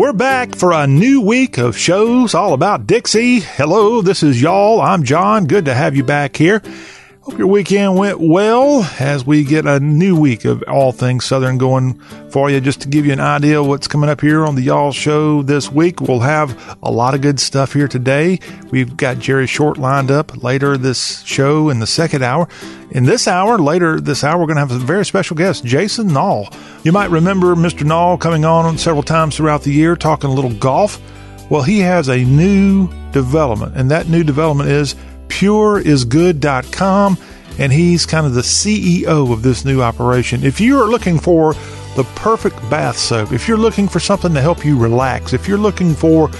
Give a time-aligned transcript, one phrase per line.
[0.00, 3.40] We're back for a new week of shows all about Dixie.
[3.40, 4.80] Hello, this is y'all.
[4.80, 5.46] I'm John.
[5.46, 6.62] Good to have you back here.
[7.30, 11.58] Hope your weekend went well as we get a new week of all things Southern
[11.58, 11.94] going
[12.28, 12.60] for you.
[12.60, 15.70] Just to give you an idea what's coming up here on the Y'all Show this
[15.70, 18.40] week, we'll have a lot of good stuff here today.
[18.72, 22.48] We've got Jerry Short lined up later this show in the second hour.
[22.90, 26.08] In this hour, later this hour, we're going to have a very special guest, Jason
[26.08, 26.52] Nall.
[26.84, 27.86] You might remember Mr.
[27.86, 31.00] Nall coming on several times throughout the year talking a little golf.
[31.48, 34.96] Well, he has a new development, and that new development is
[35.30, 37.18] pureisgood.com,
[37.58, 40.44] and he's kind of the CEO of this new operation.
[40.44, 41.54] If you are looking for
[41.96, 45.58] the perfect bath soap, if you're looking for something to help you relax, if you're
[45.58, 46.30] looking for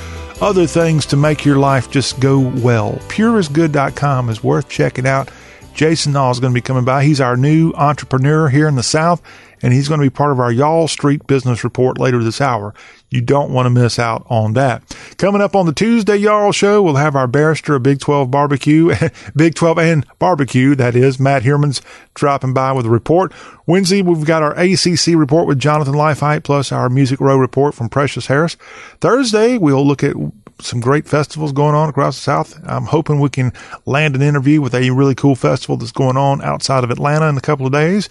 [0.40, 5.30] other things to make your life just go well, pureisgood.com is worth checking out.
[5.74, 7.04] Jason Nall is going to be coming by.
[7.04, 9.22] He's our new entrepreneur here in the South,
[9.62, 12.74] and he's going to be part of our Y'all Street Business Report later this hour.
[13.10, 14.82] You don't want to miss out on that.
[15.18, 18.94] Coming up on the Tuesday Y'all show, we'll have our barrister of Big 12 barbecue,
[19.36, 20.74] Big 12 and barbecue.
[20.74, 21.82] That is Matt Herman's
[22.14, 23.32] dropping by with a report.
[23.66, 27.88] Wednesday, we've got our ACC report with Jonathan Lifehite plus our Music Row report from
[27.88, 28.56] Precious Harris.
[29.00, 30.14] Thursday, we'll look at
[30.62, 32.60] some great festivals going on across the South.
[32.64, 33.52] I'm hoping we can
[33.86, 37.36] land an interview with a really cool festival that's going on outside of Atlanta in
[37.36, 38.08] a couple of days.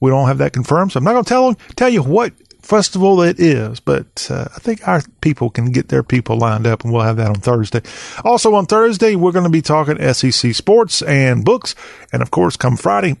[0.00, 3.22] We don't have that confirmed, so I'm not going to tell tell you what festival
[3.22, 6.92] it is, but uh, I think our people can get their people lined up, and
[6.92, 7.82] we'll have that on Thursday.
[8.24, 11.74] Also on Thursday, we're going to be talking SEC sports and books,
[12.12, 13.16] and of course, come Friday,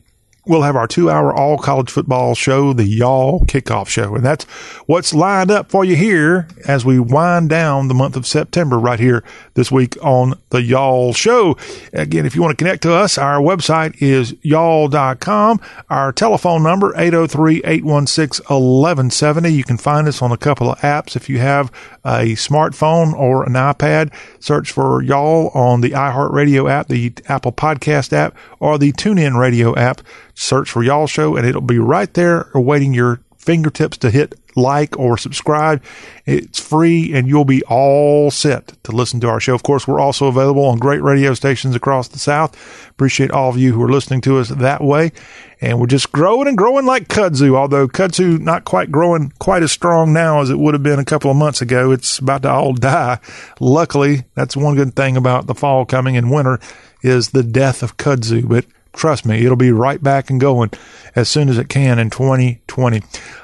[0.50, 4.16] we'll have our two hour all college football show, the Y'all Kickoff Show.
[4.16, 4.44] And that's
[4.86, 8.98] what's lined up for you here as we wind down the month of September right
[8.98, 9.22] here
[9.54, 11.56] this week on the Y'all Show.
[11.92, 15.60] Again, if you want to connect to us, our website is y'all.com.
[15.88, 19.54] Our telephone number, 803-816-1170.
[19.54, 21.14] You can find us on a couple of apps.
[21.14, 21.70] If you have
[22.04, 28.12] a smartphone or an iPad, search for Y'all on the iHeartRadio app, the Apple Podcast
[28.12, 30.00] app, or the TuneIn Radio app.
[30.40, 34.98] Search for Y'all Show and it'll be right there awaiting your fingertips to hit like
[34.98, 35.82] or subscribe.
[36.24, 39.54] It's free and you'll be all set to listen to our show.
[39.54, 42.56] Of course, we're also available on great radio stations across the South.
[42.88, 45.12] Appreciate all of you who are listening to us that way.
[45.60, 49.72] And we're just growing and growing like kudzu, although kudzu not quite growing quite as
[49.72, 51.92] strong now as it would have been a couple of months ago.
[51.92, 53.18] It's about to all die.
[53.60, 56.58] Luckily, that's one good thing about the fall coming and winter
[57.02, 58.48] is the death of kudzu.
[58.48, 60.70] But Trust me, it'll be right back and going
[61.14, 63.02] as soon as it can in 2020.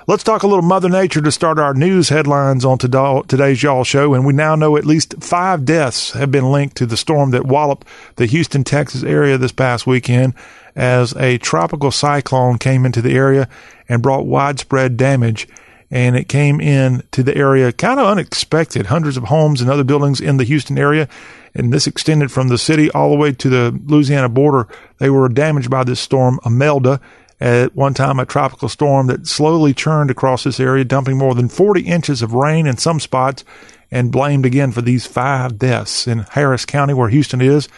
[0.09, 4.15] Let's talk a little Mother Nature to start our news headlines on today's Y'all show.
[4.15, 7.47] And we now know at least five deaths have been linked to the storm that
[7.47, 7.87] walloped
[8.17, 10.35] the Houston, Texas area this past weekend
[10.75, 13.49] as a tropical cyclone came into the area
[13.89, 15.49] and brought widespread damage
[15.91, 18.87] and it came in to the area kind of unexpected.
[18.87, 21.09] Hundreds of homes and other buildings in the Houston area
[21.57, 24.69] and this extended from the city all the way to the Louisiana border.
[24.99, 27.01] They were damaged by this storm, Imelda,
[27.41, 31.49] at one time a tropical storm that slowly churned across this area, dumping more than
[31.49, 33.43] 40 inches of rain in some spots,
[33.91, 37.69] and blamed again for these five deaths in Harris County, where Houston is.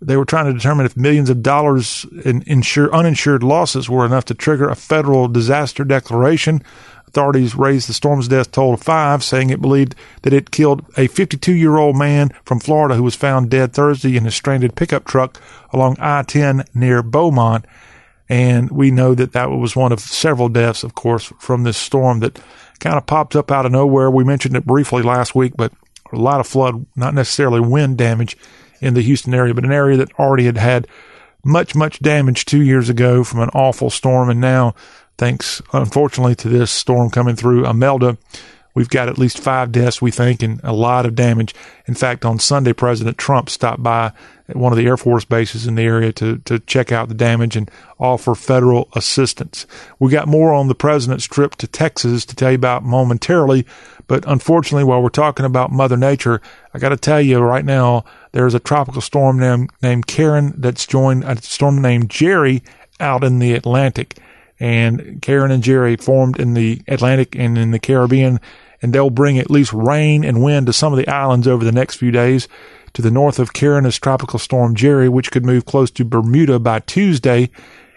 [0.00, 4.24] They were trying to determine if millions of dollars in insure, uninsured losses were enough
[4.26, 6.62] to trigger a federal disaster declaration.
[7.10, 11.08] Authorities raised the storm's death toll to five, saying it believed that it killed a
[11.08, 15.04] 52 year old man from Florida who was found dead Thursday in a stranded pickup
[15.04, 17.64] truck along I 10 near Beaumont.
[18.28, 22.20] And we know that that was one of several deaths, of course, from this storm
[22.20, 22.40] that
[22.78, 24.08] kind of popped up out of nowhere.
[24.08, 25.72] We mentioned it briefly last week, but
[26.12, 28.36] a lot of flood, not necessarily wind damage
[28.80, 30.86] in the Houston area, but an area that already had had
[31.44, 34.30] much, much damage two years ago from an awful storm.
[34.30, 34.76] And now
[35.20, 38.16] thanks, unfortunately, to this storm coming through Imelda.
[38.74, 41.54] We've got at least five deaths, we think, and a lot of damage.
[41.86, 44.12] In fact, on Sunday, President Trump stopped by
[44.48, 47.14] at one of the Air Force bases in the area to, to check out the
[47.14, 49.66] damage and offer federal assistance.
[49.98, 53.66] We got more on the president's trip to Texas to tell you about momentarily.
[54.06, 56.40] But unfortunately, while we're talking about Mother Nature,
[56.72, 60.86] I got to tell you right now, there's a tropical storm named, named Karen that's
[60.86, 62.62] joined a storm named Jerry
[62.98, 64.16] out in the Atlantic
[64.60, 68.38] and Karen and Jerry formed in the Atlantic and in the Caribbean,
[68.82, 71.72] and they'll bring at least rain and wind to some of the islands over the
[71.72, 72.46] next few days.
[72.94, 76.58] To the north of Karen is Tropical Storm Jerry, which could move close to Bermuda
[76.58, 77.50] by Tuesday,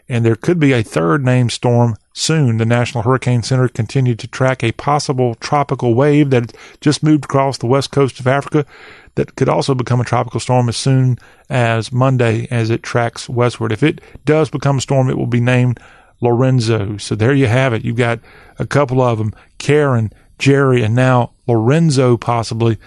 [0.08, 2.58] and there could be a third named storm soon.
[2.58, 7.58] The National Hurricane Center continued to track a possible tropical wave that just moved across
[7.58, 8.66] the west coast of Africa
[9.16, 11.18] that could also become a tropical storm as soon
[11.50, 13.72] as Monday as it tracks westward.
[13.72, 15.80] If it does become a storm, it will be named
[16.24, 16.98] Lorenzo.
[16.98, 17.84] So there you have it.
[17.84, 18.20] You've got
[18.58, 22.78] a couple of them, Karen, Jerry, and now Lorenzo possibly,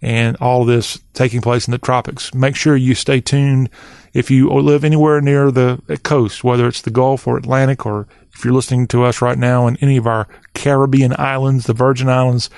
[0.00, 2.34] and all this taking place in the tropics.
[2.34, 3.70] Make sure you stay tuned
[4.12, 8.44] if you live anywhere near the coast, whether it's the Gulf or Atlantic, or if
[8.44, 12.50] you're listening to us right now in any of our Caribbean islands, the Virgin Islands,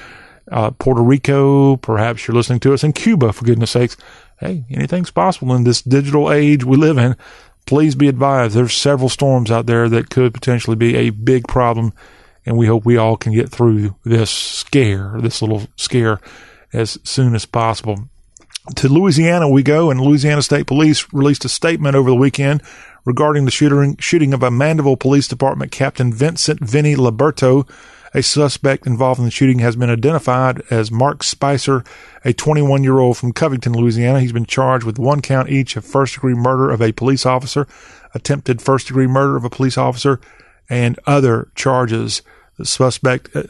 [0.51, 3.97] uh, Puerto Rico, perhaps you're listening to us in Cuba, for goodness sakes.
[4.41, 7.17] Hey, anything's possible in this digital age we live in.
[7.67, 11.93] Please be advised there's several storms out there that could potentially be a big problem,
[12.45, 16.21] and we hope we all can get through this scare, this little scare,
[16.73, 18.09] as soon as possible.
[18.77, 22.63] To Louisiana we go, and Louisiana State Police released a statement over the weekend
[23.05, 27.69] regarding the shooting, shooting of a Mandeville Police Department Captain Vincent vinnie Liberto,
[28.15, 31.85] a suspect involved in the shooting has been identified as Mark Spicer,
[32.25, 34.21] a 21 year old from Covington, Louisiana.
[34.21, 37.67] He's been charged with one count each of first degree murder of a police officer,
[38.15, 40.21] attempted first degree murder of a police officer,
[40.71, 42.23] and other charges.
[42.57, 43.43] The suspect, uh,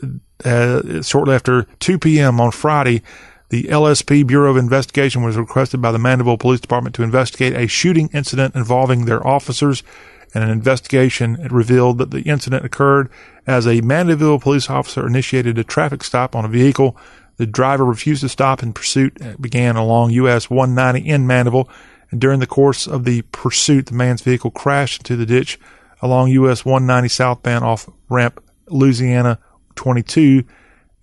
[0.47, 2.41] uh, shortly after 2 p.m.
[2.41, 3.03] on Friday,
[3.51, 7.67] the LSP Bureau of Investigation was requested by the Mandeville Police Department to investigate a
[7.67, 9.83] shooting incident involving their officers
[10.33, 13.11] and an investigation revealed that the incident occurred
[13.47, 16.97] as a Mandeville police officer initiated a traffic stop on a vehicle.
[17.37, 21.69] The driver refused to stop and pursuit began along US 190 in Mandeville.
[22.11, 25.59] And during the course of the pursuit, the man's vehicle crashed into the ditch
[26.01, 29.39] along US 190 southbound off ramp Louisiana
[29.75, 30.45] 22,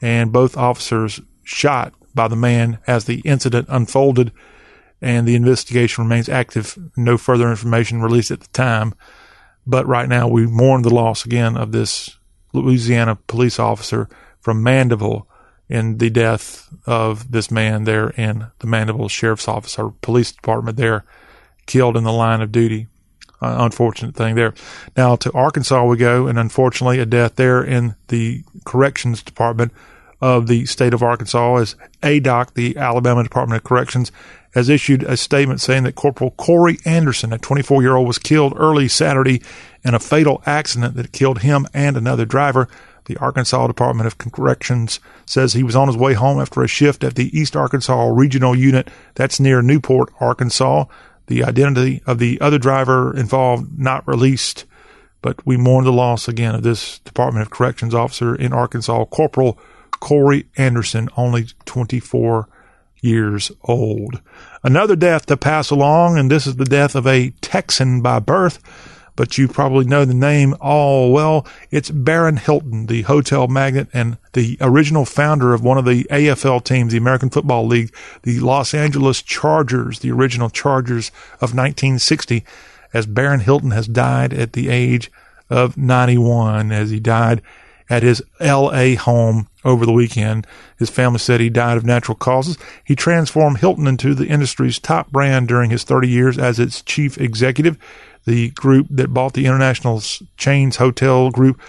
[0.01, 4.31] and both officers shot by the man as the incident unfolded.
[5.01, 6.77] And the investigation remains active.
[6.95, 8.93] No further information released at the time.
[9.65, 12.17] But right now, we mourn the loss again of this
[12.53, 14.09] Louisiana police officer
[14.39, 15.27] from Mandeville
[15.69, 20.77] in the death of this man there in the Mandeville Sheriff's Office or Police Department
[20.77, 21.05] there,
[21.65, 22.87] killed in the line of duty.
[23.43, 24.53] Uh, unfortunate thing there.
[24.95, 29.71] Now to Arkansas we go, and unfortunately a death there in the Corrections Department
[30.19, 34.11] of the state of Arkansas as ADOC, the Alabama Department of Corrections,
[34.53, 38.53] has issued a statement saying that Corporal Corey Anderson, a 24 year old, was killed
[38.57, 39.41] early Saturday
[39.83, 42.67] in a fatal accident that killed him and another driver.
[43.05, 47.03] The Arkansas Department of Corrections says he was on his way home after a shift
[47.03, 50.85] at the East Arkansas Regional Unit that's near Newport, Arkansas.
[51.27, 54.65] The identity of the other driver involved not released,
[55.21, 59.57] but we mourn the loss again of this Department of Corrections officer in Arkansas, Corporal
[59.99, 62.47] Corey Anderson, only 24
[63.01, 64.21] years old.
[64.63, 68.59] Another death to pass along, and this is the death of a Texan by birth,
[69.15, 71.45] but you probably know the name all well.
[71.69, 76.63] It's Barron Hilton, the hotel magnate and the original founder of one of the AFL
[76.63, 77.93] teams, the American Football League,
[78.23, 82.45] the Los Angeles Chargers, the original Chargers of 1960,
[82.93, 85.11] as Barron Hilton has died at the age
[85.49, 87.41] of 91, as he died
[87.91, 90.47] at his LA home over the weekend.
[90.79, 92.57] His family said he died of natural causes.
[92.85, 97.17] He transformed Hilton into the industry's top brand during his 30 years as its chief
[97.17, 97.77] executive.
[98.25, 100.01] The group that bought the International
[100.37, 101.59] Chains Hotel Group,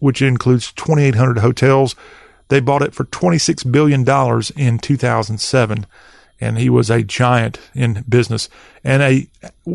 [0.00, 1.96] which includes 2,800 hotels,
[2.48, 4.00] they bought it for $26 billion
[4.56, 5.86] in 2007
[6.38, 8.50] and he was a giant in business.
[8.84, 9.28] And a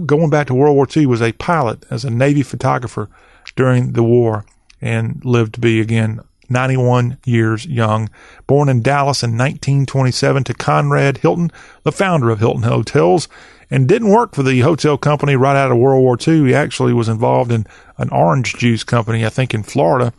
[0.05, 3.09] going back to World War II, was a pilot as a Navy photographer
[3.55, 4.45] during the war
[4.81, 8.09] and lived to be again 91 years young.
[8.45, 11.51] Born in Dallas in 1927 to Conrad Hilton,
[11.83, 13.27] the founder of Hilton Hotels,
[13.69, 16.47] and didn't work for the hotel company right out of World War II.
[16.47, 17.65] He actually was involved in
[17.97, 20.13] an orange juice company, I think in Florida,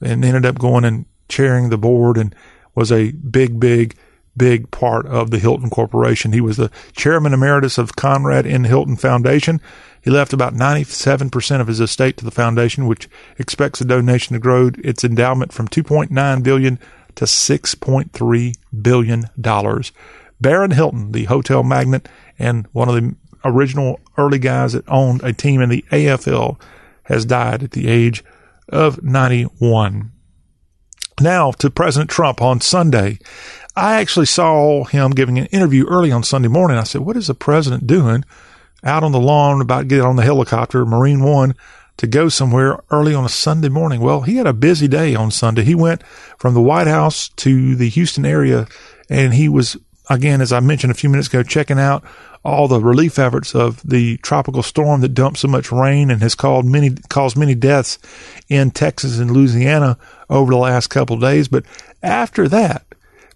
[0.00, 2.34] and ended up going and chairing the board and
[2.74, 3.96] was a big, big,
[4.36, 6.32] big part of the Hilton Corporation.
[6.32, 8.64] He was the chairman emeritus of Conrad N.
[8.64, 9.60] Hilton Foundation
[10.02, 13.08] he left about 97% of his estate to the foundation, which
[13.38, 16.78] expects the donation to grow its endowment from 2.9 billion
[17.16, 19.92] to 6.3 billion dollars.
[20.40, 22.08] Barron Hilton, the hotel magnate
[22.38, 26.58] and one of the original early guys that owned a team in the AFL,
[27.04, 28.24] has died at the age
[28.70, 30.12] of 91.
[31.20, 33.18] Now to President Trump on Sunday.
[33.80, 36.76] I actually saw him giving an interview early on Sunday morning.
[36.76, 38.24] I said, What is the president doing?
[38.84, 41.54] out on the lawn about to get on the helicopter, Marine One,
[41.98, 44.00] to go somewhere early on a Sunday morning.
[44.00, 45.64] Well, he had a busy day on Sunday.
[45.64, 46.02] He went
[46.38, 48.66] from the White House to the Houston area
[49.08, 49.76] and he was,
[50.08, 52.04] again, as I mentioned a few minutes ago, checking out
[52.42, 56.34] all the relief efforts of the tropical storm that dumped so much rain and has
[56.34, 57.98] caused many, caused many deaths
[58.48, 59.98] in Texas and Louisiana
[60.30, 61.48] over the last couple of days.
[61.48, 61.66] But
[62.02, 62.86] after that,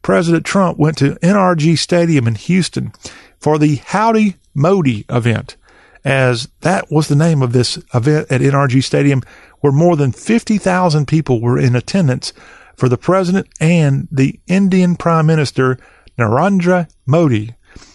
[0.05, 2.93] President Trump went to NRG Stadium in Houston
[3.41, 5.57] for the Howdy Modi event,
[6.05, 9.23] as that was the name of this event at NRG Stadium,
[9.61, 12.35] where more than 50,000 people were in attendance
[12.77, 15.79] for the president and the Indian Prime Minister
[16.19, 17.55] Narendra Modi.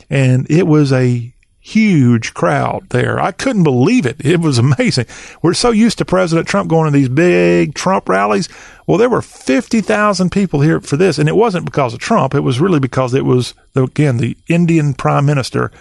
[0.09, 1.31] And it was a
[1.69, 3.19] huge crowd there.
[3.19, 4.17] I couldn't believe it.
[4.25, 5.05] It was amazing.
[5.41, 8.49] We're so used to President Trump going to these big Trump rallies.
[8.87, 11.19] Well, there were 50,000 people here for this.
[11.19, 12.33] And it wasn't because of Trump.
[12.33, 15.71] It was really because it was, again, the Indian prime minister,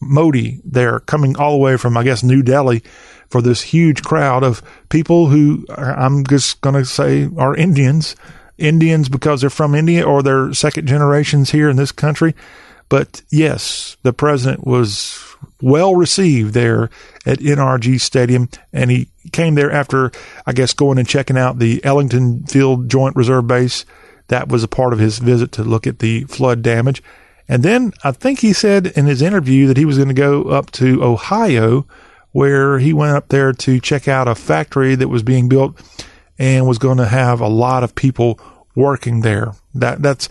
[0.00, 2.82] Modi, there coming all the way from, I guess, New Delhi
[3.30, 8.16] for this huge crowd of people who are, I'm just going to say are Indians.
[8.58, 12.34] Indians because they're from India or they're second generations here in this country.
[12.88, 15.22] But yes, the president was
[15.60, 16.90] well received there
[17.26, 18.48] at NRG Stadium.
[18.72, 20.10] And he came there after,
[20.46, 23.84] I guess, going and checking out the Ellington Field Joint Reserve Base.
[24.28, 27.02] That was a part of his visit to look at the flood damage.
[27.48, 30.44] And then I think he said in his interview that he was going to go
[30.44, 31.86] up to Ohio,
[32.32, 35.80] where he went up there to check out a factory that was being built
[36.38, 38.38] and was going to have a lot of people
[38.74, 39.54] working there.
[39.74, 40.28] That that's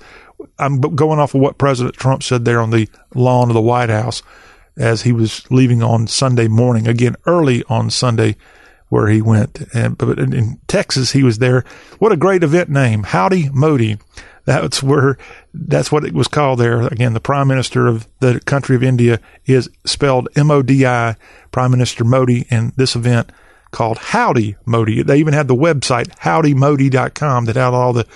[0.59, 3.89] I'm going off of what President Trump said there on the lawn of the White
[3.89, 4.23] House
[4.77, 8.35] as he was leaving on Sunday morning, again, early on Sunday,
[8.89, 9.61] where he went.
[9.73, 11.63] And, but in Texas, he was there.
[11.99, 13.03] What a great event name.
[13.03, 13.97] Howdy Modi.
[14.45, 15.17] That's where,
[15.53, 16.81] that's what it was called there.
[16.87, 21.17] Again, the prime minister of the country of India is spelled M-O-D-I,
[21.51, 23.29] Prime Minister Modi, and this event
[23.71, 25.03] called Howdy Modi.
[25.03, 28.07] They even had the website, howdymodi.com, that had all the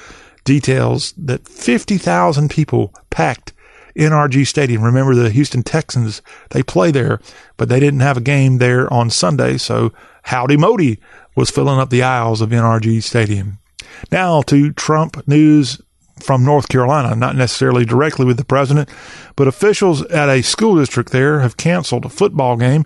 [0.52, 3.54] details that 50,000 people packed
[3.96, 4.84] NRG Stadium.
[4.84, 7.22] Remember the Houston Texans, they play there,
[7.56, 9.58] but they didn't have a game there on Sunday.
[9.58, 9.94] So
[10.24, 11.00] Howdy Modi
[11.38, 13.60] was filling up the aisles of NRG Stadium.
[14.12, 15.82] Now to Trump news
[16.20, 18.90] from North Carolina, not necessarily directly with the president,
[19.38, 22.86] but officials at a school district there have canceled a football game.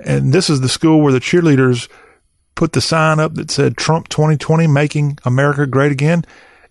[0.00, 1.88] And this is the school where the cheerleaders
[2.54, 6.24] put the sign up that said Trump 2020 making America great again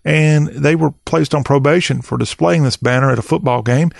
[0.04, 3.90] and they were placed on probation for displaying this banner at a football game.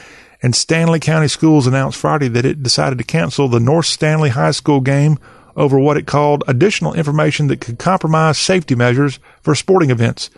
[0.42, 4.52] And Stanly County Schools announced Friday that it decided to cancel the North Stanly High
[4.52, 5.18] School game
[5.54, 10.30] over what it called additional information that could compromise safety measures for sporting events.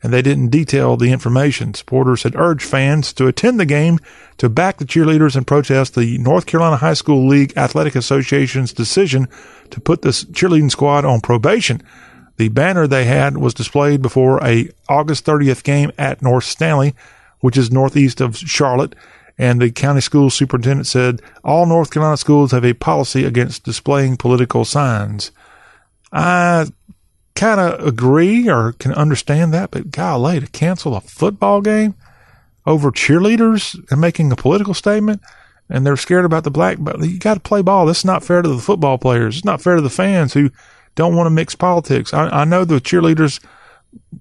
[0.00, 1.74] And they didn't detail the information.
[1.74, 3.98] Supporters had urged fans to attend the game
[4.36, 9.26] to back the cheerleaders and protest the North Carolina High School League Athletic Association's decision
[9.70, 11.82] to put this cheerleading squad on probation.
[12.38, 16.94] The banner they had was displayed before a August 30th game at North Stanly,
[17.40, 18.94] which is northeast of Charlotte.
[19.36, 24.16] And the county school superintendent said all North Carolina schools have a policy against displaying
[24.16, 25.30] political signs.
[26.12, 26.66] I
[27.34, 31.94] kind of agree or can understand that, but golly, to cancel a football game
[32.66, 35.22] over cheerleaders and making a political statement,
[35.70, 37.86] and they're scared about the black, but you got to play ball.
[37.86, 39.36] This is not fair to the football players.
[39.36, 40.50] It's not fair to the fans who
[40.98, 42.12] don't want to mix politics.
[42.12, 43.40] I, I know the cheerleaders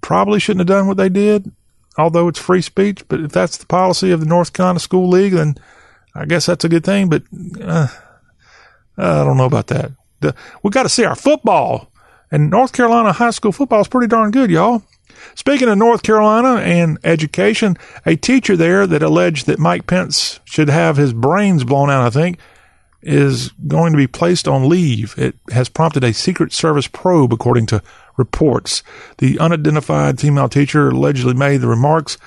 [0.01, 1.51] probably shouldn't have done what they did,
[1.97, 3.03] although it's free speech.
[3.07, 5.55] But if that's the policy of the North Carolina School League, then
[6.13, 7.09] I guess that's a good thing.
[7.09, 7.23] But
[7.59, 7.87] uh,
[8.95, 9.91] I don't know about that.
[10.19, 11.91] The, we got to see our football,
[12.29, 14.83] and North Carolina high school football is pretty darn good, y'all.
[15.33, 20.69] Speaking of North Carolina and education, a teacher there that alleged that Mike Pence should
[20.69, 22.37] have his brains blown out, I think,
[23.01, 25.15] is going to be placed on leave.
[25.17, 27.81] It has prompted a Secret Service probe, according to
[28.17, 28.83] reports.
[29.19, 32.17] The unidentified female teacher allegedly made the remarks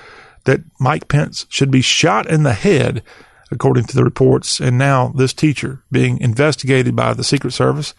[0.45, 3.03] that Mike Pence should be shot in the head,
[3.51, 4.59] according to the reports.
[4.59, 7.93] And now this teacher being investigated by the Secret Service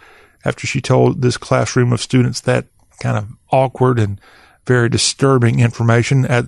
[0.44, 2.66] after she told this classroom of students that
[3.00, 4.20] kind of awkward and
[4.66, 6.46] very disturbing information at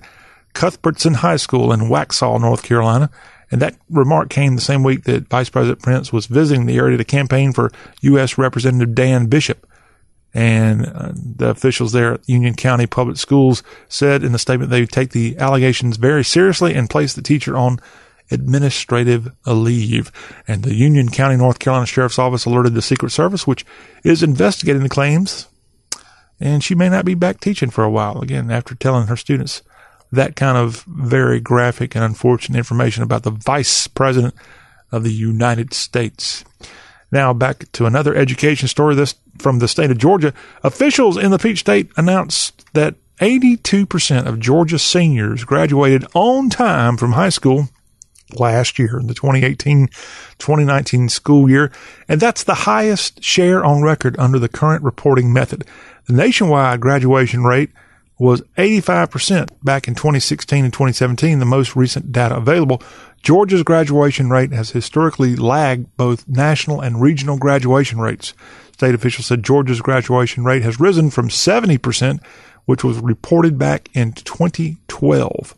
[0.54, 3.10] Cuthbertson High School in Waxhaw, North Carolina.
[3.54, 6.96] And that remark came the same week that Vice President Pence was visiting the area
[6.96, 7.70] to campaign for
[8.00, 8.36] U.S.
[8.36, 9.64] Representative Dan Bishop.
[10.34, 14.84] And uh, the officials there at Union County Public Schools said in the statement they
[14.86, 17.78] take the allegations very seriously and place the teacher on
[18.28, 20.10] administrative leave.
[20.48, 23.64] And the Union County, North Carolina Sheriff's Office alerted the Secret Service, which
[24.02, 25.46] is investigating the claims.
[26.40, 29.62] And she may not be back teaching for a while again after telling her students
[30.14, 34.34] that kind of very graphic and unfortunate information about the vice president
[34.92, 36.44] of the United States.
[37.10, 40.32] Now back to another education story this from the state of Georgia.
[40.62, 47.12] Officials in the Peach State announced that 82% of Georgia seniors graduated on time from
[47.12, 47.68] high school
[48.38, 51.70] last year, in the 2018-2019 school year,
[52.08, 55.64] and that's the highest share on record under the current reporting method.
[56.06, 57.70] The nationwide graduation rate
[58.18, 62.82] was 85% back in 2016 and 2017, the most recent data available.
[63.22, 68.34] Georgia's graduation rate has historically lagged both national and regional graduation rates.
[68.72, 72.20] State officials said Georgia's graduation rate has risen from 70%
[72.66, 75.54] which was reported back in 2012.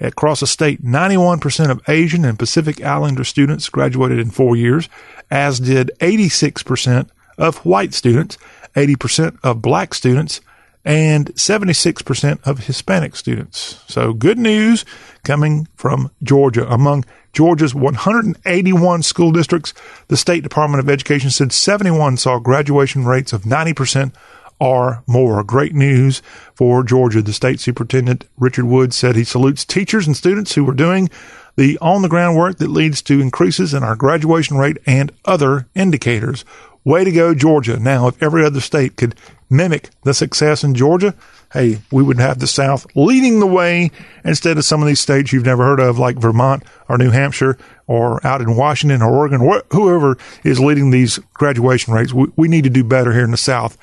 [0.00, 4.88] Across the state, 91% of Asian and Pacific Islander students graduated in four years,
[5.30, 8.38] as did 86% of white students,
[8.74, 10.40] 80% of black students,
[10.88, 13.84] and 76% of Hispanic students.
[13.88, 14.86] So good news
[15.22, 16.66] coming from Georgia.
[16.66, 17.04] Among
[17.34, 19.74] Georgia's 181 school districts,
[20.08, 24.14] the State Department of Education said 71 saw graduation rates of 90%
[24.58, 25.44] or more.
[25.44, 26.22] Great news
[26.54, 27.20] for Georgia.
[27.20, 31.10] The state superintendent, Richard Woods, said he salutes teachers and students who are doing
[31.56, 35.66] the on the ground work that leads to increases in our graduation rate and other
[35.74, 36.44] indicators.
[36.84, 37.78] Way to go, Georgia.
[37.78, 39.14] Now, if every other state could
[39.50, 41.14] mimic the success in Georgia,
[41.52, 43.90] hey, we would have the South leading the way
[44.24, 47.58] instead of some of these states you've never heard of, like Vermont or New Hampshire
[47.86, 52.12] or out in Washington or Oregon, wh- whoever is leading these graduation rates.
[52.12, 53.76] We, we need to do better here in the South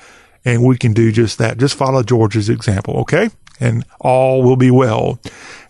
[0.44, 1.58] and we can do just that.
[1.58, 3.30] Just follow Georgia's example, okay?
[3.58, 5.18] And all will be well.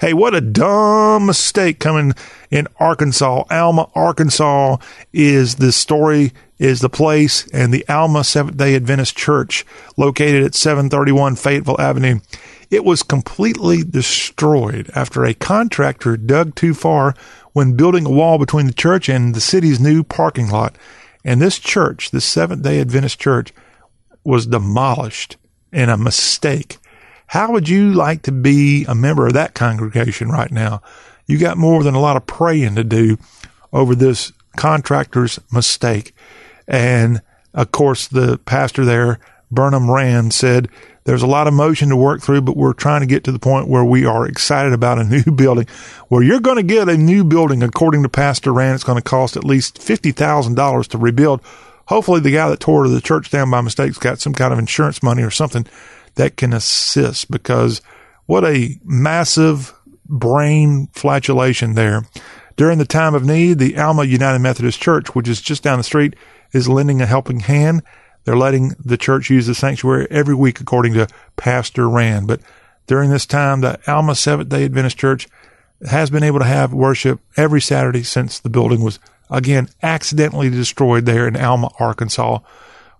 [0.01, 2.13] Hey, what a dumb mistake coming
[2.51, 3.45] in Arkansas.
[3.51, 4.77] Alma, Arkansas
[5.15, 9.65] is the story, is the place, and the Alma Seventh day Adventist Church
[9.97, 12.21] located at 731 Fayetteville Avenue.
[12.71, 17.15] It was completely destroyed after a contractor dug too far
[17.53, 20.77] when building a wall between the church and the city's new parking lot.
[21.25, 23.53] And this church, the Seventh day Adventist Church,
[24.25, 25.37] was demolished
[25.73, 26.79] in a mistake.
[27.29, 30.83] How would you like to be a member of that congregation right now?
[31.27, 33.19] You got more than a lot of praying to do
[33.73, 36.15] over this contractor's mistake.
[36.67, 37.23] And
[37.55, 39.19] of course, the pastor there,
[39.51, 40.69] Burnham Rand, said
[41.05, 43.39] there's a lot of motion to work through, but we're trying to get to the
[43.39, 45.67] point where we are excited about a new building.
[46.11, 49.03] Well, you're going to get a new building, according to Pastor Rand, it's going to
[49.03, 51.43] cost at least $50,000 to rebuild
[51.87, 55.03] hopefully the guy that tore the church down by mistake's got some kind of insurance
[55.03, 55.67] money or something
[56.17, 57.81] that can assist because
[58.27, 59.75] what a massive
[60.09, 62.05] brain flatulation there.
[62.57, 65.85] During the time of need, the Alma United Methodist Church, which is just down the
[65.85, 66.15] street,
[66.57, 67.83] is lending a helping hand.
[68.25, 72.27] They're letting the church use the sanctuary every week, according to Pastor Rand.
[72.27, 72.41] But
[72.87, 75.29] during this time, the Alma Seventh day Adventist Church
[75.89, 78.99] has been able to have worship every Saturday since the building was
[79.31, 82.39] again, accidentally destroyed there in Alma, Arkansas.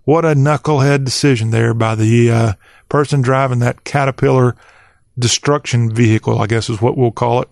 [0.03, 2.53] What a knucklehead decision there by the uh,
[2.89, 4.55] person driving that Caterpillar
[5.19, 7.49] destruction vehicle, I guess is what we'll call it.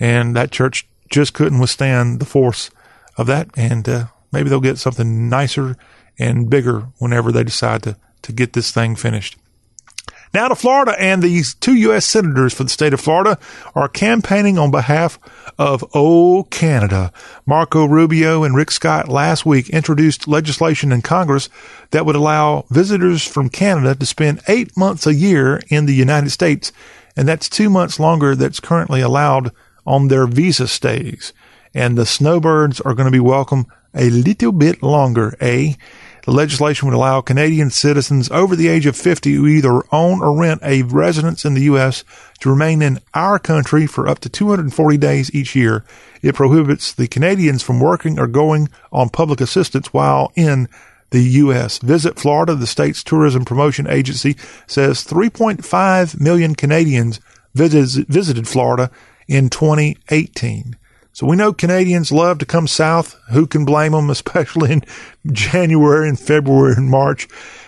[0.00, 2.70] And that church just couldn't withstand the force
[3.16, 3.48] of that.
[3.56, 5.76] And uh, maybe they'll get something nicer
[6.18, 9.36] and bigger whenever they decide to, to get this thing finished.
[10.34, 12.04] Now to Florida, and these two U.S.
[12.04, 13.38] senators for the state of Florida
[13.74, 15.18] are campaigning on behalf
[15.58, 17.12] of O Canada.
[17.46, 21.48] Marco Rubio and Rick Scott last week introduced legislation in Congress
[21.92, 26.30] that would allow visitors from Canada to spend eight months a year in the United
[26.30, 26.72] States,
[27.16, 29.50] and that's two months longer that's currently allowed
[29.86, 31.32] on their visa stays.
[31.72, 33.66] And the snowbirds are going to be welcome
[33.98, 35.74] a little bit longer, eh?
[36.24, 40.38] The legislation would allow Canadian citizens over the age of 50 who either own or
[40.38, 42.04] rent a residence in the U.S.
[42.40, 45.84] to remain in our country for up to 240 days each year.
[46.20, 50.68] It prohibits the Canadians from working or going on public assistance while in
[51.10, 51.78] the U.S.
[51.78, 57.20] Visit Florida, the state's tourism promotion agency, says 3.5 million Canadians
[57.54, 58.90] visited Florida
[59.26, 60.76] in 2018.
[61.18, 63.20] So we know Canadians love to come south.
[63.32, 64.84] Who can blame them, especially in
[65.32, 67.26] January and February and March?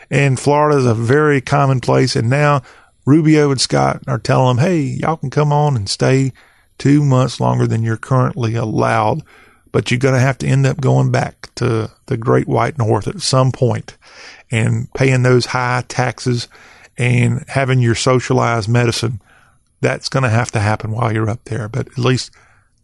[0.09, 2.15] And Florida is a very common place.
[2.15, 2.63] And now
[3.07, 6.33] Rubio and Scott are telling them, hey, y'all can come on and stay
[6.79, 9.23] two months longer than you're currently allowed.
[9.73, 13.09] But you're going to have to end up going back to the great white north
[13.09, 13.97] at some point
[14.53, 16.47] and paying those high taxes
[16.97, 19.21] and having your socialized medicine.
[19.81, 21.69] That's going to have to happen while you're up there.
[21.69, 22.31] But at least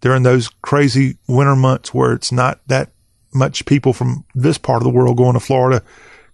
[0.00, 2.90] during those crazy winter months where it's not that
[3.34, 5.82] much people from this part of the world going to Florida.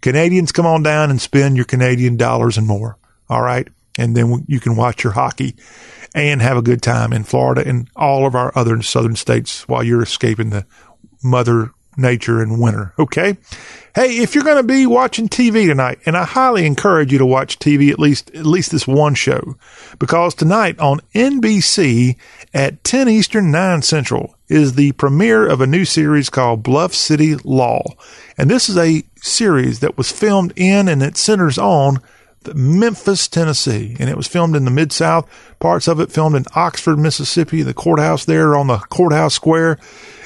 [0.01, 2.97] Canadians, come on down and spend your Canadian dollars and more.
[3.29, 3.69] All right.
[3.99, 5.55] And then you can watch your hockey
[6.15, 9.83] and have a good time in Florida and all of our other southern states while
[9.83, 10.67] you're escaping the
[11.23, 12.95] mother nature in winter.
[12.99, 13.37] Okay.
[13.95, 17.27] Hey, if you're going to be watching TV tonight, and I highly encourage you to
[17.27, 19.57] watch TV at least, at least this one show,
[19.99, 22.17] because tonight on NBC
[22.55, 27.35] at 10 Eastern, 9 Central is the premiere of a new series called Bluff City
[27.45, 27.83] Law.
[28.39, 31.99] And this is a series that was filmed in and it centers on
[32.55, 33.95] Memphis, Tennessee.
[34.01, 35.29] And it was filmed in the Mid South.
[35.61, 39.79] Parts of it filmed in Oxford, Mississippi, the courthouse there on the courthouse square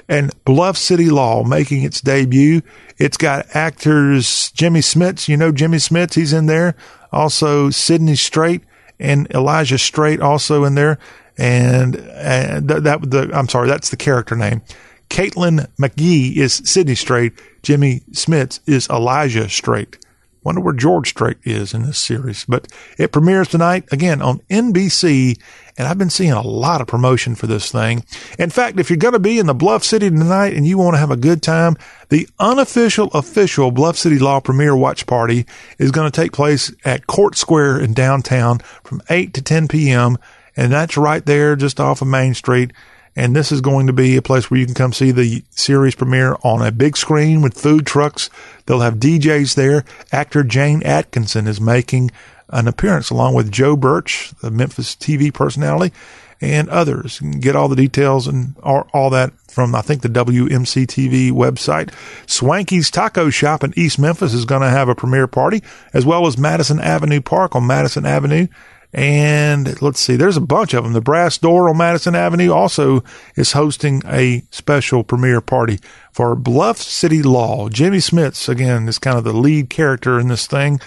[0.08, 2.62] and Bluff City Law making its debut.
[2.98, 6.74] It's got actors Jimmy Smits, you know Jimmy Smits, he's in there.
[7.12, 8.62] Also Sydney Strait
[8.98, 10.98] and Elijah Strait also in there.
[11.38, 14.62] And, and th- that, the, I'm sorry, that's the character name.
[15.10, 17.32] Caitlin McGee is Sydney Strait.
[17.62, 19.98] Jimmy Smits is Elijah Strait.
[20.46, 22.44] Wonder where George Strait is in this series.
[22.44, 25.40] But it premieres tonight again on NBC,
[25.76, 28.04] and I've been seeing a lot of promotion for this thing.
[28.38, 30.94] In fact, if you're going to be in the Bluff City tonight and you want
[30.94, 31.74] to have a good time,
[32.10, 35.46] the unofficial official Bluff City Law premiere watch party
[35.80, 40.16] is going to take place at Court Square in downtown from 8 to 10 p.m.
[40.56, 42.72] And that's right there just off of Main Street.
[43.16, 45.94] And this is going to be a place where you can come see the series
[45.94, 48.28] premiere on a big screen with food trucks.
[48.66, 49.84] They'll have DJs there.
[50.12, 52.10] Actor Jayne Atkinson is making
[52.50, 55.94] an appearance along with Joe Birch, the Memphis TV personality,
[56.40, 57.20] and others.
[57.20, 61.32] You can get all the details and all that from, I think, the WMC TV
[61.32, 61.90] website.
[62.26, 65.62] Swanky's Taco Shop in East Memphis is going to have a premiere party,
[65.94, 68.48] as well as Madison Avenue Park on Madison Avenue
[68.96, 70.94] and let's see, there's a bunch of them.
[70.94, 73.04] The Brass Door on Madison Avenue also
[73.36, 75.80] is hosting a special premiere party
[76.12, 77.68] for Bluff City Law.
[77.68, 80.80] Jimmy Smits, again, is kind of the lead character in this thing.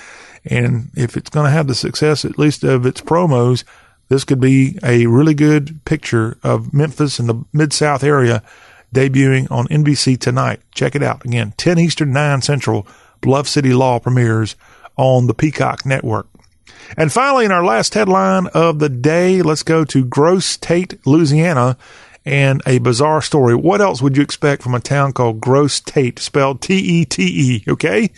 [0.44, 3.64] And if it's going to have the success, at least of its promos,
[4.08, 8.42] this could be a really good picture of Memphis and the Mid South area
[8.92, 10.62] debuting on NBC tonight.
[10.74, 11.24] Check it out.
[11.26, 12.88] Again, 10 Eastern, 9 Central,
[13.22, 14.56] Bluff City Law premieres
[14.98, 16.28] on the Peacock Network.
[16.98, 21.78] And finally, in our last headline of the day, let's go to Grosse Tete, Louisiana,
[22.26, 23.56] and a bizarre story.
[23.56, 27.24] What else would you expect from a town called Grosse Tete, spelled T E T
[27.24, 28.12] E, okay?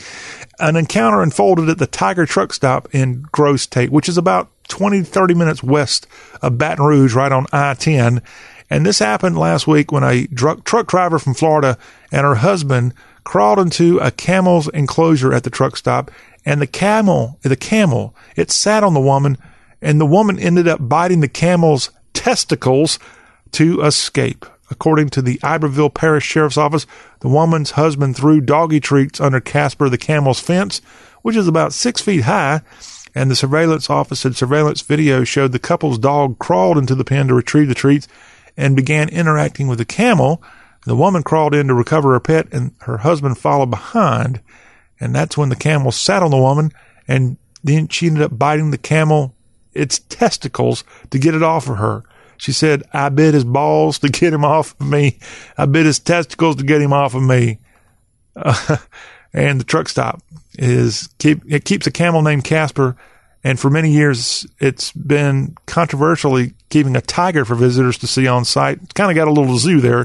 [0.59, 5.03] An encounter unfolded at the Tiger truck stop in Grosse Tete, which is about 20,
[5.03, 6.07] 30 minutes west
[6.41, 8.21] of Baton Rouge, right on I 10.
[8.69, 11.77] And this happened last week when a truck driver from Florida
[12.11, 16.09] and her husband crawled into a camel's enclosure at the truck stop
[16.45, 19.37] and the camel, the camel, it sat on the woman
[19.81, 22.99] and the woman ended up biting the camel's testicles
[23.51, 24.45] to escape.
[24.69, 26.85] According to the Iberville Parish Sheriff's Office,
[27.19, 30.79] the woman's husband threw doggy treats under Casper the camel's fence,
[31.23, 32.61] which is about six feet high,
[33.13, 37.27] and the surveillance office said surveillance video showed the couple's dog crawled into the pen
[37.27, 38.07] to retrieve the treats
[38.55, 40.41] and began interacting with the camel.
[40.85, 44.39] The woman crawled in to recover her pet, and her husband followed behind.
[45.01, 46.71] And that's when the camel sat on the woman
[47.07, 49.35] and then she ended up biting the camel
[49.73, 52.03] its testicles to get it off of her.
[52.37, 55.19] She said, I bit his balls to get him off of me.
[55.57, 57.59] I bit his testicles to get him off of me.
[58.35, 58.77] Uh,
[59.33, 60.21] and the truck stop
[60.57, 62.95] is keep, it keeps a camel named Casper.
[63.43, 68.45] And for many years, it's been controversially keeping a tiger for visitors to see on
[68.45, 68.79] site.
[68.83, 70.01] It's kind of got a little zoo there.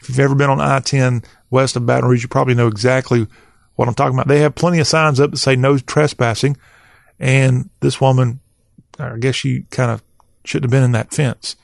[0.00, 3.26] If you've ever been on I-10 west of Baton Rouge, you probably know exactly
[3.80, 4.28] what I'm talking about.
[4.28, 6.58] They have plenty of signs up that say no trespassing.
[7.18, 8.40] And this woman,
[8.98, 10.02] I guess she kind of
[10.44, 11.56] shouldn't have been in that fence.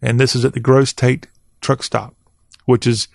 [0.00, 1.26] And this is at the Grosse Tete
[1.60, 2.14] truck stop,
[2.64, 3.08] which has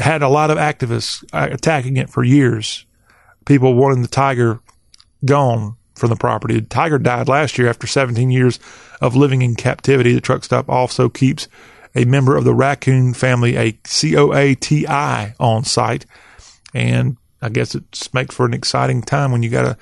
[0.00, 2.86] had a lot of activists uh, attacking it for years.
[3.44, 4.58] People wanting the tiger
[5.24, 6.58] gone from the property.
[6.58, 8.58] The tiger died last year after 17 years
[9.00, 10.12] of living in captivity.
[10.12, 11.46] The truck stop also keeps
[11.94, 16.04] a member of the raccoon family, a COATI, on site.
[16.74, 19.76] And I guess it makes for an exciting time when you got to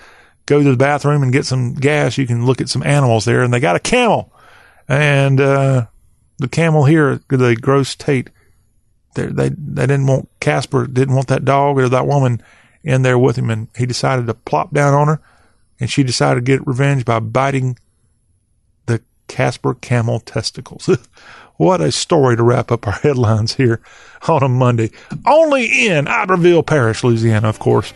[0.47, 2.17] go to the bathroom and get some gas.
[2.19, 4.33] You can look at some animals there, and they got a camel,
[4.89, 5.87] and uh,
[6.39, 8.31] the camel here, the Grosse Tete,
[9.15, 12.43] they they they didn't want Casper, didn't want that dog or that woman
[12.83, 15.21] in there with him, and he decided to plop down on her,
[15.81, 17.79] and she decided to get revenge by biting
[18.87, 20.89] the Casper camel testicles.
[21.59, 23.81] What a story to wrap up our headlines here
[24.27, 24.91] on a Monday.
[25.27, 27.93] Only in Iberville Parish, Louisiana, of course.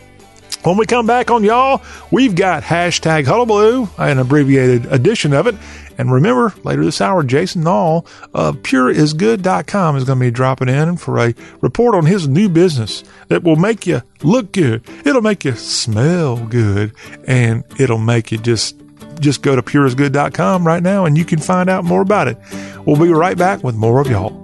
[0.63, 5.55] When we come back on y'all, we've got hashtag Hullabaloo, an abbreviated edition of it.
[5.97, 10.95] And remember, later this hour, Jason Nall of pureisgood.com is going to be dropping in
[10.95, 14.83] for a report on his new business that will make you look good.
[15.05, 16.93] It'll make you smell good
[17.27, 18.82] and it'll make you just
[19.19, 22.37] just go to pureisgood.com right now and you can find out more about it.
[22.85, 24.43] We'll be right back with more of y'all.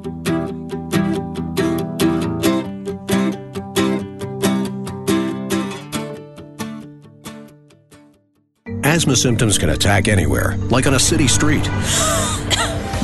[8.84, 11.65] Asthma symptoms can attack anywhere, like on a city street.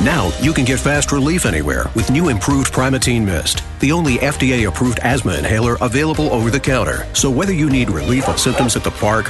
[0.02, 4.68] Now you can get fast relief anywhere with new improved Primatene Mist, the only FDA
[4.68, 7.06] approved asthma inhaler available over the counter.
[7.14, 9.26] So whether you need relief of symptoms at the park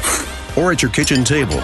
[0.57, 1.59] or at your kitchen table,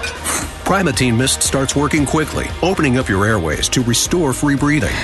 [0.64, 4.94] Primatene Mist starts working quickly, opening up your airways to restore free breathing.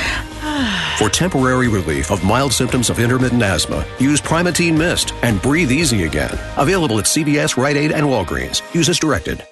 [0.98, 6.05] For temporary relief of mild symptoms of intermittent asthma, use Primatene Mist and breathe easy
[6.05, 6.38] again.
[6.57, 8.62] Available at CVS, Rite Aid, and Walgreens.
[8.74, 9.44] Use as directed.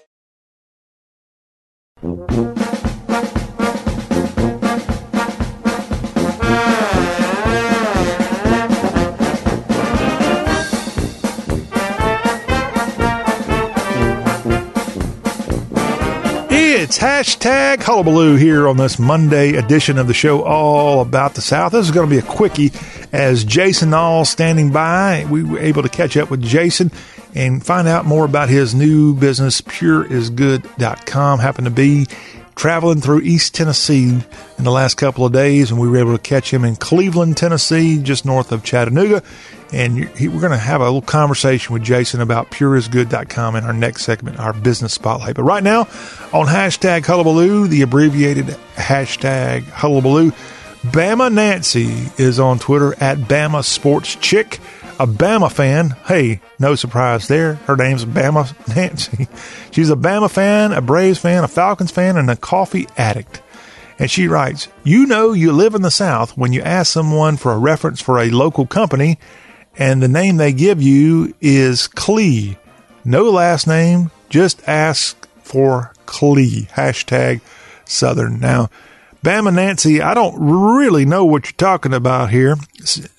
[16.87, 21.73] It's hashtag hullabaloo here on this Monday edition of the show, all about the South.
[21.73, 22.71] This is going to be a quickie
[23.13, 25.27] as Jason Nall standing by.
[25.29, 26.93] We were able to catch up with Jason
[27.35, 31.41] and find out more about his new business, pureisgood.com.
[31.41, 32.07] Happened to be
[32.55, 34.11] traveling through East Tennessee
[34.57, 37.37] in the last couple of days, and we were able to catch him in Cleveland,
[37.37, 39.25] Tennessee, just north of Chattanooga.
[39.73, 44.05] And we're going to have a little conversation with Jason about pureisgood.com in our next
[44.05, 45.35] segment, our business spotlight.
[45.35, 45.81] But right now,
[46.33, 50.33] on hashtag hullabaloo, the abbreviated hashtag hullabaloo,
[50.83, 54.61] Bama Nancy is on Twitter at Bama Sports Chick
[54.99, 55.91] a Bama fan.
[56.07, 57.55] Hey, no surprise there.
[57.55, 59.29] Her name's Bama Nancy.
[59.71, 63.43] She's a Bama fan, a Braves fan, a Falcons fan, and a coffee addict.
[63.99, 67.53] And she writes, You know you live in the South when you ask someone for
[67.53, 69.19] a reference for a local company
[69.79, 72.57] and the name they give you is Clee.
[73.05, 76.69] No last name, just ask for Clee.
[76.73, 77.41] Hashtag
[77.85, 78.41] Southern.
[78.41, 78.69] Now,
[79.23, 82.57] Bama Nancy, I don't really know what you're talking about here.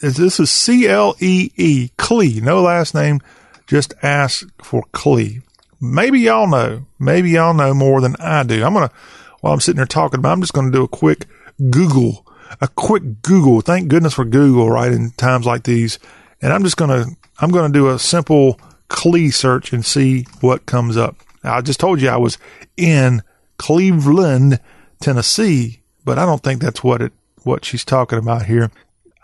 [0.02, 2.40] This is C L E E, Clee.
[2.42, 3.22] No last name,
[3.66, 5.42] just ask for Clee.
[5.80, 6.86] Maybe y'all know.
[6.98, 8.64] Maybe y'all know more than I do.
[8.64, 8.96] I'm going to,
[9.42, 11.26] while I'm sitting here talking about, I'm just going to do a quick
[11.70, 12.26] Google,
[12.60, 13.62] a quick Google.
[13.62, 14.92] Thank goodness for Google, right?
[14.92, 16.00] In times like these.
[16.42, 20.26] And I'm just going to, I'm going to do a simple Clee search and see
[20.42, 21.18] what comes up.
[21.44, 22.38] I just told you I was
[22.78, 23.22] in
[23.58, 24.60] Cleveland,
[25.00, 27.12] Tennessee but I don't think that's what it
[27.44, 28.72] what she's talking about here.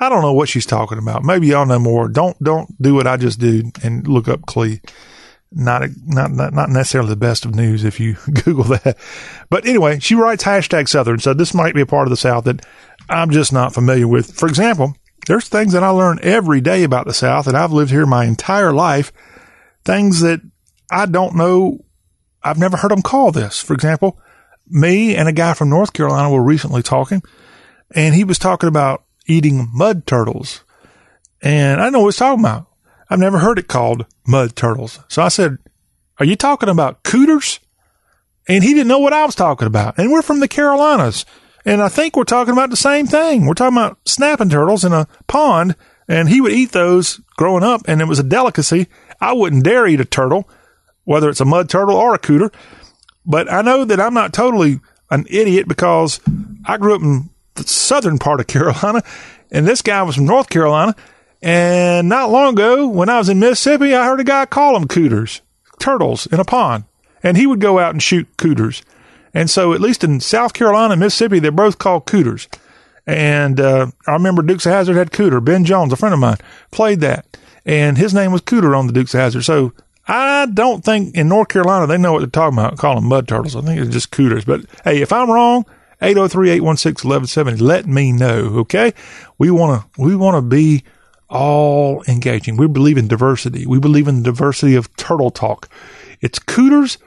[0.01, 1.23] I don't know what she's talking about.
[1.23, 2.09] Maybe y'all know more.
[2.09, 4.81] Don't don't do what I just did and look up Clee.
[5.49, 8.97] Not, not not not necessarily the best of news if you Google that.
[9.49, 11.19] But anyway, she writes hashtag Southern.
[11.19, 12.65] So this might be a part of the South that
[13.09, 14.33] I'm just not familiar with.
[14.33, 14.93] For example,
[15.25, 18.25] there's things that I learn every day about the South, and I've lived here my
[18.25, 19.11] entire life.
[19.85, 20.41] Things that
[20.91, 21.83] I don't know.
[22.43, 23.61] I've never heard them call this.
[23.61, 24.19] For example,
[24.67, 27.21] me and a guy from North Carolina were recently talking,
[27.91, 30.63] and he was talking about eating mud turtles.
[31.41, 32.67] And I know what he's talking about.
[33.09, 34.99] I've never heard it called mud turtles.
[35.07, 35.57] So I said,
[36.19, 37.59] Are you talking about cooters?
[38.47, 39.97] And he didn't know what I was talking about.
[39.97, 41.25] And we're from the Carolinas.
[41.65, 43.45] And I think we're talking about the same thing.
[43.45, 45.75] We're talking about snapping turtles in a pond.
[46.07, 48.87] And he would eat those growing up, and it was a delicacy.
[49.21, 50.49] I wouldn't dare eat a turtle,
[51.05, 52.53] whether it's a mud turtle or a cooter.
[53.25, 56.19] But I know that I'm not totally an idiot because
[56.65, 59.01] I grew up in the southern part of Carolina,
[59.49, 60.95] and this guy was from North Carolina.
[61.41, 64.87] And not long ago, when I was in Mississippi, I heard a guy call them
[64.87, 65.41] cooters,
[65.79, 66.85] turtles in a pond.
[67.21, 68.81] And he would go out and shoot cooters.
[69.33, 72.47] And so, at least in South Carolina and Mississippi, they're both called cooters.
[73.05, 75.43] And uh, I remember Dukes of Hazzard had Cooter.
[75.43, 76.37] Ben Jones, a friend of mine,
[76.71, 77.37] played that.
[77.65, 79.43] And his name was Cooter on the Dukes of Hazzard.
[79.43, 79.73] So
[80.07, 83.27] I don't think in North Carolina they know what they're talking about, calling them mud
[83.27, 83.55] turtles.
[83.55, 84.45] I think it's just cooters.
[84.45, 85.65] But hey, if I'm wrong,
[86.01, 88.93] 803-816-1170, let me know, okay?
[89.37, 90.83] We want to we want to be
[91.29, 92.57] all engaging.
[92.57, 93.65] We believe in diversity.
[93.65, 95.69] We believe in the diversity of turtle talk.
[96.21, 96.97] It's cooters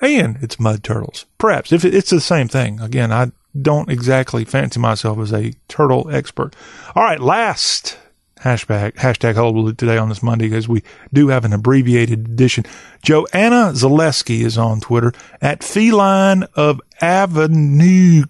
[0.00, 1.26] and it's mud turtles.
[1.38, 2.80] Perhaps if it's the same thing.
[2.80, 6.54] Again, I don't exactly fancy myself as a turtle expert.
[6.94, 7.98] All right, last
[8.40, 10.82] hashtag hashtag hullabaloo today on this Monday because we
[11.12, 12.64] do have an abbreviated edition.
[13.02, 18.24] Joanna Zaleski is on Twitter at Feline of Avenue,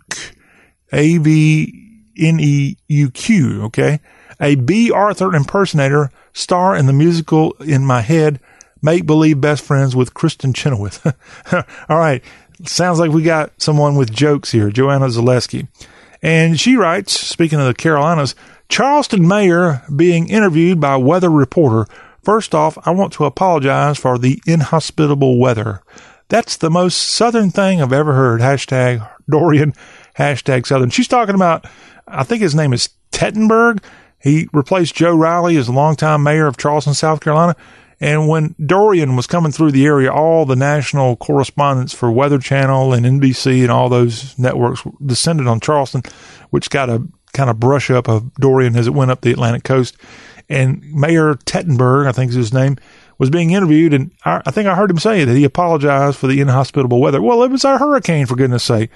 [0.93, 3.63] A V N E U Q.
[3.65, 4.01] Okay,
[4.41, 8.41] a Bea Arthur impersonator, star in the musical in my head.
[8.83, 11.07] Make believe best friends with Kristen Chenoweth.
[11.89, 12.23] All right,
[12.65, 14.71] sounds like we got someone with jokes here.
[14.71, 15.69] Joanna Zaleski.
[16.23, 18.35] And she writes, speaking of the Carolinas,
[18.69, 21.87] Charleston mayor being interviewed by weather reporter.
[22.23, 25.83] First off, I want to apologize for the inhospitable weather.
[26.29, 28.41] That's the most southern thing I've ever heard.
[28.41, 29.75] Hashtag Dorian,
[30.17, 30.91] hashtag southern.
[30.91, 31.67] She's talking about,
[32.07, 33.83] I think his name is Tecklenburg.
[34.19, 37.57] He replaced Joe Riley as longtime mayor of Charleston, South Carolina.
[38.01, 42.95] And when Dorian was coming through the area, all the national correspondents for Weather Channel
[42.95, 46.03] and NBC and all those networks descended on Charleston,
[46.49, 49.65] which got a kind of brush up of Dorian as it went up the Atlantic
[49.65, 49.97] coast.
[50.49, 52.77] And Mayor Tecklenburg, I think is his name,
[53.19, 56.27] was being interviewed, and I, I think I heard him say that he apologized for
[56.27, 57.21] the inhospitable weather.
[57.21, 58.91] Well, it was a hurricane, for goodness sake.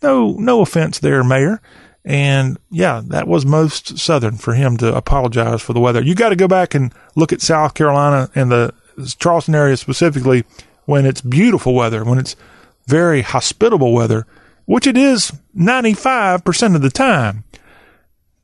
[0.00, 1.60] No, no offense there, Mayor.
[2.04, 6.02] And yeah, that was most Southern for him to apologize for the weather.
[6.02, 8.74] You got to go back and look at South Carolina and the
[9.18, 10.44] Charleston area specifically
[10.84, 12.36] when it's beautiful weather, when it's
[12.86, 14.26] very hospitable weather,
[14.66, 17.44] which it is 95% of the time.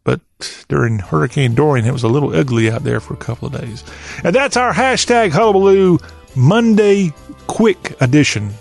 [0.04, 0.20] But
[0.68, 3.84] during Hurricane Dorian, it was a little ugly out there for a couple of days.
[4.24, 5.98] And that's our hashtag hullabaloo
[6.34, 7.12] Monday
[7.46, 8.54] quick edition.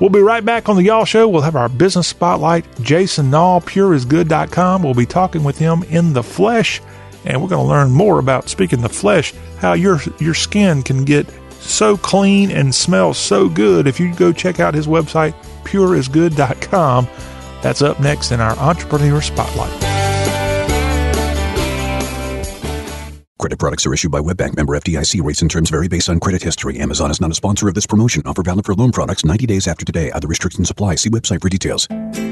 [0.00, 1.26] We'll be right back on the Y'all Show.
[1.26, 2.66] We'll have our business spotlight.
[2.82, 4.82] Jason Nall, pureisgood.com.
[4.82, 6.82] We'll be talking with him in the flesh,
[7.24, 11.04] and we're going to learn more about, speaking the flesh, how your, your skin can
[11.04, 11.26] get
[11.60, 17.08] so clean and smell so good if you go check out his website, pureisgood.com.
[17.62, 19.85] That's up next in our Entrepreneur Spotlight.
[23.38, 25.22] Credit products are issued by WebBank member FDIC.
[25.22, 26.80] Rates and terms vary based on credit history.
[26.80, 28.22] Amazon is not a sponsor of this promotion.
[28.24, 30.10] Offer valid for loan products 90 days after today.
[30.10, 30.94] Other restrictions apply.
[30.94, 31.86] See website for details.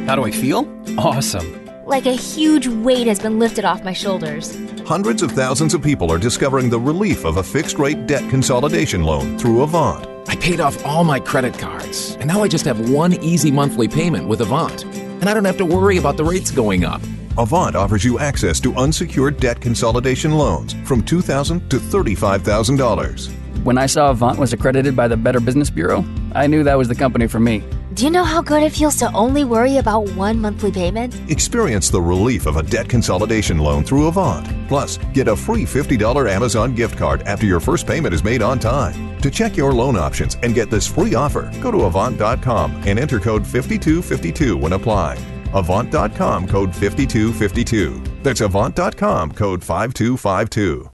[0.07, 0.67] How do I feel?
[0.97, 1.62] Awesome.
[1.85, 4.59] Like a huge weight has been lifted off my shoulders.
[4.87, 9.03] Hundreds of thousands of people are discovering the relief of a fixed rate debt consolidation
[9.05, 10.09] loan through Avant.
[10.27, 13.88] I paid off all my credit cards, and now I just have one easy monthly
[13.88, 14.85] payment with Avant.
[14.85, 17.03] And I don't have to worry about the rates going up.
[17.37, 23.64] Avant offers you access to unsecured debt consolidation loans from 2,000 to $35,000.
[23.64, 26.87] When I saw Avant was accredited by the Better Business Bureau, I knew that was
[26.87, 27.64] the company for me.
[27.94, 31.18] Do you know how good it feels to only worry about one monthly payment?
[31.29, 34.47] Experience the relief of a debt consolidation loan through Avant.
[34.68, 38.61] Plus, get a free $50 Amazon gift card after your first payment is made on
[38.61, 39.18] time.
[39.20, 43.18] To check your loan options and get this free offer, go to Avant.com and enter
[43.18, 45.34] code 5252 when applying.
[45.55, 48.03] Avant.com code 5252.
[48.25, 50.90] That's Avant.com code 5252.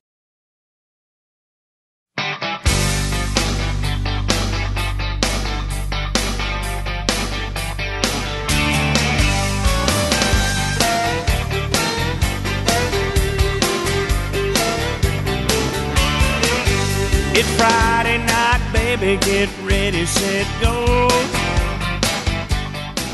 [17.33, 19.16] It's Friday night, baby.
[19.25, 21.09] Get ready, set, go.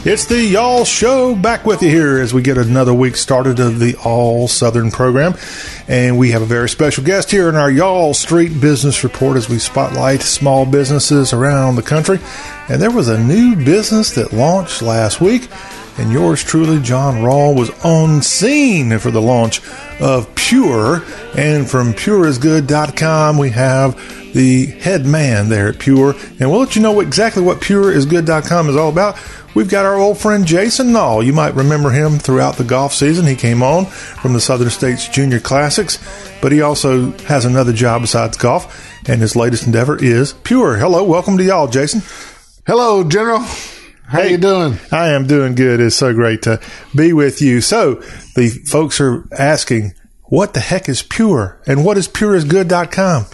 [0.09, 3.81] It's the Y'all Show back with you here as we get another week started of
[3.81, 5.35] the All Southern program.
[5.89, 9.49] And we have a very special guest here in our Y'all Street Business Report as
[9.49, 12.21] we spotlight small businesses around the country.
[12.69, 15.49] And there was a new business that launched last week.
[15.99, 19.61] And yours truly, John Rawl, was on scene for the launch
[20.01, 21.03] of Pure.
[21.37, 26.15] And from pureisgood.com, we have the head man there at Pure.
[26.39, 29.19] And we'll let you know exactly what pureisgood.com is all about.
[29.57, 31.25] We've got our old friend Jason Nall.
[31.25, 33.25] You might remember him throughout the golf season.
[33.25, 35.99] He came on from the Southern States Junior Classics,
[36.43, 40.77] but he also has another job besides golf, and his latest endeavor is Pure.
[40.77, 42.03] Hello, welcome to y'all, Jason.
[42.67, 43.39] Hello, General.
[43.39, 44.33] How Hey.
[44.33, 44.79] you doing?
[44.93, 45.81] I am doing good.
[45.81, 46.61] It's so great to
[46.95, 47.63] be with you.
[47.63, 48.03] So
[48.35, 53.25] the folks are asking, what the heck is Pure, and what is pureisgood.com?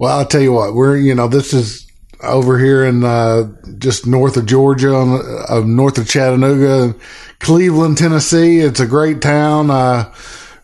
[0.00, 0.74] Well, I'll tell you what.
[0.74, 1.87] We're you know this is
[2.22, 3.44] over here in uh,
[3.78, 6.94] just north of Georgia, uh, north of Chattanooga,
[7.38, 8.60] Cleveland, Tennessee.
[8.60, 9.70] It's a great town.
[9.70, 10.12] Uh,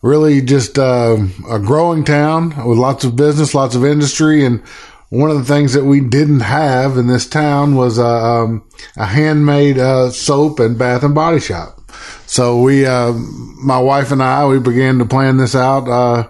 [0.03, 1.17] really, just uh,
[1.49, 4.61] a growing town with lots of business, lots of industry, and
[5.09, 9.07] one of the things that we didn't have in this town was a, um, a
[9.07, 11.81] handmade uh, soap and bath and body shop.
[12.27, 16.29] So we, uh, my wife and I, we began to plan this out uh,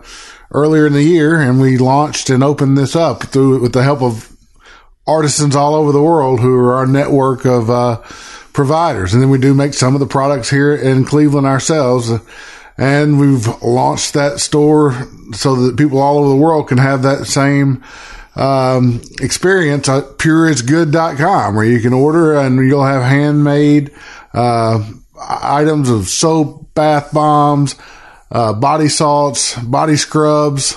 [0.50, 4.02] earlier in the year, and we launched and opened this up through with the help
[4.02, 4.33] of
[5.06, 7.96] artisans all over the world who are our network of uh,
[8.52, 9.12] providers.
[9.12, 12.10] And then we do make some of the products here in Cleveland ourselves.
[12.76, 17.26] And we've launched that store so that people all over the world can have that
[17.26, 17.84] same
[18.36, 23.92] um, experience at pureisgood.com where you can order and you'll have handmade
[24.32, 24.84] uh,
[25.20, 27.76] items of soap, bath bombs,
[28.32, 30.76] uh, body salts, body scrubs,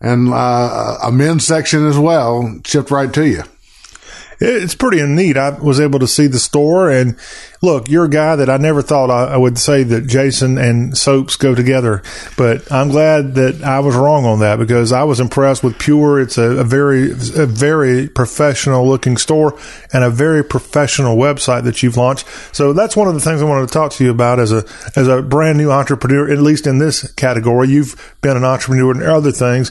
[0.00, 3.42] and uh, a men's section as well shipped right to you.
[4.40, 5.36] It's pretty neat.
[5.36, 7.18] I was able to see the store and
[7.62, 10.96] look, you're a guy that I never thought I, I would say that Jason and
[10.96, 12.02] soaps go together,
[12.38, 16.20] but I'm glad that I was wrong on that because I was impressed with Pure.
[16.20, 19.58] It's a, a very, a very professional looking store
[19.92, 22.26] and a very professional website that you've launched.
[22.52, 24.64] So that's one of the things I wanted to talk to you about as a,
[24.96, 27.68] as a brand new entrepreneur, at least in this category.
[27.68, 29.70] You've been an entrepreneur in other things.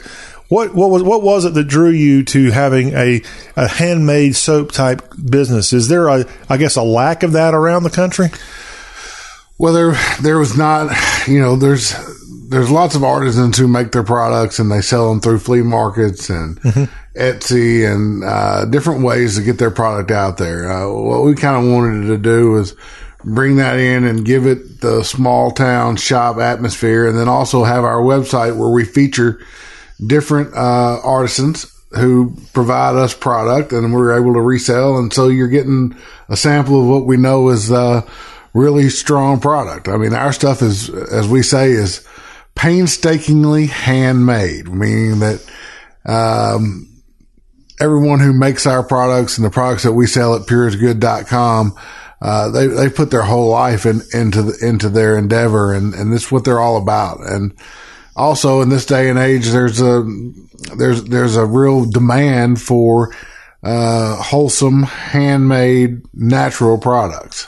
[0.50, 3.22] What what was what was it that drew you to having a,
[3.56, 5.74] a handmade soap type business?
[5.74, 8.30] Is there a I guess a lack of that around the country?
[9.60, 9.92] Well, there
[10.22, 10.92] there was not,
[11.28, 11.94] you know, there's
[12.50, 16.32] there's lots of artisans who make their products and they sell them through flea markets
[16.32, 16.58] and
[17.16, 20.72] Etsy and uh, different ways to get their product out there.
[20.72, 22.76] Uh, what we kind of wanted to do was
[23.24, 27.84] bring that in and give it the small town shop atmosphere, and then also have
[27.84, 29.40] our website where we feature
[30.06, 34.98] different uh, artisans who provide us product and we're able to resell.
[34.98, 35.96] And so you're getting
[36.28, 37.72] a sample of what we know is
[38.54, 39.88] really strong product.
[39.88, 42.06] I mean, our stuff is, as we say, is
[42.56, 45.52] painstakingly handmade, meaning that
[46.06, 46.90] um,
[47.80, 51.76] everyone who makes our products and the products that we sell at pureisgood.com,
[52.22, 56.14] uh, they, they put their whole life in, into the, into their endeavor and, and
[56.14, 57.22] it's what they're all about.
[57.22, 57.54] And
[58.20, 60.04] also in this day and age, there's a,
[60.78, 63.16] there's, there's a real demand for,
[63.64, 67.48] uh, wholesome, handmade, natural products.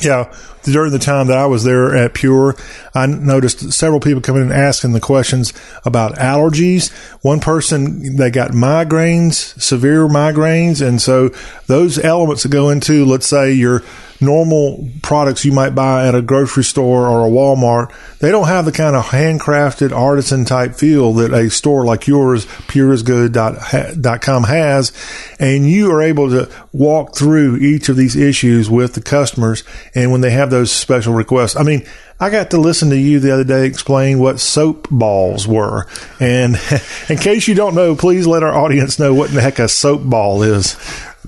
[0.00, 0.32] Yeah.
[0.64, 2.56] During the time that I was there at Pure,
[2.94, 5.52] I noticed several people coming in asking the questions
[5.84, 6.92] about allergies.
[7.22, 10.86] One person, they got migraines, severe migraines.
[10.86, 11.30] And so
[11.66, 13.84] those elements that go into, let's say your
[14.20, 18.64] normal products you might buy at a grocery store or a Walmart, they don't have
[18.64, 24.92] the kind of handcrafted artisan type feel that a store like yours, pureisgood.com has.
[25.38, 29.64] And you are able to walk through each of these issues with the customers.
[29.94, 31.86] And when they have those special requests, I mean,
[32.18, 35.86] I got to listen to you the other day explain what soap balls were.
[36.18, 36.56] And
[37.08, 40.02] in case you don't know, please let our audience know what the heck a soap
[40.02, 40.76] ball is.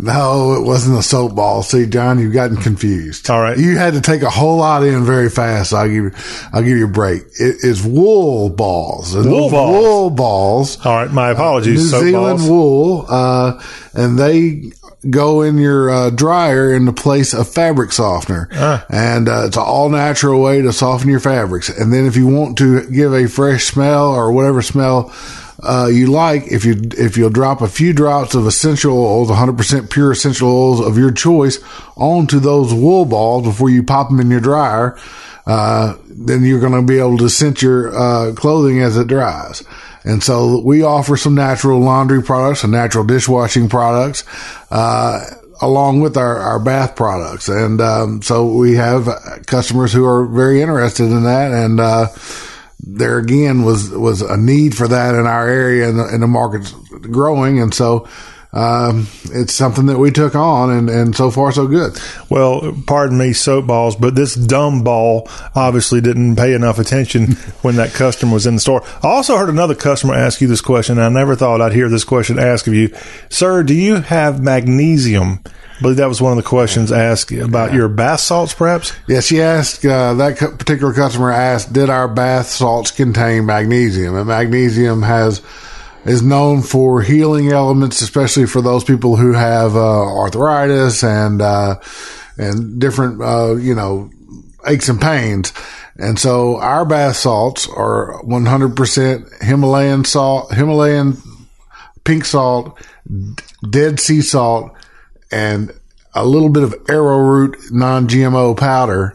[0.01, 1.62] No, it wasn't a soap ball.
[1.62, 3.28] See, John, you've gotten confused.
[3.30, 3.59] All right.
[3.59, 5.72] You had to take a whole lot in very fast.
[5.74, 6.11] I'll give you,
[6.53, 7.22] I'll give you a break.
[7.40, 9.14] It is wool balls.
[9.14, 9.72] And Wool balls.
[9.82, 10.86] Wool balls.
[10.86, 11.11] All right.
[11.11, 11.78] My apologies.
[11.80, 12.49] New soap Zealand balls.
[12.51, 13.62] wool, uh,
[13.94, 14.70] and they
[15.11, 18.84] go in your uh, dryer in the place of fabric softener, Ah.
[18.90, 21.68] and uh, it's an all natural way to soften your fabrics.
[21.68, 25.12] And then if you want to give a fresh smell or whatever smell.
[25.61, 29.90] Uh, you like if you if you'll drop a few drops of essential oils, 100%
[29.90, 31.59] pure essential oils of your choice
[31.96, 34.96] onto those wool balls before you pop them in your dryer,
[35.46, 39.64] uh, then you're going to be able to scent your uh, clothing as it dries.
[40.04, 44.24] And so we offer some natural laundry products and natural dishwashing products,
[44.70, 45.24] uh,
[45.61, 47.48] along with our, our bath products.
[47.48, 49.09] And, um, so we have
[49.46, 51.52] customers who are very interested in that.
[51.52, 52.06] And, uh,
[52.81, 56.26] there again was, was a need for that in our area and the, and the
[56.26, 57.61] market's growing.
[57.61, 58.09] And so,
[58.53, 61.99] um, it's something that we took on and, and so far so good.
[62.30, 67.32] Well, pardon me, soap balls, but this dumb ball obviously didn't pay enough attention
[67.62, 68.82] when that customer was in the store.
[69.03, 70.99] I also heard another customer ask you this question.
[70.99, 72.94] And I never thought I'd hear this question asked of you.
[73.28, 75.40] Sir, do you have magnesium?
[75.78, 78.92] I believe that was one of the questions asked about your bath salts, perhaps?
[79.07, 84.16] Yeah, she asked, uh, that cu- particular customer asked, did our bath salts contain magnesium?
[84.16, 85.40] And magnesium has,
[86.05, 91.76] is known for healing elements, especially for those people who have, uh, arthritis and, uh,
[92.36, 94.11] and different, uh, you know,
[94.66, 95.53] aches and pains.
[95.96, 101.18] And so our bath salts are 100% Himalayan salt, Himalayan
[102.05, 102.78] pink salt,
[103.68, 104.72] dead sea salt,
[105.32, 105.72] and
[106.14, 109.12] a little bit of arrowroot non-GMO powder.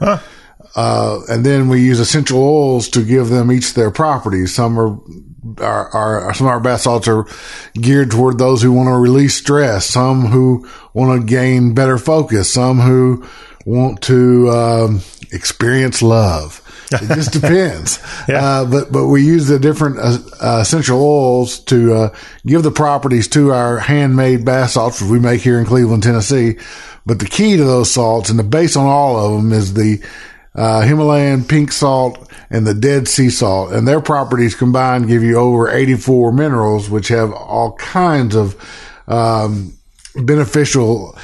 [0.76, 4.54] Uh, and then we use essential oils to give them each their properties.
[4.54, 4.98] Some are,
[5.58, 7.26] are, are some of our bath salts are
[7.74, 12.52] geared toward those who want to release stress, some who want to gain better focus,
[12.52, 13.28] some who
[13.66, 16.62] want to, um, experience love.
[16.92, 18.00] It just depends.
[18.30, 22.16] uh, but, but we use the different uh, uh, essential oils to, uh,
[22.46, 26.58] give the properties to our handmade bath salts, which we make here in Cleveland, Tennessee.
[27.06, 30.02] But the key to those salts and the base on all of them is the,
[30.56, 35.38] uh, Himalayan pink salt and the Dead Sea salt, and their properties combined give you
[35.38, 38.56] over 84 minerals, which have all kinds of
[39.08, 39.74] um,
[40.16, 41.18] beneficial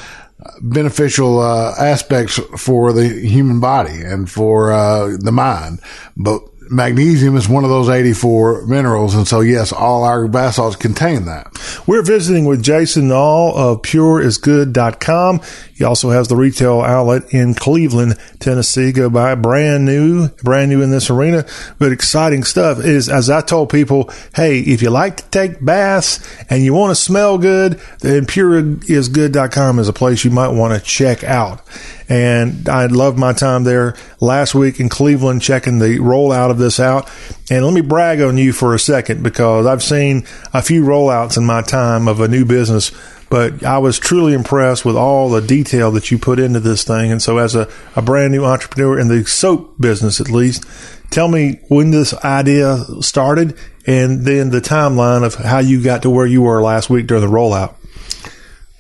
[0.62, 5.80] beneficial uh, aspects for the human body and for uh, the mind.
[6.16, 10.76] But magnesium is one of those 84 minerals, and so yes, all our bath salts
[10.76, 11.48] contain that.
[11.88, 15.42] We're visiting with Jason Nall of pureisgood.com.
[15.76, 18.92] He also has the retail outlet in Cleveland, Tennessee.
[18.92, 21.46] Go by brand new, brand new in this arena,
[21.78, 26.20] but exciting stuff is, as I told people, hey, if you like to take baths
[26.50, 30.86] and you want to smell good, then pureisgood.com is a place you might want to
[30.86, 31.62] check out.
[32.10, 36.80] And I loved my time there last week in Cleveland checking the rollout of this
[36.80, 37.08] out.
[37.52, 41.38] And let me brag on you for a second because I've seen a few rollouts
[41.38, 42.92] in my time of a new business,
[43.30, 47.12] but I was truly impressed with all the detail that you put into this thing.
[47.12, 50.66] And so as a, a brand new entrepreneur in the soap business, at least,
[51.12, 53.56] tell me when this idea started
[53.86, 57.24] and then the timeline of how you got to where you were last week during
[57.24, 57.76] the rollout.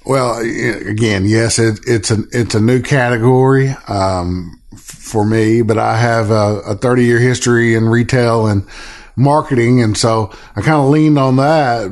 [0.09, 5.97] Well, again, yes, it, it's a it's a new category um, for me, but I
[5.99, 8.67] have a, a 30 year history in retail and
[9.15, 11.91] marketing, and so I kind of leaned on that.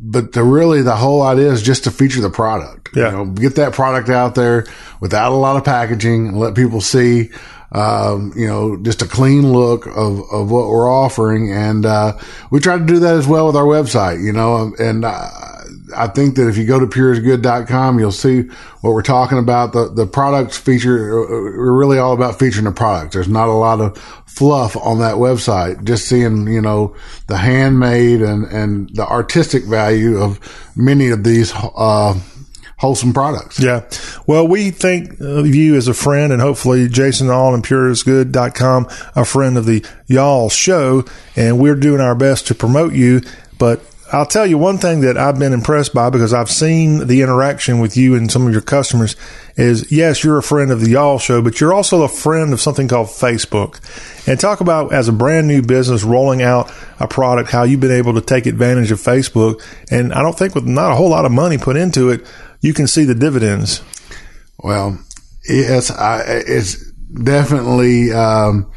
[0.00, 2.90] But the really the whole idea is just to feature the product.
[2.94, 3.06] Yeah.
[3.06, 4.66] You know, get that product out there
[5.00, 7.30] without a lot of packaging and let people see.
[7.72, 11.50] Um, you know, just a clean look of, of what we're offering.
[11.50, 12.16] And, uh,
[12.52, 15.28] we try to do that as well with our website, you know, and, uh,
[15.94, 18.42] I think that if you go to pureisgood.com, you'll see
[18.80, 19.72] what we're talking about.
[19.72, 23.14] The, the products feature, we're really all about featuring the products.
[23.14, 25.84] There's not a lot of fluff on that website.
[25.84, 30.40] Just seeing, you know, the handmade and, and the artistic value of
[30.74, 32.18] many of these, uh,
[32.78, 33.60] wholesome products.
[33.60, 33.88] Yeah.
[34.26, 39.24] Well, we think of you as a friend and hopefully Jason Nall and pureisgood.com, a
[39.24, 41.04] friend of the Y'all show.
[41.36, 43.22] And we're doing our best to promote you.
[43.58, 43.80] But
[44.12, 47.80] I'll tell you one thing that I've been impressed by because I've seen the interaction
[47.80, 49.16] with you and some of your customers
[49.56, 52.60] is yes, you're a friend of the Y'all show, but you're also a friend of
[52.60, 53.80] something called Facebook.
[54.28, 57.90] And talk about as a brand new business rolling out a product, how you've been
[57.90, 59.62] able to take advantage of Facebook.
[59.90, 62.26] And I don't think with not a whole lot of money put into it,
[62.60, 63.82] you can see the dividends.
[64.58, 64.98] Well,
[65.48, 68.70] yes, I, it's definitely, um,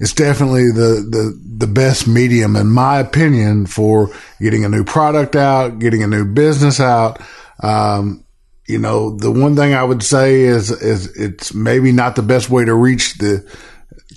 [0.00, 5.36] it's definitely the, the, the best medium, in my opinion, for getting a new product
[5.36, 7.20] out, getting a new business out.
[7.62, 8.24] Um,
[8.66, 12.48] you know, the one thing I would say is, is it's maybe not the best
[12.48, 13.40] way to reach the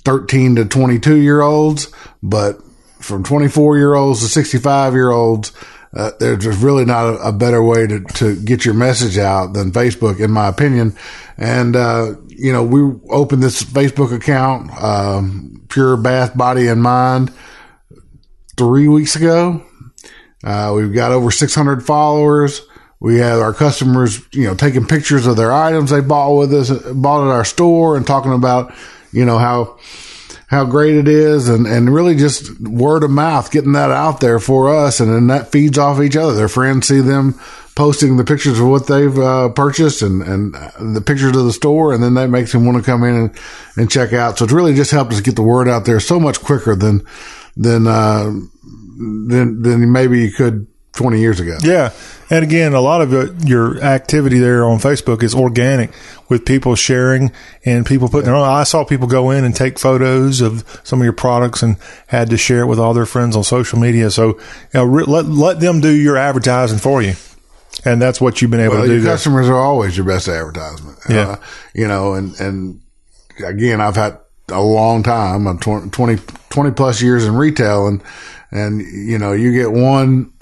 [0.06, 2.62] 13 to 22 year olds, but
[3.00, 5.52] from 24 year olds to 65 year olds,
[5.92, 9.70] uh, there's really not a, a, better way to, to get your message out than
[9.70, 10.96] Facebook, in my opinion.
[11.36, 12.80] And, uh, you know, we
[13.10, 17.32] opened this Facebook account, um, Pure Bath Body and Mind
[18.56, 19.64] three weeks ago.
[20.42, 22.62] Uh, we've got over 600 followers.
[23.00, 26.70] We have our customers, you know, taking pictures of their items they bought with us,
[26.92, 28.74] bought at our store and talking about,
[29.12, 29.78] you know, how,
[30.46, 34.38] how great it is and, and really just word of mouth, getting that out there
[34.38, 35.00] for us.
[35.00, 36.34] And then that feeds off each other.
[36.34, 37.38] Their friends see them
[37.74, 40.54] posting the pictures of what they've uh, purchased and, and
[40.94, 41.92] the pictures of the store.
[41.92, 43.38] And then that makes them want to come in and,
[43.76, 44.38] and check out.
[44.38, 47.04] So it's really just helped us get the word out there so much quicker than,
[47.56, 51.58] than, uh, than, than maybe you could 20 years ago.
[51.62, 51.92] Yeah.
[52.30, 55.90] And again, a lot of your activity there on Facebook is organic
[56.28, 57.32] with people sharing
[57.64, 58.48] and people putting their own.
[58.48, 62.30] I saw people go in and take photos of some of your products and had
[62.30, 64.10] to share it with all their friends on social media.
[64.10, 64.38] So, you
[64.74, 67.14] know, let, let them do your advertising for you.
[67.84, 68.96] And that's what you've been able well, to do.
[68.96, 70.98] Your customers are always your best advertisement.
[71.08, 71.28] Yeah.
[71.28, 71.36] Uh,
[71.74, 72.80] you know, and, and
[73.44, 74.18] again, I've had
[74.48, 75.46] a long time.
[75.46, 78.02] I'm 20, 20, 20 plus years in retail and,
[78.50, 80.32] and, you know, you get one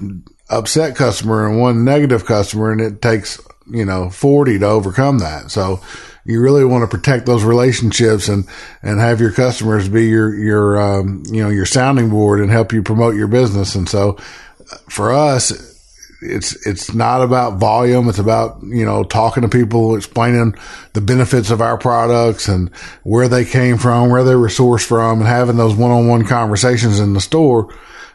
[0.50, 3.40] upset customer and one negative customer and it takes,
[3.70, 5.50] you know, 40 to overcome that.
[5.50, 5.80] So
[6.24, 8.46] you really want to protect those relationships and,
[8.82, 12.72] and have your customers be your, your, um, you know, your sounding board and help
[12.72, 13.74] you promote your business.
[13.74, 14.12] And so
[14.88, 15.71] for us,
[16.22, 18.08] it's it's not about volume.
[18.08, 20.54] It's about you know talking to people, explaining
[20.92, 25.20] the benefits of our products and where they came from, where they were sourced from,
[25.20, 27.72] and having those one-on-one conversations in the store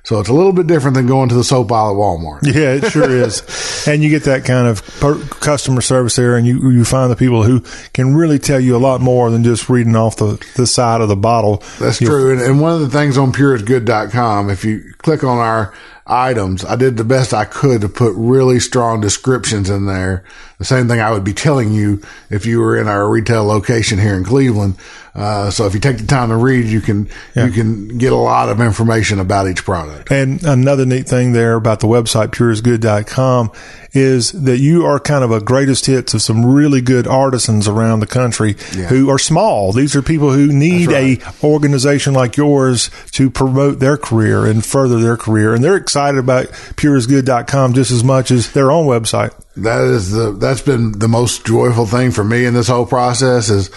[0.08, 2.47] so it's a little bit different than going to the soap aisle at Walmart.
[2.58, 3.43] Yeah, it sure is.
[3.86, 7.18] And you get that kind of per- customer service there, and you you find the
[7.18, 7.60] people who
[7.91, 11.10] can really tell you a lot more than just reading off the, the side of
[11.10, 11.62] the bottle.
[11.78, 12.32] That's true.
[12.32, 15.74] And, and one of the things on pureisgood.com, if you click on our
[16.08, 16.66] items.
[16.66, 20.24] I did the best I could to put really strong descriptions in there.
[20.58, 23.99] The same thing I would be telling you if you were in our retail location
[23.99, 24.76] here in Cleveland.
[25.18, 27.47] Uh, so if you take the time to read, you can yeah.
[27.47, 30.11] you can get a lot of information about each product.
[30.11, 33.51] And another neat thing there about the website pureisgood.com
[33.93, 37.99] is that you are kind of a greatest hits of some really good artisans around
[37.99, 38.86] the country yeah.
[38.86, 39.74] who are small.
[39.74, 41.20] These are people who need right.
[41.20, 46.20] a organization like yours to promote their career and further their career, and they're excited
[46.20, 46.45] about
[46.76, 49.34] pureisgood.com just as much as their own website.
[49.55, 53.49] That is the that's been the most joyful thing for me in this whole process
[53.49, 53.72] is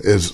[0.00, 0.32] is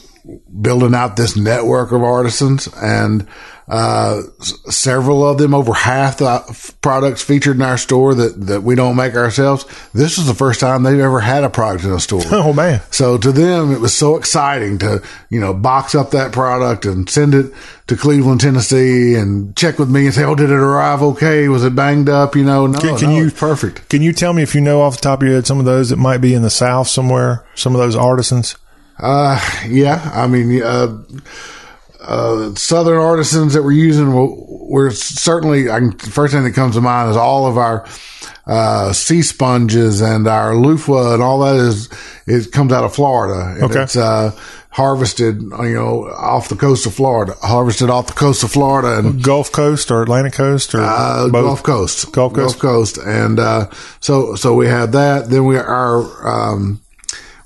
[0.60, 3.26] building out this network of artisans and
[3.68, 4.22] uh,
[4.68, 8.96] several of them, over half the products featured in our store that, that we don't
[8.96, 9.64] make ourselves.
[9.94, 12.22] This is the first time they've ever had a product in a store.
[12.32, 12.80] Oh man.
[12.90, 17.08] So to them, it was so exciting to, you know, box up that product and
[17.08, 17.52] send it
[17.86, 21.48] to Cleveland, Tennessee and check with me and say, Oh, did it arrive okay?
[21.48, 22.34] Was it banged up?
[22.34, 23.88] You know, no, can, can no, you, perfect.
[23.88, 25.64] Can you tell me if you know off the top of your head some of
[25.64, 27.44] those that might be in the South somewhere?
[27.54, 28.56] Some of those artisans?
[28.98, 30.10] Uh, yeah.
[30.14, 31.02] I mean, uh,
[32.00, 36.80] uh, southern artisans that we're using, we're certainly, I can, first thing that comes to
[36.80, 37.86] mind is all of our,
[38.46, 41.88] uh, sea sponges and our loofah and all that is,
[42.26, 43.54] it comes out of Florida.
[43.54, 43.82] And okay.
[43.82, 44.36] It's, uh,
[44.70, 49.22] harvested, you know, off the coast of Florida, harvested off the coast of Florida and
[49.22, 52.98] Gulf Coast or Atlantic Coast or uh, Gulf Coast, Gulf Coast, Gulf Coast.
[52.98, 53.68] And, uh,
[54.00, 55.28] so, so we have that.
[55.28, 56.80] Then we are, um,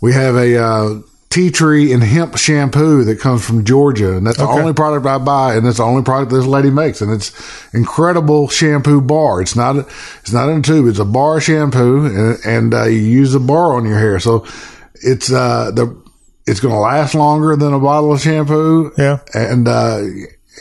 [0.01, 1.01] we have a, uh,
[1.37, 4.59] tea tree and hemp shampoo that comes from Georgia, and that's the Okay.
[4.59, 7.31] only product I buy, and it's the only product this lady makes, and it's
[7.75, 9.43] incredible shampoo bar.
[9.43, 9.81] It's not a,
[10.23, 13.39] it's not in a tube; it's a bar shampoo, and, and uh, you use the
[13.41, 14.47] bar on your hair, so
[14.95, 15.95] it's uh the
[16.47, 18.93] it's going to last longer than a bottle of shampoo.
[18.97, 19.19] Yeah.
[19.35, 19.99] and uh,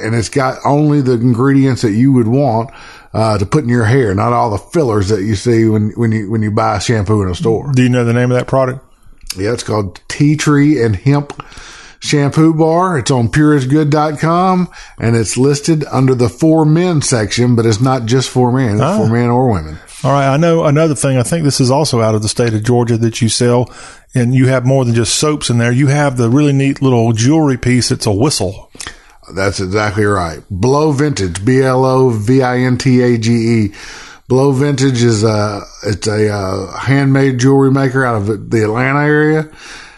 [0.01, 2.69] and it's got only the ingredients that you would want.
[3.13, 6.11] Uh, to put in your hair, not all the fillers that you see when, when
[6.11, 7.71] you, when you buy shampoo in a store.
[7.71, 8.83] Do you know the name of that product?
[9.37, 11.33] Yeah, it's called Tea Tree and Hemp
[11.99, 12.99] Shampoo Bar.
[12.99, 14.69] It's on pureisgood.com
[14.99, 18.75] and it's listed under the for men section, but it's not just for men.
[18.75, 18.97] It's Ah.
[18.97, 19.77] for men or women.
[20.03, 20.27] All right.
[20.27, 21.17] I know another thing.
[21.17, 23.69] I think this is also out of the state of Georgia that you sell,
[24.13, 25.71] and you have more than just soaps in there.
[25.71, 27.91] You have the really neat little jewelry piece.
[27.91, 28.69] It's a whistle.
[29.33, 30.41] That's exactly right.
[30.51, 33.71] Blow Vintage, B L O V I N T A G E.
[34.27, 39.51] Blow Vintage is a it's a uh, handmade jewelry maker out of the Atlanta area,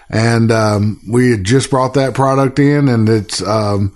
[0.10, 3.96] and um, we had just brought that product in, and it's um,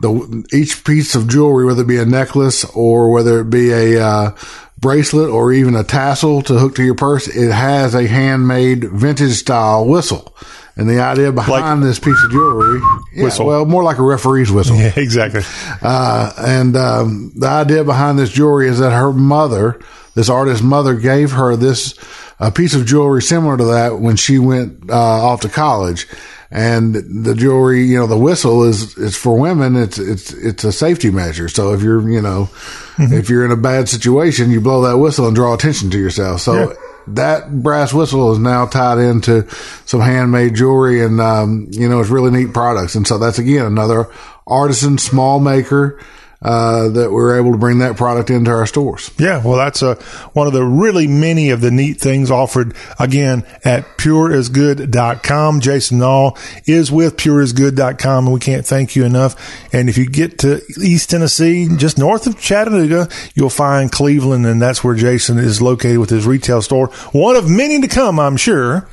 [0.00, 4.02] the each piece of jewelry, whether it be a necklace or whether it be a
[4.02, 4.36] uh,
[4.78, 9.32] bracelet or even a tassel to hook to your purse, it has a handmade vintage
[9.32, 10.34] style whistle.
[10.78, 12.80] And the idea behind this piece of jewelry,
[13.12, 13.46] yeah, Whistle.
[13.46, 14.76] well, more like a referee's whistle.
[14.78, 15.42] Yeah, exactly.
[15.82, 19.80] Uh, and um, the idea behind this jewelry is that her mother,
[20.14, 21.94] this artist's mother, gave her this
[22.38, 26.06] a piece of jewelry similar to that when she went uh, off to college.
[26.50, 29.74] And the jewelry, you know, the whistle is is for women.
[29.76, 31.48] It's it's it's a safety measure.
[31.48, 32.48] So if you're, you know,
[32.98, 36.40] if you're in a bad situation, you blow that whistle and draw attention to yourself.
[36.40, 36.70] So.
[36.70, 36.74] Yeah.
[37.14, 39.48] That brass whistle is now tied into
[39.86, 42.94] some handmade jewelry, and um, you know it's really neat products.
[42.94, 44.08] And so that's again another
[44.46, 46.00] artisan, small maker
[46.40, 49.10] uh, that we're able to bring that product into our stores.
[49.18, 49.96] Yeah, well, that's uh,
[50.34, 55.60] one of the really many of the neat things offered again at pureisgood.com.
[55.60, 59.34] Jason Nall is with pureisgood.com, and we can't thank you enough.
[59.74, 64.62] And if you get to East Tennessee, just north of Chattanooga, you'll find Cleveland, and
[64.62, 66.88] that's where Jason is located with his retail store.
[67.12, 68.88] One of many to come, I'm sure.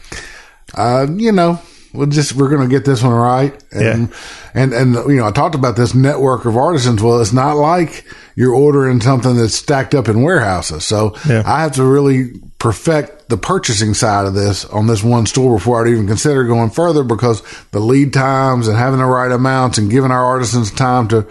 [0.73, 1.61] Uh, you know,
[1.95, 3.53] we'll just we're going to get this one right.
[3.71, 4.13] And,
[4.53, 7.01] and and you know, I talked about this network of artisans.
[7.01, 10.85] Well, it's not like you're ordering something that's stacked up in warehouses.
[10.85, 11.43] So Yeah.
[11.45, 15.85] I have to really perfect the purchasing side of this on this one store before
[15.85, 17.41] I'd even consider going further because
[17.71, 21.23] the lead times and having the right amounts and giving our artisans time to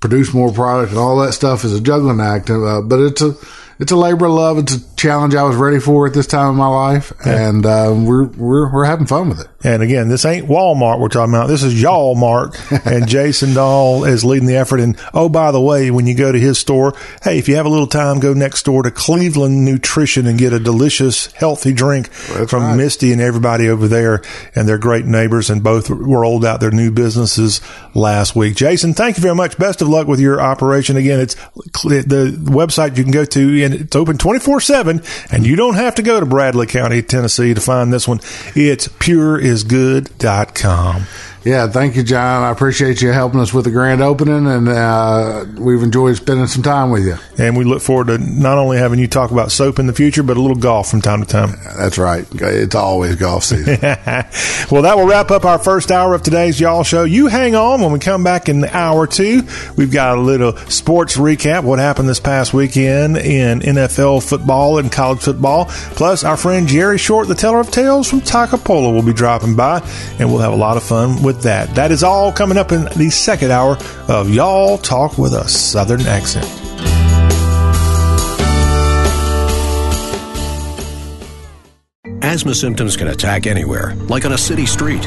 [0.00, 2.50] produce more product and all that stuff is a juggling act.
[2.50, 3.34] Uh, but it's a
[3.80, 4.58] it's a labor of love.
[4.58, 7.94] It's a challenge I was ready for at this time in my life, and uh,
[7.96, 9.46] we're we're we're having fun with it.
[9.62, 11.46] And again, this ain't Walmart we're talking about.
[11.46, 14.80] This is Y'all Mark, and Jason Nall is leading the effort.
[14.80, 17.64] And oh, by the way, when you go to his store, hey, if you have
[17.64, 22.10] a little time, go next door to Cleveland Nutrition and get a delicious, healthy drink
[22.10, 22.76] from right.
[22.76, 24.22] Misty and everybody over there.
[24.54, 27.62] And they're great neighbors and both rolled out their new businesses
[27.94, 28.56] last week.
[28.56, 29.58] Jason, thank you very much.
[29.58, 30.98] Best of luck with your operation.
[30.98, 35.74] Again, it's the website you can go to it's open 24 seven and you don't
[35.74, 38.20] have to go to Bradley County, Tennessee to find this one.
[38.54, 41.02] It's pureisgood.com.
[41.44, 42.42] Yeah, thank you, John.
[42.42, 46.62] I appreciate you helping us with the grand opening, and uh, we've enjoyed spending some
[46.62, 47.16] time with you.
[47.38, 50.22] And we look forward to not only having you talk about soap in the future,
[50.22, 51.52] but a little golf from time to time.
[51.78, 52.26] That's right.
[52.34, 53.78] It's always golf season.
[53.80, 57.04] well, that will wrap up our first hour of today's Y'all Show.
[57.04, 59.42] You hang on when we come back in an hour two.
[59.76, 64.92] We've got a little sports recap, what happened this past weekend in NFL football and
[64.92, 65.66] college football.
[65.96, 69.80] Plus, our friend Jerry Short, the teller of tales from Tacopolo, will be dropping by,
[70.18, 71.74] and we'll have a lot of fun with that.
[71.74, 73.78] That is all coming up in the second hour
[74.08, 76.46] of Y'all Talk with a Southern Accent.
[82.22, 85.02] Asthma symptoms can attack anywhere, like on a city street.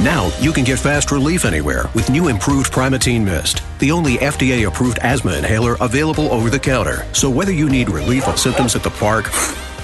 [0.00, 4.68] Now you can get fast relief anywhere with new improved Primatene Mist, the only FDA
[4.68, 7.04] approved asthma inhaler available over the counter.
[7.12, 9.28] So whether you need relief of symptoms at the park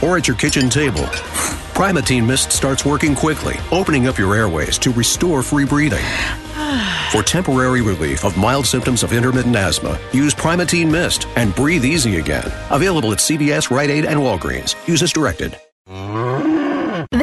[0.02, 1.04] or at your kitchen table,
[1.74, 6.04] Primatene Mist starts working quickly, opening up your airways to restore free breathing.
[7.10, 12.20] For temporary relief of mild symptoms of intermittent asthma, use Primatene Mist and breathe easy
[12.20, 12.48] again.
[12.70, 14.76] Available at CVS, Rite Aid, and Walgreens.
[14.86, 15.58] Use as directed.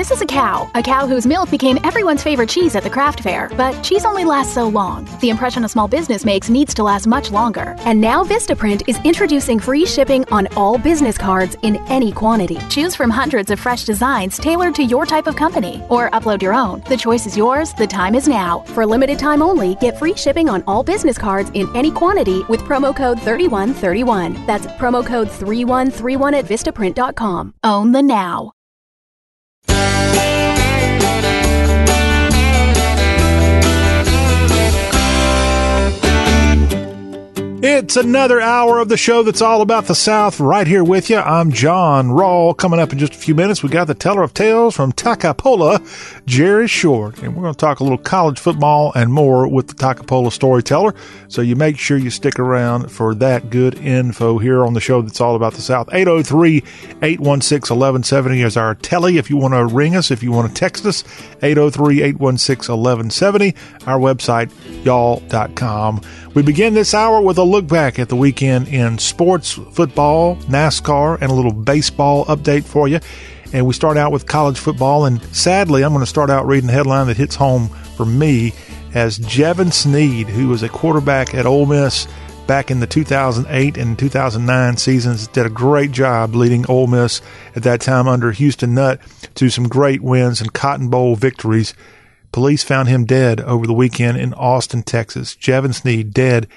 [0.02, 3.20] This is a cow, a cow whose milk became everyone's favorite cheese at the craft
[3.20, 3.52] fair.
[3.56, 5.08] But cheese only lasts so long.
[5.22, 7.76] The impression a small business makes needs to last much longer.
[7.86, 12.58] And now Vistaprint is introducing free shipping on all business cards in any quantity.
[12.68, 16.56] Choose from hundreds of fresh designs tailored to your type of company, or upload your
[16.56, 16.82] own.
[16.90, 18.62] The choice is yours, the time is now.
[18.74, 22.62] For limited time only, get free shipping on all business cards in any quantity with
[22.62, 24.48] promo code 3131.
[24.48, 27.54] That's promo code 3131 at Vistaprint.com.
[27.64, 28.54] Own the now.
[37.92, 41.18] It's another hour of the show that's all about the South right here with you.
[41.18, 42.56] I'm John Rawl.
[42.56, 46.26] Coming up in just a few minutes, we got the teller of tales from Takapola,
[46.26, 47.22] Jerry Short.
[47.22, 50.96] And we're going to talk a little college football and more with the Takapola storyteller.
[51.28, 55.02] So you make sure you stick around for that good info here on the show
[55.02, 55.90] that's all about the South.
[55.92, 56.60] 803
[57.02, 60.54] 816 1170 is our telly if you want to ring us, if you want to
[60.54, 61.04] text us.
[61.42, 63.54] 803 816 1170.
[63.86, 64.50] Our website,
[64.86, 66.00] y'all.com.
[66.34, 71.20] We begin this hour with a look back at the weekend in sports, football, NASCAR,
[71.20, 73.02] and a little baseball update for you.
[73.52, 75.04] And we start out with college football.
[75.04, 77.68] And sadly, I'm going to start out reading the headline that hits home
[77.98, 78.54] for me
[78.94, 82.08] as Jevan Snead, who was a quarterback at Ole Miss
[82.48, 87.22] back in the 2008 and 2009 seasons, did a great job leading Ole Miss
[87.58, 89.02] at that time under Houston Nutt
[89.36, 91.74] to some great wins and Cotton Bowl victories.
[92.32, 95.36] Police found him dead over the weekend in Austin, Texas.
[95.36, 96.48] Jevan Snead dead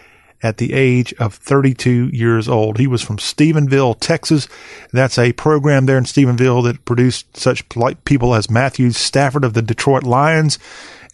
[0.43, 2.79] at the age of 32 years old.
[2.79, 4.47] He was from Stephenville, Texas.
[4.93, 7.65] That's a program there in Stephenville that produced such
[8.05, 10.59] people as Matthew Stafford of the Detroit Lions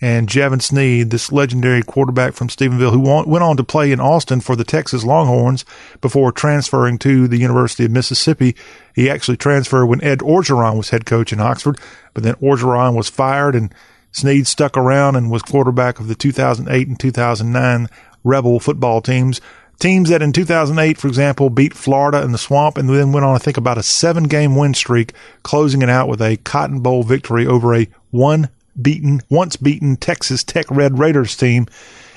[0.03, 4.41] and Jevan Snead, this legendary quarterback from Stephenville who went on to play in Austin
[4.41, 5.65] for the Texas Longhorns
[6.01, 8.57] before transferring to the University of Mississippi.
[8.95, 11.79] He actually transferred when Ed Orgeron was head coach in Oxford,
[12.15, 13.73] but then Orgeron was fired and
[14.13, 17.89] Snead stuck around and was quarterback of the 2008 and 2009
[18.25, 19.41] Rebel football teams.
[19.79, 23.35] Teams that in 2008, for example, beat Florida in the swamp and then went on,
[23.35, 27.03] I think, about a seven game win streak, closing it out with a Cotton Bowl
[27.03, 28.51] victory over a one
[28.81, 31.67] beaten, once beaten Texas Tech Red Raiders team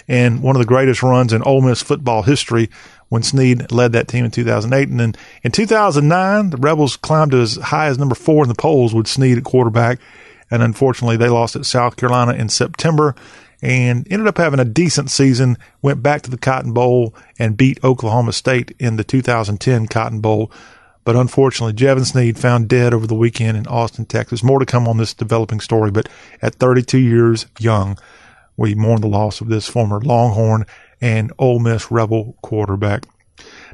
[0.07, 2.69] and one of the greatest runs in Ole Miss football history
[3.09, 4.89] when Snead led that team in 2008.
[4.89, 8.55] And then in 2009, the Rebels climbed to as high as number four in the
[8.55, 9.99] polls with Snead at quarterback
[10.53, 13.15] and unfortunately they lost at South Carolina in September
[13.63, 17.83] and ended up having a decent season, went back to the Cotton Bowl and beat
[17.83, 20.51] Oklahoma State in the 2010 Cotton Bowl.
[21.05, 24.43] But unfortunately, Jevan Snead found dead over the weekend in Austin, Texas.
[24.43, 26.07] More to come on this developing story, but
[26.39, 27.97] at 32 years young,
[28.55, 30.67] we mourn the loss of this former Longhorn
[31.01, 33.05] and Ole Miss Rebel quarterback.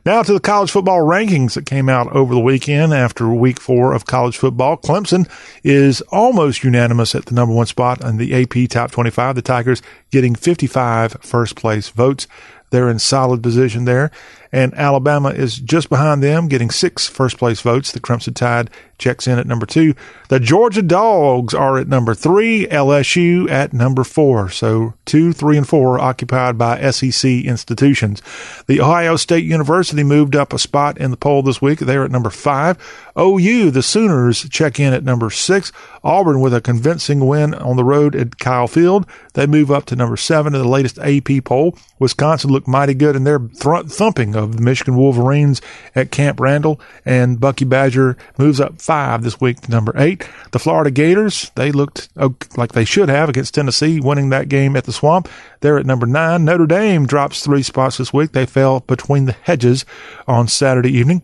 [0.06, 3.93] Now to the college football rankings that came out over the weekend after week four
[3.93, 4.78] of college football.
[4.78, 5.30] Clemson
[5.64, 9.36] is almost unanimous at the number one spot in the AP top 25.
[9.36, 12.28] The Tigers getting 55 first place votes.
[12.70, 14.12] They're in solid position there
[14.52, 17.91] and Alabama is just behind them, getting six first place votes.
[17.91, 19.95] The Crimson Tide checks in at number two.
[20.30, 24.50] The Georgia Dogs are at number three, LSU at number four.
[24.50, 28.22] So two, three, and four occupied by SEC institutions.
[28.68, 31.80] The Ohio State University moved up a spot in the poll this week.
[31.80, 32.78] They're at number five.
[33.18, 35.72] OU, the Sooners, check in at number six.
[36.04, 39.06] Auburn with a convincing win on the road at Kyle Field.
[39.34, 41.78] They move up to number seven in the latest AP poll.
[41.97, 45.62] Wisconsin looked mighty good in their th- thumping of the Michigan Wolverines
[45.96, 50.28] at Camp Randall, and Bucky Badger moves up five this week to number eight.
[50.52, 52.10] The Florida Gators, they looked
[52.58, 55.30] like they should have against Tennessee, winning that game at the Swamp.
[55.62, 56.46] They're at number nine.
[56.46, 58.32] Notre Dame drops three spots this week.
[58.32, 59.86] They fell between the hedges
[60.28, 61.24] on Saturday evening.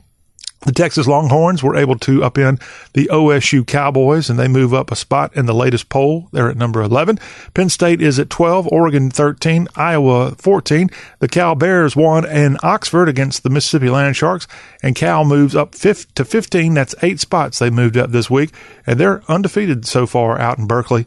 [0.66, 2.60] The Texas Longhorns were able to upend
[2.94, 6.28] the OSU Cowboys and they move up a spot in the latest poll.
[6.32, 7.20] They're at number 11.
[7.54, 10.90] Penn State is at 12, Oregon 13, Iowa 14.
[11.20, 14.48] The Cal Bears won in Oxford against the Mississippi Land Sharks
[14.82, 16.74] and Cal moves up fifth to 15.
[16.74, 18.52] That's eight spots they moved up this week
[18.88, 21.06] and they're undefeated so far out in Berkeley.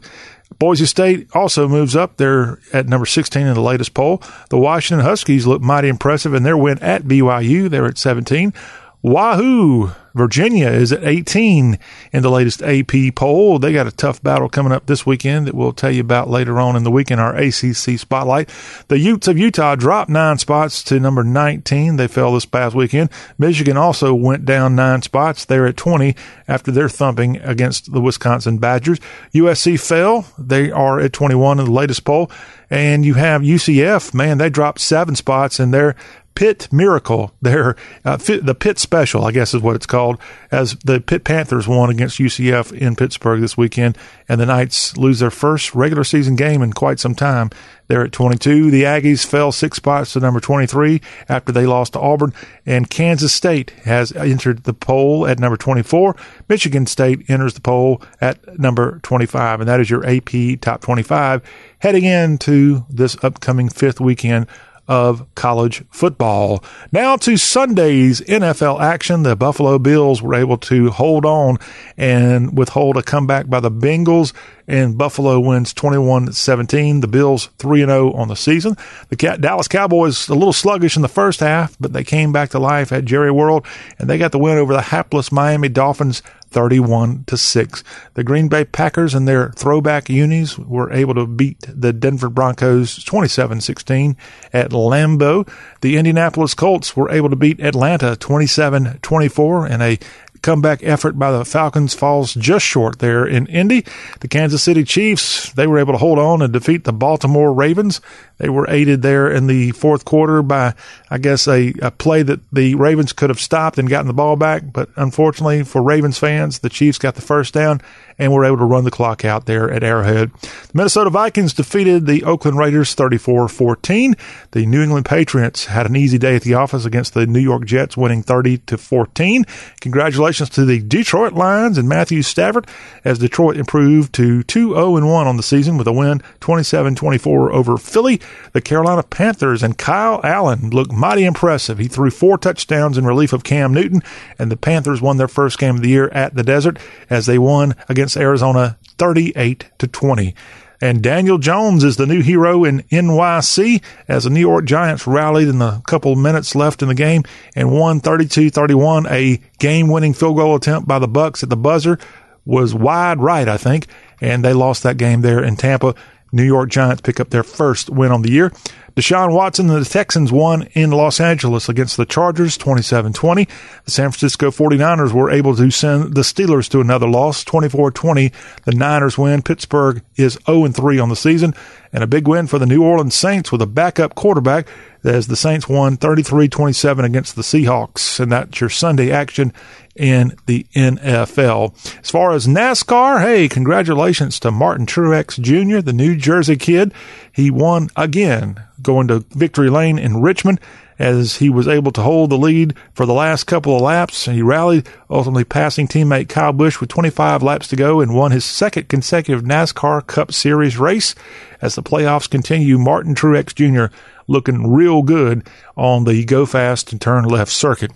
[0.57, 2.17] Boise State also moves up.
[2.17, 4.23] They're at number 16 in the latest poll.
[4.49, 7.69] The Washington Huskies look mighty impressive in their win at BYU.
[7.69, 8.53] They're at 17.
[9.01, 9.91] Wahoo!
[10.13, 11.79] Virginia is at 18
[12.11, 13.59] in the latest AP poll.
[13.59, 16.59] They got a tough battle coming up this weekend that we'll tell you about later
[16.59, 18.49] on in the week in our ACC spotlight.
[18.89, 21.95] The Utes of Utah dropped nine spots to number 19.
[21.95, 23.09] They fell this past weekend.
[23.37, 25.45] Michigan also went down nine spots.
[25.45, 26.15] They're at 20
[26.47, 28.99] after their thumping against the Wisconsin Badgers.
[29.33, 30.25] USC fell.
[30.37, 32.29] They are at 21 in the latest poll.
[32.69, 35.95] And you have UCF, man, they dropped seven spots and they're
[36.39, 37.75] Pitt Miracle, their
[38.05, 40.17] uh, the Pitt Special, I guess is what it's called,
[40.51, 43.97] as the Pitt Panthers won against UCF in Pittsburgh this weekend,
[44.29, 47.49] and the Knights lose their first regular season game in quite some time.
[47.89, 48.71] They're at 22.
[48.71, 52.33] The Aggies fell six spots to number 23 after they lost to Auburn,
[52.65, 56.15] and Kansas State has entered the poll at number 24.
[56.47, 61.41] Michigan State enters the poll at number 25, and that is your AP top 25
[61.79, 64.47] heading into this upcoming fifth weekend
[64.89, 66.63] of college football.
[66.91, 69.21] Now to Sunday's NFL action.
[69.21, 71.59] The Buffalo Bills were able to hold on
[71.95, 74.33] and withhold a comeback by the Bengals
[74.67, 77.01] and Buffalo wins 21-17.
[77.01, 78.77] The Bills 3-0 on the season.
[79.09, 82.59] The Dallas Cowboys a little sluggish in the first half, but they came back to
[82.59, 83.67] life at Jerry World
[83.99, 87.83] and they got the win over the hapless Miami Dolphins 31 to 6.
[88.13, 93.03] The Green Bay Packers and their throwback unis were able to beat the Denver Broncos
[93.05, 94.15] 27-16
[94.53, 95.47] at Lambeau.
[95.81, 99.99] The Indianapolis Colts were able to beat Atlanta 27-24 in a
[100.41, 103.85] comeback effort by the Falcons falls just short there in Indy.
[104.19, 108.01] The Kansas City Chiefs, they were able to hold on and defeat the Baltimore Ravens
[108.39, 110.73] they were aided there in the fourth quarter by,
[111.09, 114.37] I guess, a, a play that the Ravens could have stopped and gotten the ball
[114.37, 114.63] back.
[114.71, 117.81] But unfortunately for Ravens fans, the Chiefs got the first down
[118.19, 120.31] and we were able to run the clock out there at Arrowhead.
[120.41, 124.19] The Minnesota Vikings defeated the Oakland Raiders 34-14.
[124.51, 127.65] The New England Patriots had an easy day at the office against the New York
[127.65, 129.45] Jets, winning 30 to 14.
[129.79, 132.67] Congratulations to the Detroit Lions and Matthew Stafford
[133.03, 138.19] as Detroit improved to 2-0 1 on the season with a win 27-24 over Philly.
[138.51, 141.77] The Carolina Panthers and Kyle Allen looked mighty impressive.
[141.77, 144.01] He threw four touchdowns in relief of Cam Newton,
[144.37, 146.77] and the Panthers won their first game of the year at the desert
[147.09, 150.35] as they won against Arizona 38 to 20.
[150.81, 155.49] And Daniel Jones is the new hero in NYC as the New York Giants rallied
[155.49, 159.11] in the couple minutes left in the game and won 32-31.
[159.11, 161.99] A game-winning field goal attempt by the Bucs at the buzzer
[162.45, 163.87] was wide right, I think,
[164.21, 165.95] and they lost that game there in Tampa.
[166.31, 168.53] New York Giants pick up their first win on the year.
[168.99, 173.47] Deshaun Watson and the Texans won in Los Angeles against the Chargers 27-20.
[173.85, 178.33] The San Francisco 49ers were able to send the Steelers to another loss 24-20.
[178.65, 179.41] The Niners win.
[179.41, 181.53] Pittsburgh is 0-3 on the season
[181.93, 184.67] and a big win for the New Orleans Saints with a backup quarterback
[185.05, 188.19] as the Saints won 33-27 against the Seahawks.
[188.19, 189.53] And that's your Sunday action
[189.95, 191.73] in the NFL.
[192.01, 196.93] As far as NASCAR, hey, congratulations to Martin Truex Jr., the New Jersey kid.
[197.31, 200.59] He won again, going to victory lane in Richmond
[200.99, 204.25] as he was able to hold the lead for the last couple of laps.
[204.25, 208.43] He rallied, ultimately passing teammate Kyle Busch with 25 laps to go and won his
[208.43, 211.15] second consecutive NASCAR Cup Series race.
[211.61, 213.93] As the playoffs continue, Martin Truex Jr.
[214.27, 217.91] looking real good on the go fast and turn left circuit.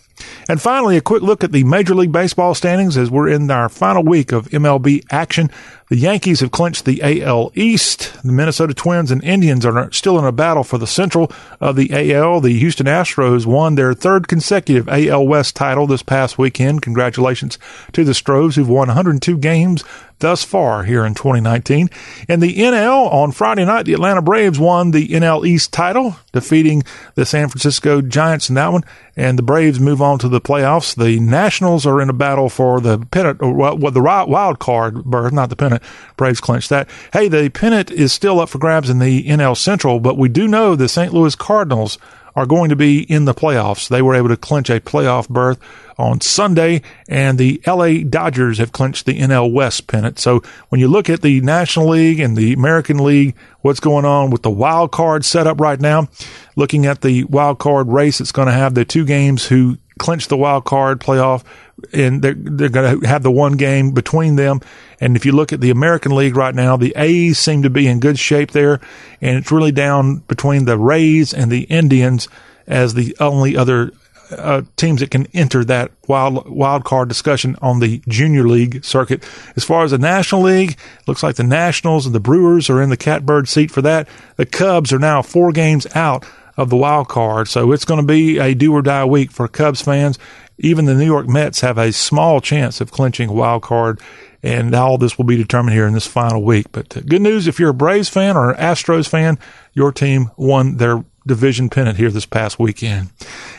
[0.47, 3.69] And finally, a quick look at the Major League Baseball standings as we're in our
[3.69, 5.49] final week of MLB action.
[5.89, 8.13] The Yankees have clinched the AL East.
[8.23, 11.91] The Minnesota Twins and Indians are still in a battle for the central of the
[12.13, 12.41] AL.
[12.41, 16.81] The Houston Astros won their third consecutive AL West title this past weekend.
[16.81, 17.59] Congratulations
[17.91, 19.83] to the Stros who've won 102 games
[20.19, 21.89] thus far here in 2019.
[22.29, 26.83] In the NL on Friday night, the Atlanta Braves won the NL East title, defeating
[27.15, 28.83] the San Francisco Giants in that one.
[29.15, 30.95] And the Braves move on to the playoffs.
[30.95, 35.03] The Nationals are in a battle for the pennant, uh, or well, the wild card
[35.05, 35.83] berth, not the pennant.
[36.17, 36.89] Braves clinched that.
[37.11, 40.47] Hey, the pennant is still up for grabs in the NL Central, but we do
[40.47, 41.13] know the St.
[41.13, 41.97] Louis Cardinals
[42.35, 43.87] are going to be in the playoffs.
[43.87, 45.59] They were able to clinch a playoff berth
[45.97, 50.17] on Sunday, and the LA Dodgers have clinched the NL West pennant.
[50.17, 54.31] So when you look at the National League and the American League, what's going on
[54.31, 56.07] with the wild card setup right now,
[56.55, 60.27] looking at the wild card race, it's going to have the two games who clinch
[60.27, 61.43] the wild card playoff
[61.91, 64.61] and they're, they're going to have the one game between them.
[64.99, 67.87] And if you look at the American League right now, the A's seem to be
[67.87, 68.79] in good shape there,
[69.21, 72.27] and it's really down between the Rays and the Indians
[72.67, 73.91] as the only other
[74.31, 79.23] uh, teams that can enter that wild wild card discussion on the junior league circuit.
[79.55, 82.89] As far as the National League, looks like the Nationals and the Brewers are in
[82.89, 84.07] the catbird seat for that.
[84.37, 86.25] The Cubs are now four games out
[86.57, 89.47] of the wild card, so it's going to be a do or die week for
[89.47, 90.19] Cubs fans.
[90.59, 93.99] Even the New York Mets have a small chance of clinching a wild card,
[94.43, 96.67] and all this will be determined here in this final week.
[96.71, 99.39] But uh, good news if you're a Braves fan or an Astros fan,
[99.73, 103.09] your team won their division pennant here this past weekend.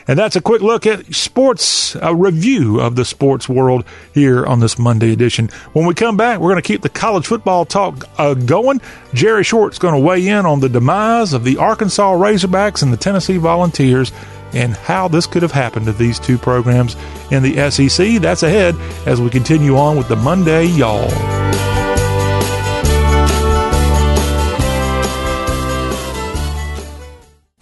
[0.07, 4.59] And that's a quick look at sports, a review of the sports world here on
[4.59, 5.49] this Monday edition.
[5.73, 8.81] When we come back, we're going to keep the college football talk uh, going.
[9.13, 12.97] Jerry Short's going to weigh in on the demise of the Arkansas Razorbacks and the
[12.97, 14.11] Tennessee Volunteers
[14.53, 16.95] and how this could have happened to these two programs
[17.31, 18.21] in the SEC.
[18.21, 21.34] That's ahead as we continue on with the Monday Y'all.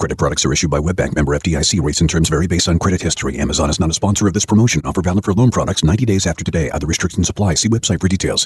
[0.03, 1.81] Credit products are issued by WebBank member FDIC.
[1.81, 3.39] Rates and terms vary based on credit history.
[3.39, 4.81] Amazon is not a sponsor of this promotion.
[4.83, 6.69] Offer valid for loan products 90 days after today.
[6.71, 7.53] Other restrictions apply.
[7.53, 8.45] See website for details.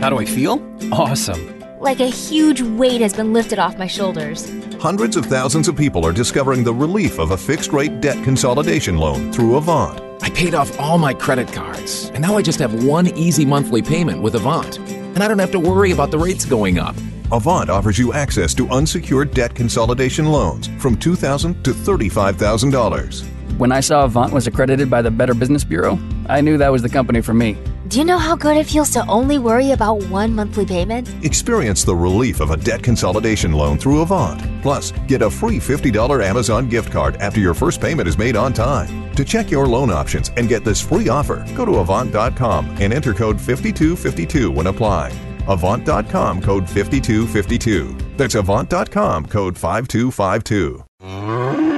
[0.00, 0.60] How do I feel?
[0.90, 1.60] Awesome.
[1.78, 4.50] Like a huge weight has been lifted off my shoulders.
[4.80, 8.98] Hundreds of thousands of people are discovering the relief of a fixed rate debt consolidation
[8.98, 10.02] loan through Avant.
[10.24, 13.80] I paid off all my credit cards, and now I just have one easy monthly
[13.80, 14.76] payment with Avant.
[14.78, 16.96] And I don't have to worry about the rates going up.
[17.32, 23.58] Avant offers you access to unsecured debt consolidation loans from 2,000 to $35,000.
[23.58, 25.98] When I saw Avant was accredited by the Better Business Bureau,
[26.28, 27.58] I knew that was the company for me.
[27.88, 31.08] Do you know how good it feels to only worry about one monthly payment?
[31.24, 34.40] Experience the relief of a debt consolidation loan through Avant.
[34.62, 38.52] Plus, get a free $50 Amazon gift card after your first payment is made on
[38.52, 39.12] time.
[39.14, 43.14] To check your loan options and get this free offer, go to Avant.com and enter
[43.14, 45.35] code 5252 when applying.
[45.48, 47.96] Avant.com code 5252.
[48.16, 51.75] That's Avant.com code 5252.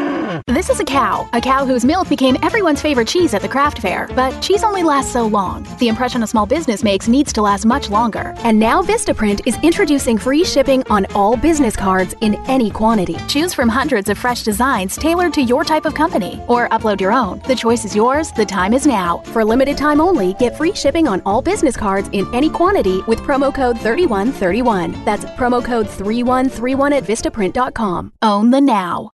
[0.49, 3.81] This is a cow, a cow whose milk became everyone's favorite cheese at the craft
[3.81, 4.09] fair.
[4.17, 5.69] But cheese only lasts so long.
[5.79, 8.33] The impression a small business makes needs to last much longer.
[8.39, 13.19] And now Vistaprint is introducing free shipping on all business cards in any quantity.
[13.29, 17.13] Choose from hundreds of fresh designs tailored to your type of company, or upload your
[17.13, 17.43] own.
[17.47, 18.33] The choice is yours.
[18.33, 19.19] The time is now.
[19.35, 23.19] For limited time only, get free shipping on all business cards in any quantity with
[23.19, 25.05] promo code 3131.
[25.05, 28.15] That's promo code 3131 at Vistaprint.com.
[28.23, 29.11] Own the now.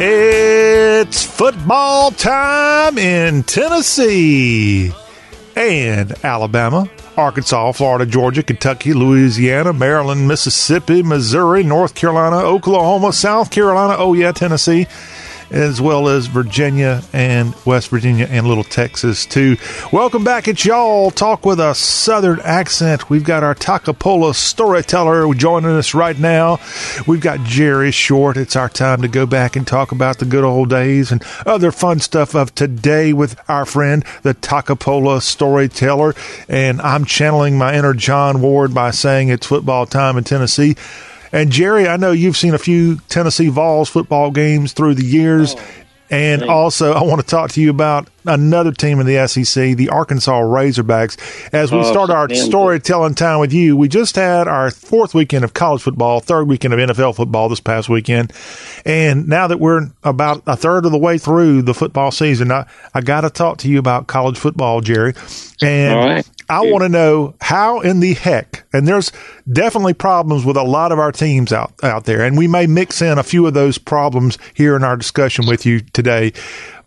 [0.00, 4.92] It's football time in Tennessee
[5.56, 13.96] and Alabama, Arkansas, Florida, Georgia, Kentucky, Louisiana, Maryland, Mississippi, Missouri, North Carolina, Oklahoma, South Carolina,
[13.98, 14.86] oh yeah, Tennessee,
[15.50, 19.56] as well as Virginia and West Virginia and Little Texas too.
[19.92, 21.10] Welcome back at y'all.
[21.10, 23.08] Talk with a southern accent.
[23.08, 26.60] We've got our Toccopola storyteller joining us right now.
[27.06, 28.36] We've got Jerry Short.
[28.36, 31.72] It's our time to go back and talk about the good old days and other
[31.72, 36.14] fun stuff of today with our friend, the Toccopola storyteller.
[36.48, 40.76] And I'm channeling my inner John Ward by saying it's football time in Tennessee.
[41.32, 45.54] And Jerry, I know you've seen a few Tennessee Vols football games through the years.
[45.56, 45.62] Oh,
[46.10, 49.90] and also, I want to talk to you about another team in the SEC, the
[49.90, 51.18] Arkansas Razorbacks.
[51.52, 52.36] As we Oh, start our man.
[52.38, 56.72] storytelling time with you, we just had our fourth weekend of college football, third weekend
[56.72, 58.32] of NFL football this past weekend.
[58.86, 62.64] And now that we're about a third of the way through the football season, I,
[62.94, 65.12] I got to talk to you about college football, Jerry.
[65.60, 66.26] And All right.
[66.50, 69.12] I want to know how in the heck, and there's
[69.50, 73.02] definitely problems with a lot of our teams out, out there, and we may mix
[73.02, 76.32] in a few of those problems here in our discussion with you today.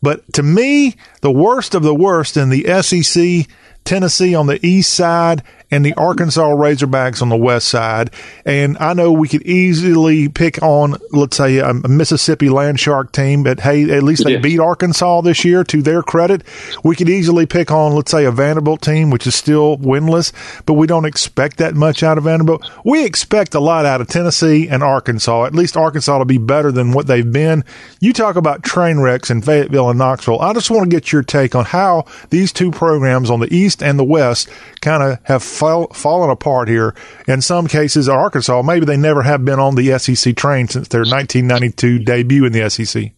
[0.02, 3.48] But to me, the worst of the worst in the SEC,
[3.84, 8.12] Tennessee on the east side, and the Arkansas Razorbacks on the west side.
[8.46, 13.44] And I know we could easily pick on, let's say, a Mississippi Land Shark team,
[13.44, 14.40] but hey, at least they Yeah.
[14.40, 16.44] beat Arkansas this year to their credit.
[16.84, 20.32] We could easily pick on, let's say, a Vanderbilt team, which is still winless,
[20.66, 22.70] but we don't expect that much out of Vanderbilt.
[22.84, 25.46] We expect a lot out of Tennessee and Arkansas.
[25.46, 27.64] At least Arkansas to be better than what they've been.
[28.00, 30.40] You talk about train wrecks in Fayetteville and Knoxville.
[30.42, 33.82] I just want to get your take on how these two programs on the East
[33.82, 34.50] and the West
[34.82, 36.96] kind of have fall, fallen apart here.
[37.28, 41.02] In some cases, Arkansas, maybe they never have been on the SEC train since their
[41.02, 43.12] 1992 debut in the SEC.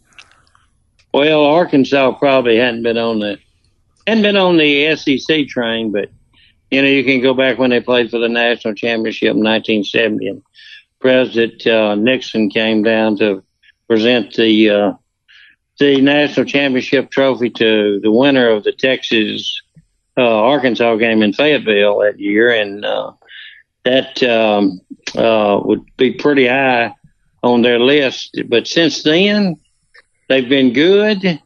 [1.13, 3.39] Well, Arkansas probably hadn't been on the
[4.05, 6.09] hadn't been on the SEC train, but
[6.69, 10.27] you know you can go back when they played for the national championship in 1970,
[10.27, 10.43] and
[10.99, 13.43] President uh, Nixon came down to
[13.87, 14.93] present the uh,
[15.79, 19.61] the national championship trophy to the winner of the Texas
[20.17, 23.11] uh, Arkansas game in Fayetteville that year, and uh,
[23.83, 24.79] that um,
[25.17, 26.93] uh, would be pretty high
[27.41, 28.39] on their list.
[28.47, 29.55] But since then,
[30.29, 31.39] they've been good.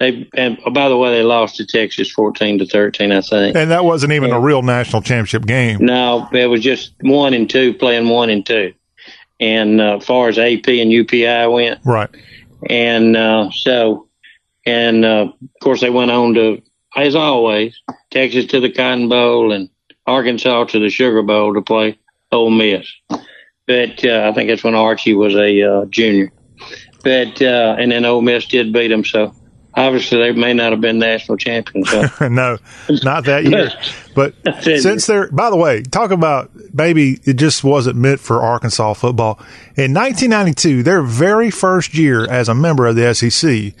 [0.00, 3.56] They and oh, by the way, they lost to Texas fourteen to thirteen, I think.
[3.56, 5.78] And that wasn't even a real national championship game.
[5.84, 8.74] No, it was just one and two playing one and two.
[9.40, 12.08] And uh, as far as AP and UPI went, Right.
[12.68, 14.08] and uh, so,
[14.66, 16.60] and uh, of course they went on to,
[16.98, 17.80] as always,
[18.10, 19.70] Texas to the Cotton Bowl and
[20.06, 21.98] Arkansas to the Sugar Bowl to play
[22.32, 22.90] Ole Miss.
[23.66, 26.32] But uh, I think that's when Archie was a uh, junior.
[27.04, 29.34] But uh, and then Ole Miss did beat them, so
[29.74, 31.90] obviously they may not have been national champions.
[31.90, 32.28] So.
[32.28, 32.58] no,
[33.02, 33.70] not that year.
[34.18, 38.94] But since they're, by the way, talk about maybe it just wasn't meant for Arkansas
[38.94, 39.38] football.
[39.76, 43.74] In 1992, their very first year as a member of the SEC,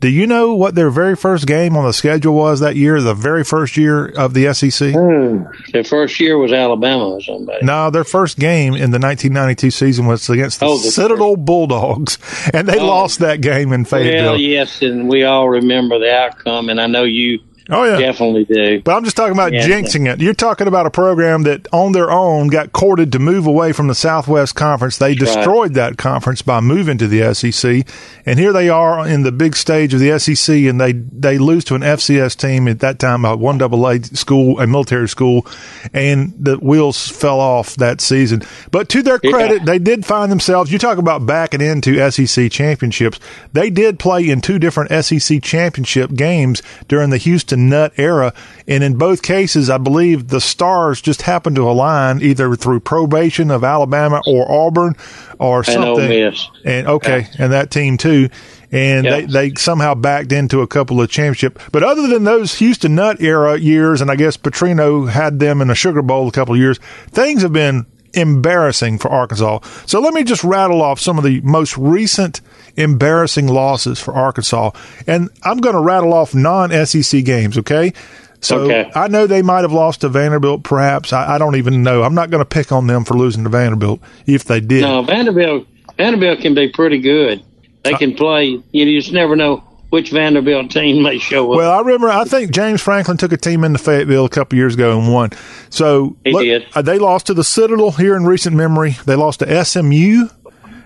[0.00, 3.00] do you know what their very first game on the schedule was that year?
[3.00, 4.92] The very first year of the SEC?
[4.94, 5.44] Hmm.
[5.72, 7.64] Their first year was Alabama or somebody.
[7.64, 12.18] No, their first game in the 1992 season was against the Oh, the Citadel Bulldogs,
[12.52, 12.86] and they Oh.
[12.86, 14.32] lost that game in Fayetteville.
[14.32, 18.44] Well, yes, and we all remember the outcome, and I know you Oh yeah, definitely
[18.44, 18.80] do.
[18.82, 19.66] But I'm just talking about Yeah.
[19.66, 20.20] jinxing it.
[20.20, 23.88] You're talking about a program that on their own got courted to move away from
[23.88, 24.98] the Southwest Conference.
[24.98, 25.36] They That's right.
[25.36, 27.84] destroyed that conference by moving to the SEC.
[28.24, 31.64] And here they are in the big stage of the SEC and they, they lose
[31.64, 35.44] to an FCS team at that time, a one double A school, a military school,
[35.92, 38.42] and the wheels fell off that season.
[38.70, 39.30] But to their Yeah.
[39.32, 43.18] credit, they did find themselves, you talk about backing into SEC championships.
[43.52, 48.32] They did play in two different SEC championship games during the Houston Nutt era.
[48.68, 53.50] And in both cases, I believe the stars just happened to align either through probation
[53.50, 54.94] of Alabama or Auburn
[55.38, 56.08] or And something.
[56.08, 56.48] Miss.
[56.64, 58.28] And okay, and that team too.
[58.72, 59.20] And Yeah.
[59.20, 61.58] they, they somehow backed into a couple of championship.
[61.72, 65.70] But other than those Houston Nutt era years, and I guess Petrino had them in
[65.70, 66.78] a Sugar Bowl a couple of years,
[67.10, 69.60] things have been embarrassing for Arkansas.
[69.86, 72.40] So let me just rattle off some of the most recent
[72.76, 74.70] embarrassing losses for Arkansas.
[75.06, 77.92] And I'm going to rattle off non SEC games, okay?
[78.40, 78.90] So Okay.
[78.94, 81.12] I know they might have lost to Vanderbilt, perhaps.
[81.12, 82.02] I, I don't even know.
[82.02, 84.82] I'm not going to pick on them for losing to Vanderbilt if they did.
[84.82, 85.66] No, Vanderbilt
[85.96, 87.42] Vanderbilt can be pretty good.
[87.82, 88.60] They can play.
[88.72, 89.58] You just never know
[89.90, 91.56] which Vanderbilt team may show up.
[91.56, 92.08] Well, I remember.
[92.10, 95.30] I think James Franklin took a team into Fayetteville a couple years ago and won.
[95.70, 96.66] So He did.
[96.74, 98.96] uh, they lost to the Citadel here in recent memory.
[99.06, 100.28] They lost to SMU,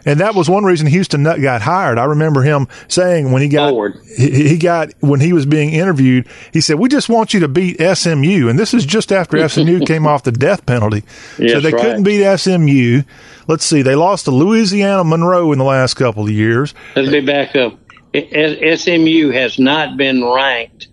[0.05, 1.99] and that was one reason Houston Nutt got hired.
[1.99, 3.75] I remember him saying when he got
[4.17, 7.49] he, he got when he was being interviewed, he said, "We just want you to
[7.49, 11.05] beat SMU," and this is just after SMU came off the death penalty,
[11.37, 11.83] so they right.
[11.83, 13.03] couldn't beat SMU.
[13.47, 16.75] Let's see, they lost to Louisiana Monroe in the last couple of years.
[16.95, 17.79] Let's be back up.
[18.15, 20.89] SMU has not been ranked.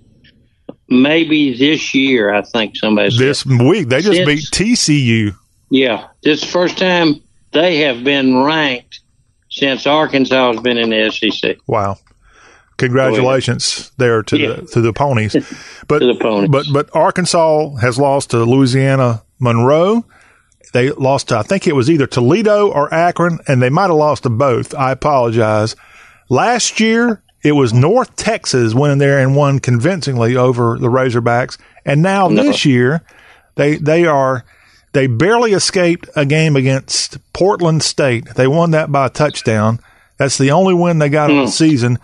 [0.90, 3.20] Maybe this year, I think somebody said.
[3.20, 5.36] This week they just Since- beat TCU.
[5.70, 7.22] Yeah, this the first time
[7.60, 9.00] they have been ranked
[9.50, 11.58] since Arkansas has been in the SEC.
[11.68, 11.98] Wow.
[12.78, 14.48] Congratulations there to Yeah.
[14.56, 15.36] the to the ponies.
[15.88, 16.50] But the ponies.
[16.50, 20.06] but but Arkansas has lost to Louisiana Monroe.
[20.74, 23.96] They lost to I think it was either Toledo or Akron, and they might have
[23.96, 24.76] lost to both.
[24.76, 25.76] I apologize.
[26.30, 31.58] Last year it was North Texas went in there and won convincingly over the Razorbacks,
[31.86, 32.44] and now No.
[32.44, 33.02] this year
[33.56, 34.44] they they are
[34.98, 38.26] they barely escaped a game against Portland State.
[38.36, 39.78] They won that by a touchdown.
[40.18, 41.46] That's the only win they got on Hmm.
[41.46, 42.00] the season.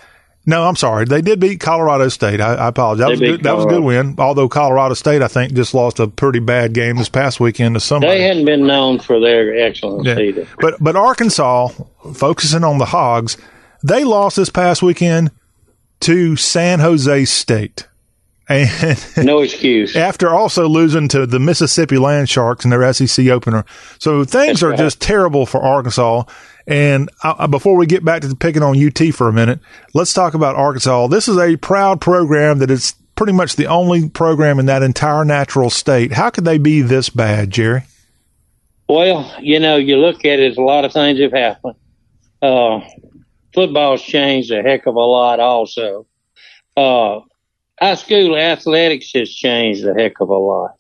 [0.45, 1.05] No, I'm sorry.
[1.05, 2.39] They did beat Colorado State.
[2.39, 2.99] I, I apologize.
[3.05, 4.13] That was, a good, that was a good win.
[4.19, 7.79] Although Colorado State, I think, just lost a pretty bad game this past weekend to
[7.79, 8.17] somebody.
[8.19, 10.19] They hadn't been known for their excellence Yeah.
[10.19, 10.47] either.
[10.59, 11.69] But but Arkansas,
[12.13, 13.37] focusing on the Hogs,
[13.83, 15.31] they lost this past weekend
[16.01, 17.87] to San Jose State.
[18.53, 19.95] And No excuse.
[19.95, 23.65] after also losing to the Mississippi Land Sharks in their SEC opener.
[23.99, 24.77] So things That's are right.
[24.77, 26.23] just terrible for Arkansas.
[26.67, 29.59] And uh, before we get back to picking on UT for a minute,
[29.93, 31.07] let's talk about Arkansas.
[31.07, 35.25] This is a proud program that is pretty much the only program in that entire
[35.25, 36.13] natural state.
[36.13, 37.83] How could they be this bad, Jerry?
[38.87, 41.75] Well, you know, you look at it, a lot of things have happened.
[42.41, 42.81] Uh,
[43.53, 46.05] football's changed a heck of a lot also.
[46.75, 47.19] Uh,
[47.79, 50.79] high school athletics has changed a heck of a lot.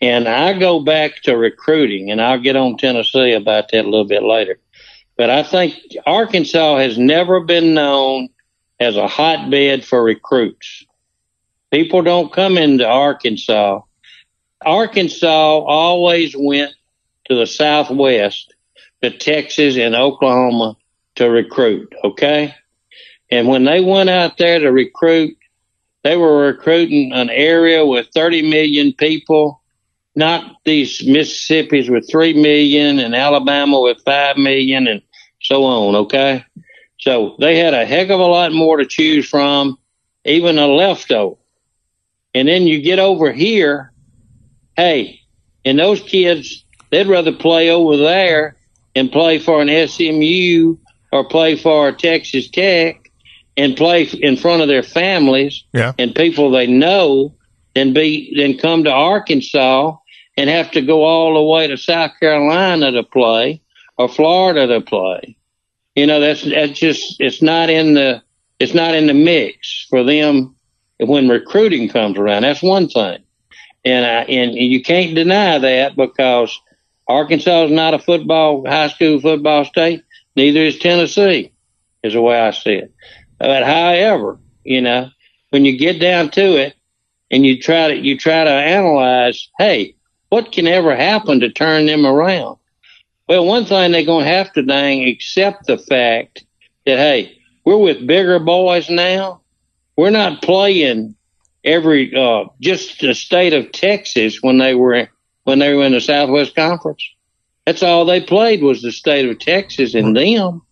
[0.00, 4.06] And I go back to recruiting, and I'll get on Tennessee about that a little
[4.06, 4.58] bit later.
[5.16, 5.74] But I think
[6.04, 8.28] Arkansas has never been known
[8.78, 10.84] as a hotbed for recruits.
[11.70, 13.80] People don't come into Arkansas.
[14.64, 16.74] Arkansas always went
[17.28, 18.54] to the Southwest,
[19.02, 20.76] to Texas and Oklahoma
[21.16, 22.54] to recruit, okay?
[23.30, 25.36] And when they went out there to recruit,
[26.06, 29.60] they were recruiting an area with 30 million people,
[30.14, 35.02] not these Mississippi's with 3 million and Alabama with 5 million and
[35.42, 36.44] so on, okay?
[37.00, 39.78] So they had a heck of a lot more to choose from,
[40.24, 41.34] even a leftover.
[42.36, 43.92] And then you get over here,
[44.76, 45.22] hey,
[45.64, 48.56] and those kids, they'd rather play over there
[48.94, 50.76] and play for an SMU
[51.10, 53.05] or play for Texas Tech
[53.56, 55.92] and play in front of their families Yeah.
[55.98, 57.34] and people they know
[57.74, 59.96] than be than come to Arkansas
[60.36, 63.62] and have to go all the way to South Carolina to play
[63.98, 65.36] or Florida to play.
[65.94, 68.22] You know, that's that's just it's not in the
[68.58, 70.54] it's not in the mix for them
[70.98, 72.42] when recruiting comes around.
[72.42, 73.18] That's one thing.
[73.84, 76.58] and I, and you can't deny that because
[77.08, 80.02] Arkansas is not a football high school football state.
[80.34, 81.52] Neither is Tennessee,
[82.02, 82.92] is the way I see it.
[83.38, 85.10] But however, you know,
[85.50, 86.74] when you get down to it,
[87.30, 89.94] and you try to you try to analyze, hey,
[90.28, 92.56] what can ever happen to turn them around?
[93.28, 96.44] Well, one thing they're going to have to dang accept the fact
[96.84, 99.40] that hey, we're with bigger boys now.
[99.96, 101.16] We're not playing
[101.64, 105.08] every uh, just the state of Texas when they were
[105.44, 107.04] when they were in the Southwest Conference.
[107.64, 110.62] That's all they played was the state of Texas and them.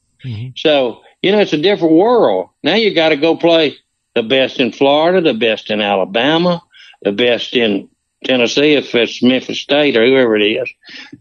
[0.56, 2.50] So you know it's a different world.
[2.62, 3.78] Now you got to go play
[4.14, 6.62] the best in Florida, the best in Alabama,
[7.00, 7.88] the best in
[8.24, 10.70] Tennessee if it's Memphis State or whoever it is,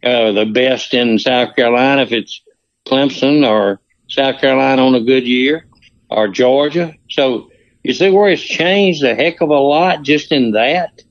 [0.04, 2.42] uh, the best in South Carolina if it's
[2.86, 5.68] Clemson or South Carolina on a good year
[6.10, 6.94] or Georgia.
[7.10, 7.50] So
[7.84, 11.02] you see where it's changed a heck of a lot just in that.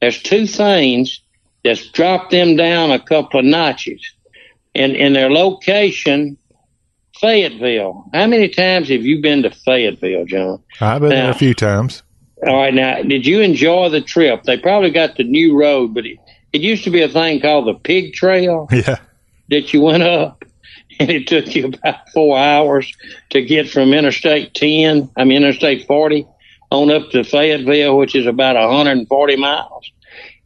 [0.00, 1.20] There's two things
[1.62, 4.02] that's dropped them down a couple of notches.
[4.74, 6.38] And in their location,
[7.20, 8.04] Fayetteville.
[8.12, 10.62] How many times have you been to Fayetteville, John?
[10.80, 12.02] I've been there a few times.
[12.46, 14.44] All right, now, did you enjoy the trip?
[14.44, 16.18] They probably got the new road, but it,
[16.52, 18.96] it used to be a thing called the Pig Trail Yeah.
[19.50, 20.44] that you went up,
[21.00, 22.90] and it took you about four hours
[23.30, 26.26] to get from Interstate 10, I mean Interstate 40,
[26.70, 29.90] on up to Fayetteville, which is about 140 miles.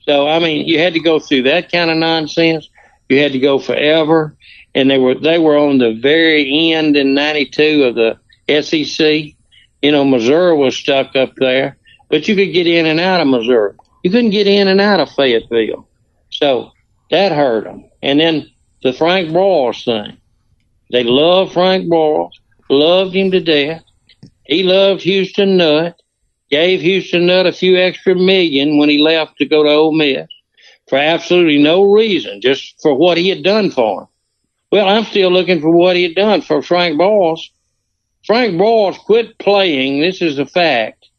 [0.01, 2.69] So, I mean, you had to go through that kind of nonsense.
[3.09, 4.37] You had to go forever,
[4.75, 8.19] and they were they were on the very end in '92 of the
[8.63, 9.35] SEC.
[9.83, 11.77] You know, Missouri was stuck up there,
[12.09, 13.75] but you could get in and out of Missouri.
[14.03, 15.89] You couldn't get in and out of Fayetteville.
[16.31, 16.73] So
[17.11, 17.89] that hurt them.
[18.03, 18.51] And then
[18.83, 20.17] the Frank Broyles thing.
[20.91, 22.33] They loved Frank Broyles,
[22.69, 23.83] loved him to death.
[24.45, 26.01] He loved Houston Nutt,
[26.51, 30.29] gave Houston Nutt a few extra million when he left to go to Ole Miss
[30.89, 34.09] for absolutely no reason, just for what he had done for him.
[34.75, 37.49] Well, I'm still looking for what he had done for Frank Broyles.
[38.27, 40.01] Frank Broyles quit playing.
[40.01, 41.11] This is a fact.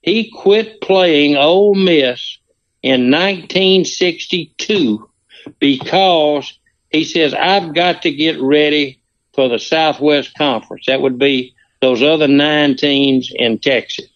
[0.00, 2.38] He quit playing Ole Miss
[2.84, 5.10] in 1962
[5.58, 6.56] because
[6.90, 9.00] he says, I've got to get ready
[9.34, 10.84] for the Southwest Conference.
[10.86, 14.08] That would be those other nine teams in Texas.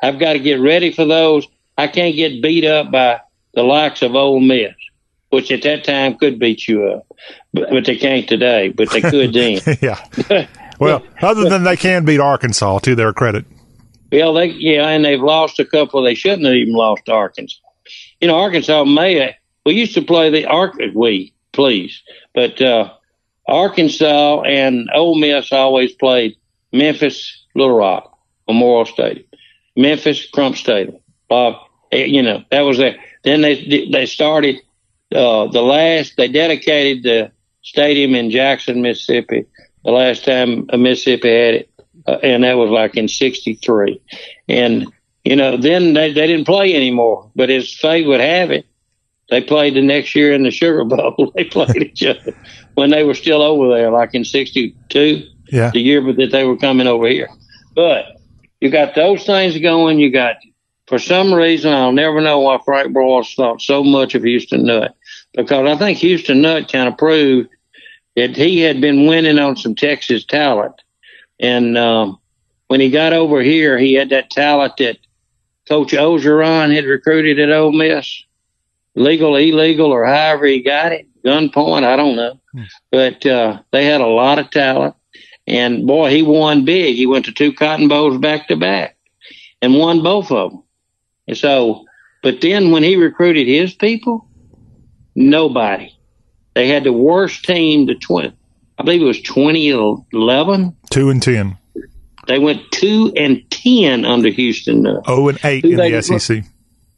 [0.00, 1.46] I've got to get ready for those.
[1.76, 3.20] I can't get beat up by
[3.52, 4.72] the likes of Ole Miss,
[5.30, 7.06] which at that time could beat you up,
[7.52, 9.60] but, but they can't today, but they could then.
[9.80, 10.46] yeah.
[10.78, 13.44] Well, other than they can beat Arkansas to their credit.
[14.10, 16.02] Well, they yeah, and they've lost a couple.
[16.02, 17.58] They shouldn't have even lost to Arkansas.
[18.20, 19.36] You know, Arkansas may.
[19.66, 20.80] We used to play the Ark.
[20.94, 22.02] We please,
[22.34, 22.92] but uh,
[23.46, 26.36] Arkansas and Ole Miss always played
[26.72, 29.26] Memphis, Little Rock, Memorial Stadium,
[29.76, 30.98] Memphis, Crump Stadium.
[31.28, 31.56] Bob,
[31.92, 32.96] eh, you know that was it.
[33.24, 34.56] Then they they started
[35.14, 36.14] uh, the last.
[36.16, 37.32] They dedicated the
[37.62, 39.46] stadium in Jackson, Mississippi.
[39.84, 41.70] The last time Mississippi had it
[42.08, 44.00] uh, and that was like in '63.
[44.48, 44.86] And
[45.24, 47.30] you know, then they they didn't play anymore.
[47.36, 48.66] But as fate would have it,
[49.30, 51.32] they played the next year in the Sugar Bowl.
[51.36, 52.34] they played each other
[52.74, 55.22] when they were still over there, like in '62,
[55.52, 55.70] Yeah.
[55.70, 57.28] the year that they were coming over here.
[57.74, 58.06] But
[58.60, 59.98] you got those things going.
[59.98, 60.36] You got,
[60.86, 64.96] for some reason, I'll never know why Frank Broyles thought so much of Houston Nutt
[65.34, 67.48] because I think Houston Nutt kind of proved
[68.16, 70.74] that he had been winning on some Texas talent.
[71.38, 72.18] And um,
[72.66, 74.98] when he got over here, he had that talent that
[75.68, 78.24] Coach Orgeron had recruited at Ole Miss,
[78.94, 82.40] legal, illegal, or however he got it, gunpoint, I don't know.
[82.90, 84.94] But uh, they had a lot of talent.
[85.46, 86.96] And boy, he won big.
[86.96, 88.96] He went to two Cotton Bowls back to back
[89.62, 90.62] and won both of them.
[91.26, 91.86] And so,
[92.22, 94.27] but then when he recruited his people,
[95.18, 95.92] nobody.
[96.54, 98.32] They had the worst team The 20,
[98.78, 100.76] I believe it was 2011.
[100.90, 101.58] Two and ten.
[102.26, 104.86] They went two and ten under Houston.
[104.86, 106.44] Uh, Oh and eight in they- the SEC.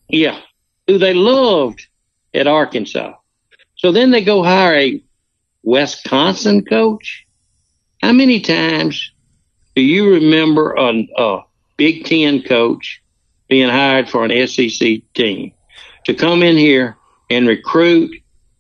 [0.09, 0.39] yeah,
[0.87, 1.87] who they loved
[2.35, 3.15] at Arkansas.
[3.77, 5.03] So then they go hire a
[5.63, 7.27] Wisconsin coach.
[8.03, 9.11] How many times
[9.77, 11.43] do you remember a, a
[11.77, 13.03] Big Ten coach
[13.49, 15.53] being hired for an SEC team
[16.05, 16.97] to come in here
[17.31, 18.11] and recruit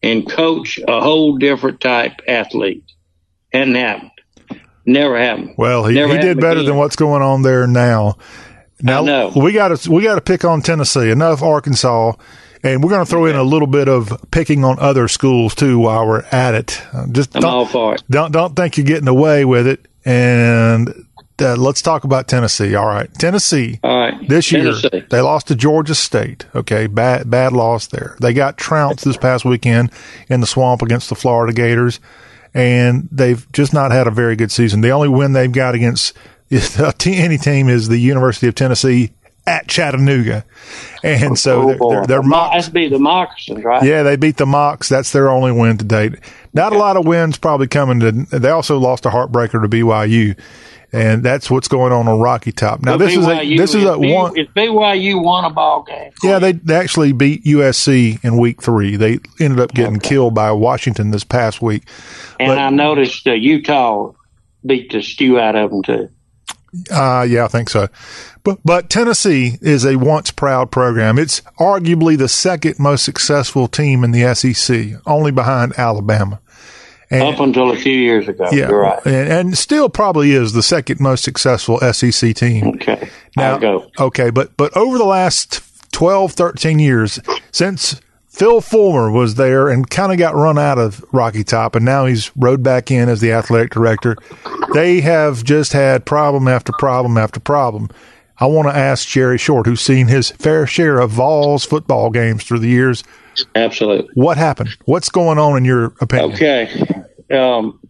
[0.02, 2.84] and coach a whole different type athlete?
[3.52, 4.10] Hadn't happened.
[4.86, 5.54] Never happened.
[5.58, 6.66] Well, he, Never he did better again.
[6.70, 8.16] than what's going on there now.
[8.82, 11.10] Now we got to we got to pick on Tennessee.
[11.10, 12.12] Enough Arkansas,
[12.62, 15.78] and we're going to throw in a little bit of picking on other schools too
[15.80, 16.82] while we're at it.
[16.92, 18.02] Uh, Just I'm don't, all for it.
[18.08, 19.86] don't don't think you're getting away with it.
[20.06, 20.94] And
[21.40, 22.74] uh, let's talk about Tennessee.
[22.74, 23.80] All right, Tennessee.
[23.82, 25.04] All right, this year Tennessee.
[25.10, 26.46] they lost to Georgia State.
[26.54, 28.16] Okay, bad bad loss there.
[28.20, 29.90] They got trounced this past weekend
[30.28, 32.00] in the swamp against the Florida Gators,
[32.54, 34.80] and they've just not had a very good season.
[34.80, 36.12] The only win they've got against
[37.06, 39.12] any team is the University of Tennessee
[39.46, 40.44] at Chattanooga,
[41.02, 43.82] and so Oh, they're, they're, they're mock- That's be the moccasins, right?
[43.82, 44.88] yeah, they beat the Mocs.
[44.88, 46.14] That's their only win to date.
[46.52, 48.12] Not a lot of wins probably coming to.
[48.38, 50.38] They also lost a heartbreaker to BYU,
[50.92, 52.80] and that's what's going on on Rocky Top.
[52.82, 54.36] Now But this is a this is a B- one.
[54.36, 58.96] If BYU won a ball game, Yeah, they, they actually beat USC in week three.
[58.96, 61.84] They ended up getting killed by Washington this past week.
[62.38, 64.12] and But- I noticed uh, Utah
[64.66, 66.08] beat the stew out of them too.
[66.90, 67.88] Uh, yeah, I think so.
[68.44, 71.18] But, but Tennessee is a once proud program.
[71.18, 76.40] It's arguably the second most successful team in the SEC, only behind Alabama.
[77.10, 79.04] And- Up until a few years ago, Yeah, you're right.
[79.04, 82.68] and, and still probably is the second most successful SEC team.
[82.76, 83.90] Okay, Now, I'll go.
[83.98, 85.60] okay, but but over the last
[85.92, 87.18] 12, 13 years,
[87.50, 91.84] since Phil Fulmer was there and kind of got run out of Rocky Top, and
[91.84, 94.16] now he's rode back in as the athletic director,
[94.72, 97.88] they have just had problem after problem after problem.
[98.38, 102.44] I want to ask Jerry Short, who's seen his fair share of Vols football games
[102.44, 103.02] through the years,
[103.54, 104.08] Absolutely.
[104.14, 104.70] what happened?
[104.86, 106.32] What's going on in your opinion?
[106.32, 106.99] Okay.
[107.30, 107.80] Um,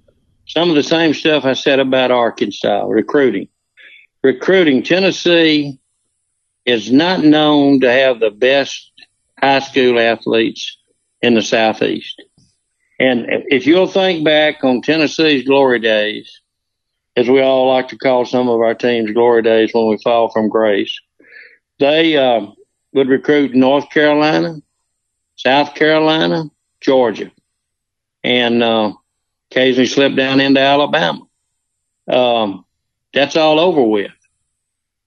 [0.46, 3.48] some of the same stuff I said about Arkansas recruiting.
[4.22, 4.82] Recruiting.
[4.82, 5.78] Tennessee
[6.66, 8.90] is not known to have the best
[9.38, 10.76] high school athletes
[11.22, 12.22] in the Southeast.
[12.98, 16.40] And if you'll think back on Tennessee's glory days,
[17.16, 20.30] as we all like to call some of our teams glory days when we fall
[20.30, 21.00] from grace,
[21.78, 22.46] they uh,
[22.92, 24.56] would recruit North Carolina,
[25.36, 26.44] South Carolina,
[26.80, 27.30] Georgia,
[28.22, 28.92] and uh,
[29.50, 31.22] occasionally slip down into Alabama.
[32.08, 32.64] Um,
[33.12, 34.12] that's all over with.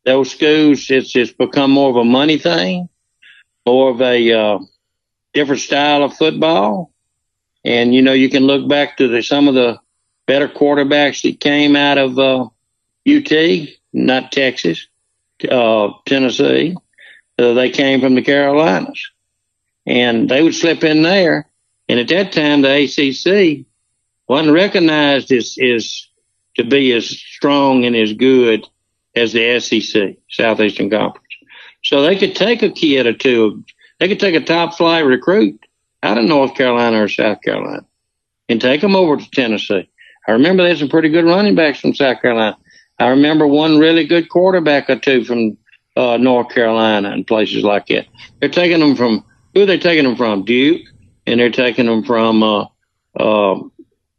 [0.06, 2.90] Those schools, it's it's become more of a money thing,
[3.65, 4.60] more of a uh,
[5.34, 6.91] different style of football.
[7.64, 9.80] And you know, you can look back to the, some of the
[10.28, 12.49] better quarterbacks that came out of uh,
[13.07, 14.88] UT, not Texas,
[15.49, 16.76] uh, Tennessee.
[17.40, 19.10] Uh, they came from the Carolinas,
[19.86, 21.49] and they would slip in there.
[21.88, 23.65] And at that time, the ACC
[24.34, 26.07] wasn't recognized as, as
[26.55, 28.68] to be as strong and as good
[29.15, 31.27] as the SEC, Southeastern Conference.
[31.84, 33.64] So they could take a kid or two.
[33.99, 35.60] They could take a top flight recruit
[36.01, 37.85] out of North Carolina or South Carolina
[38.49, 39.88] and take them over to Tennessee.
[40.27, 42.57] I remember there's some pretty good running backs from South Carolina.
[42.97, 45.57] I remember one really good quarterback or two from
[45.95, 48.07] uh, North Carolina and places like that.
[48.39, 49.23] They're taking them from
[49.53, 50.43] who are they taking them from?
[50.43, 50.81] Duke,
[51.27, 52.65] and they're taking them from uh,
[53.15, 53.60] uh,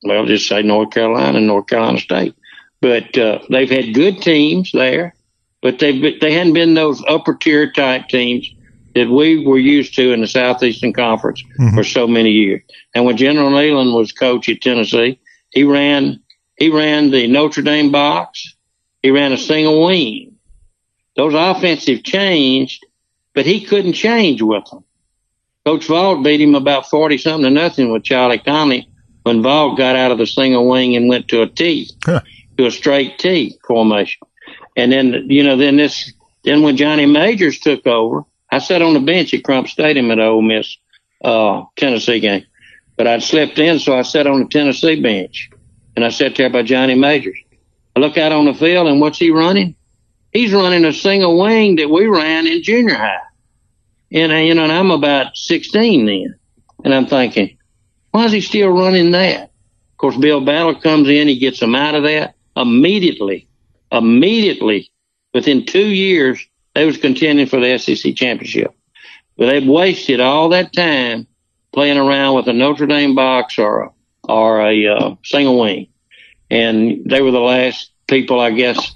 [0.04, 2.34] well, just say North Carolina and North Carolina State.
[2.80, 5.14] But uh, they've had good teams there,
[5.62, 8.48] but they they hadn't been those upper tier type teams
[8.94, 11.42] that we were used to in the Southeastern Conference
[11.74, 12.62] for so many years.
[12.94, 15.18] And when General Neyland was coach at Tennessee,
[15.50, 16.20] he ran
[16.56, 18.54] he ran the Notre Dame box,
[19.02, 20.36] he ran a single wing.
[21.16, 22.84] Those offensive changed,
[23.34, 24.84] but he couldn't change with them.
[25.64, 28.86] Coach Vaught beat him about forty something to nothing with Charlie Conerly
[29.24, 31.90] when Vaught got out of the single wing and went to a T,
[32.56, 34.20] to a straight T formation.
[34.76, 36.12] And then you know, then this
[36.44, 40.20] then when Johnny Majors took over, I sat on the bench at Crump Stadium at
[40.20, 40.76] Ole Miss
[41.24, 42.44] uh, Tennessee game,
[42.96, 45.50] but I'd slipped in, so I sat on the Tennessee bench,
[45.96, 47.38] and I sat there by Johnny Majors.
[47.96, 49.74] I look out on the field, and what's he running?
[50.32, 53.20] He's running a single wing that we ran in junior high,
[54.12, 56.34] and uh, you know, and I'm about 16 then,
[56.84, 57.56] and I'm thinking,
[58.14, 59.42] why is he still running that?
[59.42, 63.48] Of course, Bill Battle comes in, he gets him out of that immediately,
[63.90, 64.88] immediately.
[65.32, 66.46] Within two years,
[66.76, 68.72] they was contending for the SEC championship.
[69.36, 71.26] But they'd wasted all that time
[71.72, 73.90] playing around with a Notre Dame box or a,
[74.22, 75.88] or a uh, single wing.
[76.48, 78.94] And they were the last people, I guess,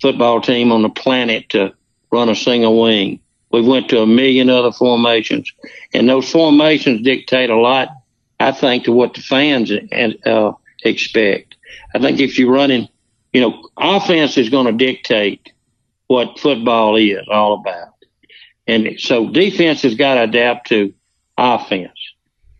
[0.00, 1.74] football team on the planet to
[2.10, 3.20] run a single wing.
[3.52, 5.52] We went to a million other formations,
[5.92, 7.90] and those formations dictate a lot,
[8.40, 9.70] I think, to what the fans
[10.26, 10.52] uh,
[10.84, 11.56] expect.
[11.94, 12.88] I think if you're running,
[13.32, 15.52] you know, offense is going to dictate
[16.06, 17.94] what football is all about.
[18.66, 20.94] And so defense has got to adapt to
[21.36, 21.98] offense.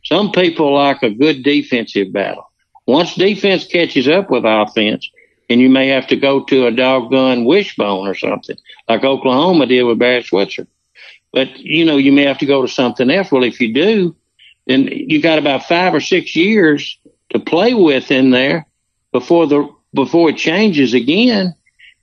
[0.05, 2.51] Some people like a good defensive battle.
[2.87, 5.09] Once defense catches up with offense,
[5.49, 8.57] and you may have to go to a doggone wishbone or something,
[8.89, 10.67] like Oklahoma did with Barrett Switzer.
[11.33, 13.33] But, you know, you may have to go to something else.
[13.33, 14.15] Well, if you do,
[14.67, 16.99] then you got about five or six years
[17.31, 18.67] to play with in there
[19.13, 21.55] before the before it changes again.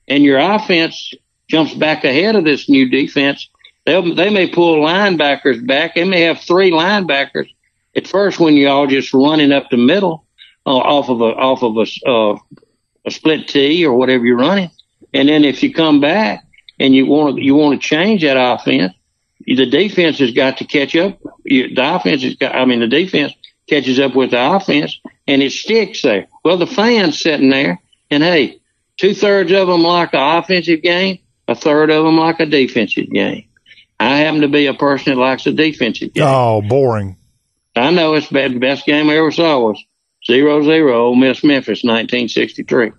[0.08, 1.14] and your offense
[1.48, 3.50] jumps back ahead of this new defense,
[3.86, 5.96] they they may pull linebackers back.
[5.96, 7.50] They may have three linebackers
[7.96, 10.26] at first when you're all just running up the middle
[10.66, 12.38] uh, off of a off of a, uh,
[13.06, 14.72] a split T or whatever you're running,
[15.14, 16.44] and then if you come back
[16.80, 18.94] and you want to you want to change that offense,
[19.46, 21.20] the defense has got to catch up.
[21.44, 22.56] The offense has got.
[22.56, 23.34] I mean, the defense
[23.68, 26.28] catches up with the offense, and it sticks there.
[26.44, 28.62] Well, the fans sitting there, and hey,
[28.98, 33.10] two thirds of them like an offensive game, a third of them like a defensive
[33.10, 33.46] game.
[34.00, 36.24] I happen to be a person that likes a defensive game.
[36.26, 37.18] Oh, boring.
[37.76, 39.84] I know it's the best game I ever saw was
[40.26, 42.92] zero zero Ole Miss Memphis 1963.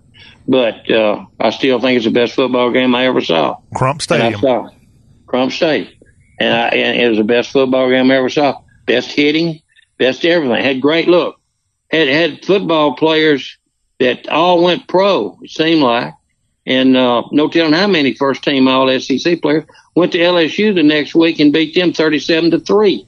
[0.47, 3.57] But uh, I still think it's the best football game I ever saw.
[3.75, 4.41] Crump Stadium.
[5.25, 5.93] Crump Stadium.
[6.43, 8.61] And, I, and it was the best football game I ever saw.
[8.85, 9.61] Best hitting,
[9.97, 10.61] best everything.
[10.61, 11.39] Had great look.
[11.89, 13.57] Had had football players
[13.99, 15.39] that all went pro.
[15.41, 16.13] It seemed like,
[16.65, 19.63] and uh, no telling how many first team All SEC players
[19.95, 23.07] went to LSU the next week and beat them thirty seven to three.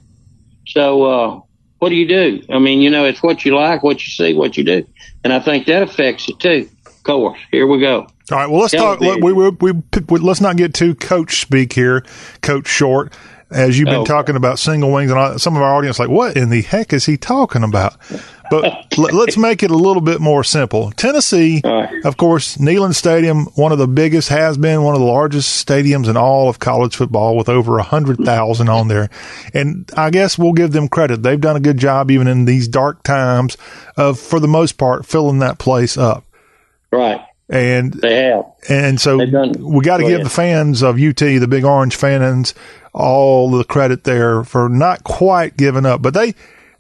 [0.68, 1.42] So uh,
[1.80, 2.42] what do you do?
[2.50, 4.88] I mean, you know, it's what you like, what you see, what you do,
[5.26, 6.70] and I think that affects it too.
[6.86, 8.08] Of course, here we go.
[8.32, 8.50] All right.
[8.50, 9.00] Well, let's talk.
[9.00, 9.24] Television.
[9.24, 9.72] We, we, we,
[10.10, 12.04] we, let's not get too coach speak here,
[12.42, 13.14] Coach Short.
[13.52, 14.06] As you've been Oh.
[14.06, 16.92] talking about single wings, and all, some of our audience like, what in the heck
[16.94, 17.96] is he talking about?
[18.50, 18.64] But
[18.98, 20.90] let, let's make it a little bit more simple.
[20.92, 21.62] Tennessee,
[22.04, 26.10] of course, Neyland Stadium, one of the biggest, has been one of the largest stadiums
[26.10, 29.10] in all of college football, with over a hundred thousand on there.
[29.54, 32.68] And I guess we'll give them credit; they've done a good job, even in these
[32.68, 33.58] dark times,
[33.96, 36.26] of for the most part filling that place up.
[36.92, 37.22] Right.
[37.50, 38.46] And they have.
[38.70, 40.26] And so we got to Go give ahead.
[40.26, 42.56] the fans of UT, the Big Orange fans,
[42.94, 46.02] all the credit there for not quite giving up.
[46.02, 46.34] But they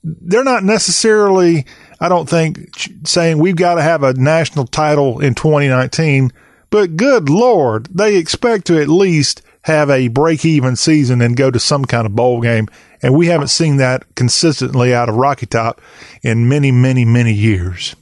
[0.04, 1.66] they're not necessarily,
[2.00, 2.70] I don't think,
[3.06, 6.32] saying we've got to have a national title in 2019.
[6.70, 11.50] But good lord, they expect to at least have a break even season and go
[11.50, 12.68] to some kind of bowl game.
[13.02, 15.82] And we haven't seen that consistently out of Rocky Top
[16.22, 17.96] in many, many, many years.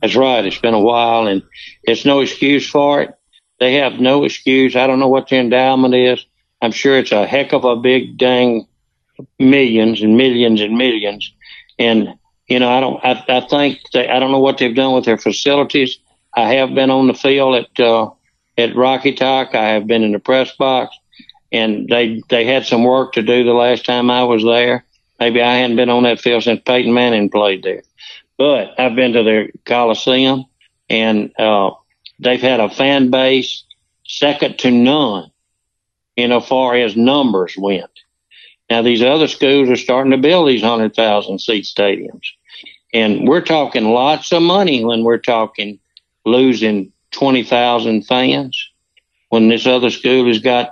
[0.00, 0.44] That's right.
[0.44, 1.42] It's been a while, and
[1.82, 3.14] it's no excuse for it.
[3.58, 4.74] They have no excuse.
[4.74, 6.24] I don't know what the endowment is.
[6.62, 8.66] I'm sure it's a heck of a big dang
[9.38, 11.32] millions and millions and millions.
[11.78, 12.14] And
[12.48, 13.04] you know, I don't.
[13.04, 15.98] I, I think they, I don't know what they've done with their facilities.
[16.34, 18.10] I have been on the field at uh,
[18.56, 19.54] at Rocky Talk.
[19.54, 20.96] I have been in the press box,
[21.52, 24.84] and they they had some work to do the last time I was there.
[25.18, 27.82] Maybe I hadn't been on that field since Peyton Manning played there
[28.40, 30.46] but I've been to their Coliseum,
[30.88, 31.72] and uh,
[32.18, 33.64] they've had a fan base
[34.06, 35.30] second to none
[36.16, 37.90] in as far as numbers went.
[38.70, 42.28] Now these other schools are starting to build these hundred thousand seat stadiums,
[42.94, 45.78] and we're talking lots of money when we're talking
[46.24, 48.70] losing twenty thousand fans.
[49.28, 50.70] When this other school has got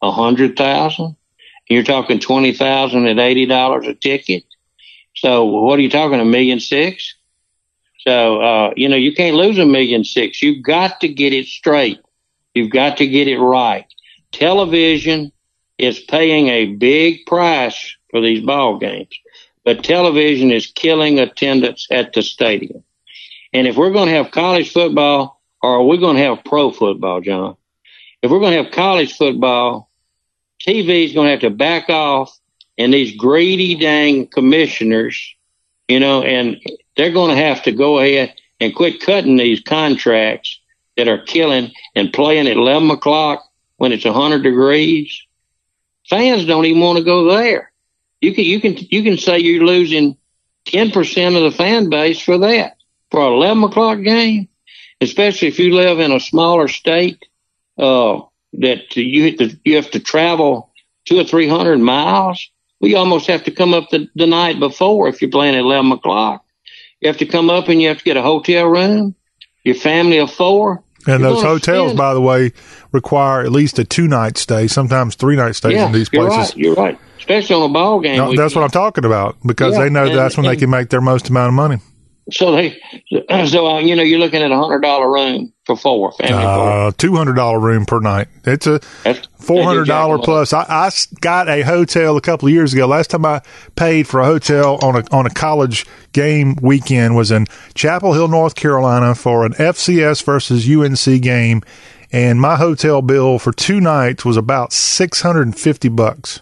[0.00, 1.16] a hundred thousand,
[1.68, 4.44] you're talking twenty thousand at eighty dollars a ticket.
[5.20, 6.18] So what are you talking?
[6.18, 7.14] A million six?
[7.98, 10.40] So uh, you know you can't lose a million six.
[10.40, 12.00] You've got to get it straight.
[12.54, 13.84] You've got to get it right.
[14.32, 15.30] Television
[15.76, 19.10] is paying a big price for these ball games,
[19.62, 22.82] but television is killing attendance at the stadium.
[23.52, 26.70] And if we're going to have college football, or are we going to have pro
[26.70, 27.56] football, John?
[28.22, 29.90] If we're going to have college football,
[30.66, 32.39] TV is going to have to back off
[32.80, 35.34] and these greedy dang commissioners,
[35.86, 36.56] you know, and
[36.96, 40.58] they're going to have to go ahead and quit cutting these contracts
[40.96, 43.44] that are killing and playing at 11 o'clock
[43.76, 45.22] when it's 100 degrees.
[46.08, 47.70] Fans don't even want to go there.
[48.22, 50.16] You can, you can, you can say you're losing
[50.64, 52.78] 10% of the fan base for that,
[53.10, 54.48] for an 11 o'clock game,
[55.02, 57.26] especially if you live in a smaller state,
[57.76, 58.20] uh,
[58.54, 60.72] that you you have to travel
[61.04, 62.50] two or 300 miles.
[62.80, 65.92] We almost have to come up the, the night before if you're playing at 11
[65.92, 66.44] o'clock.
[67.00, 69.14] You have to come up and you have to get a hotel room.
[69.64, 70.82] Your family of four.
[71.06, 72.52] And You're those hotels, by the way,
[72.92, 76.26] require at least a two night stay, sometimes three night stays yeah, in these you're
[76.28, 76.54] places.
[76.54, 76.56] right.
[76.56, 76.98] You're right.
[77.18, 78.16] Especially on a ball game.
[78.16, 80.68] No, that's what I'm talking about because Yeah, they know and- that's when they can
[80.70, 81.78] make their most amount of money.
[82.32, 82.78] So they,
[83.46, 86.44] so uh, you know, you're looking at a hundred dollar room for four family.
[86.44, 88.28] Uh, two hundred dollar room per night.
[88.44, 88.80] It's a
[89.38, 90.52] four hundred dollar plus.
[90.52, 90.90] I
[91.20, 92.86] got a hotel a couple of years ago.
[92.86, 93.42] Last time I
[93.76, 98.28] paid for a hotel on a on a college game weekend was in Chapel Hill,
[98.28, 101.62] North Carolina, for an FCS versus UNC game,
[102.12, 106.40] and my hotel bill for two nights was about six hundred and fifty bucks.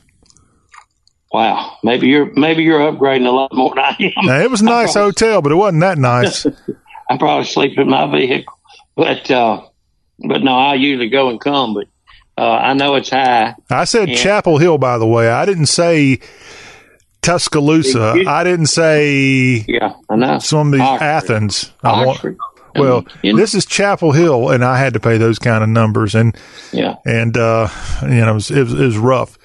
[1.33, 4.27] Wow, maybe you're maybe you're upgrading a lot more than I am.
[4.27, 6.47] Now, it was a nice hotel, but it wasn't that nice.
[7.11, 8.59] I probably sleep in my vehicle,
[8.97, 9.63] but uh,
[10.27, 11.87] but no, I usually go and come, but
[12.43, 13.55] uh, I know it's high.
[13.71, 15.29] I said Chapel Hill, by the way.
[15.29, 16.21] I didn't say
[17.23, 18.25] Tuscaloosa.
[18.27, 20.39] I didn't say Yeah, I know.
[20.39, 21.05] some of these Oxford.
[21.05, 21.73] Athens.
[21.83, 22.37] I want-
[22.75, 26.37] well, this is Chapel Hill, and I had to pay those kind of numbers, and
[26.73, 26.95] Yeah.
[27.05, 27.69] and uh,
[28.03, 29.37] you know it was, it was, it was rough.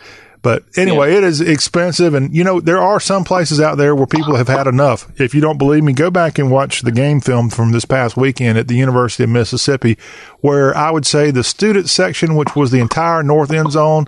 [0.44, 4.06] But anyway, it is expensive, and you know there are some places out there where
[4.06, 5.10] people have had enough.
[5.20, 8.18] If you don't believe me, go back and watch the game film from this past
[8.18, 9.98] weekend at the University of Mississippi,
[10.42, 14.06] where I would say the student section, which was the entire north end zone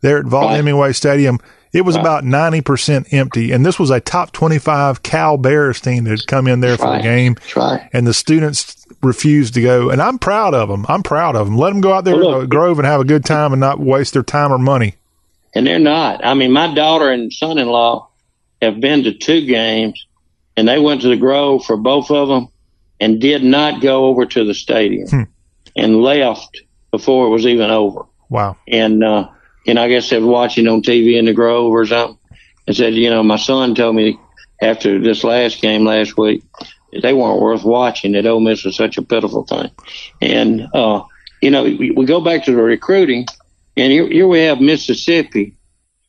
[0.00, 1.38] there at Vaught Hemingway Stadium,
[1.72, 6.02] it was about ninety percent empty, and this was a top twenty-five Cal Bears team
[6.04, 7.88] that had come in there for the game, right.
[7.92, 9.90] and the students refused to go.
[9.90, 10.84] And I'm proud of them.
[10.88, 11.56] I'm proud of them.
[11.56, 13.60] Let them go out there Well, to look- Grove and have a good time and
[13.60, 14.96] not waste their time or money.
[15.56, 16.22] And they're not.
[16.24, 18.06] I mean, my daughter and son-in-law
[18.60, 20.06] have been to two games,
[20.56, 22.48] and they went to the Grove for both of them,
[23.00, 25.22] and did not go over to the stadium, Hmm.
[25.74, 26.60] and left
[26.90, 28.02] before it was even over.
[28.28, 28.56] Wow.
[28.68, 29.28] And uh,
[29.66, 32.18] and I guess they were watching on TV in the Grove or something,
[32.66, 34.18] and said, you know, my son told me
[34.60, 36.42] after this last game last week
[37.02, 38.12] they weren't worth watching.
[38.12, 39.70] That Ole Miss was such a pitiful thing,
[40.20, 41.02] and uh,
[41.40, 43.26] you know, we, we go back to the recruiting,
[43.76, 45.56] and here, here we have Mississippi,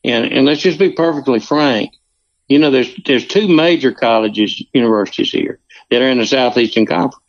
[0.03, 1.93] and and let's just be perfectly frank.
[2.47, 5.59] You know, there's there's two major colleges, universities here
[5.91, 7.23] that are in the Southeastern Conference,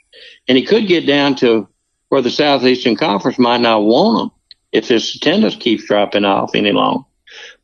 [0.46, 1.68] and it could get down to
[2.08, 4.38] where the Southeastern Conference might not want them
[4.72, 7.04] if this attendance keeps dropping off any longer.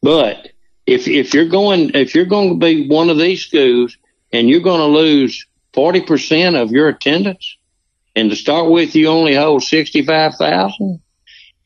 [0.03, 0.51] But
[0.87, 3.97] if if you're going if you're going to be one of these schools
[4.33, 7.57] and you're going to lose forty percent of your attendance,
[8.17, 11.01] and to start with, you only hold sixty five thousand,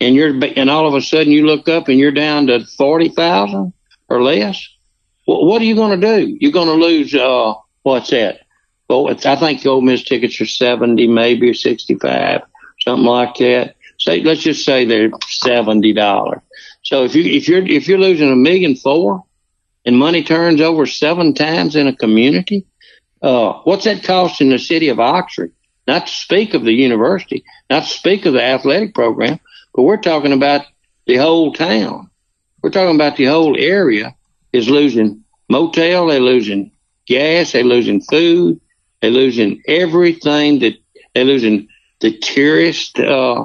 [0.01, 3.09] and you're and all of a sudden you look up and you're down to forty
[3.09, 3.73] thousand
[4.09, 4.67] or less.
[5.27, 6.37] Well, what are you going to do?
[6.41, 7.15] You're going to lose.
[7.15, 8.41] Uh, what's that?
[8.89, 12.43] Well, I think Ole Miss tickets are seventy, maybe sixty-five,
[12.81, 13.77] something like that.
[13.99, 16.41] Say, let's just say they're seventy dollars.
[16.83, 19.25] So if you if you're if you're losing a million four,
[19.85, 22.67] and money turns over seven times in a community,
[23.21, 25.53] uh, what's that costing the city of Oxford?
[25.87, 29.41] Not to speak of the university, not to speak of the athletic program,
[29.79, 30.67] but we're talking about
[31.07, 32.11] the whole town.
[32.63, 34.13] We're talking about the whole area
[34.53, 36.73] is losing motel, they're losing
[37.07, 38.61] gas, they're losing food,
[39.01, 40.75] they're losing everything that
[41.15, 41.69] they're losing
[42.01, 43.45] the tourist uh,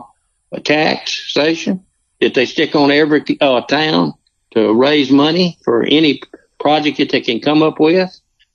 [0.63, 1.85] tax station
[2.19, 4.15] that they stick on every uh, town
[4.55, 6.19] to raise money for any
[6.59, 8.09] project that they can come up with.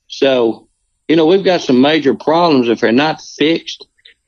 [0.08, 0.66] So,
[1.06, 3.86] you know, we've got some major problems if they're not fixed.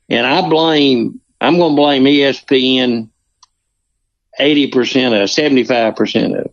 [0.09, 3.09] And I blame, I'm going to blame ESPN
[4.39, 6.51] 80% of 75% of.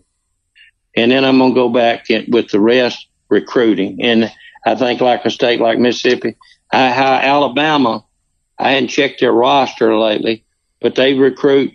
[0.96, 4.02] And then I'm going to go back with the rest recruiting.
[4.02, 4.32] And
[4.66, 6.36] I think like a state like Mississippi,
[6.72, 8.04] I, how Alabama,
[8.58, 10.44] I hadn't checked their roster lately,
[10.82, 11.74] but they recruit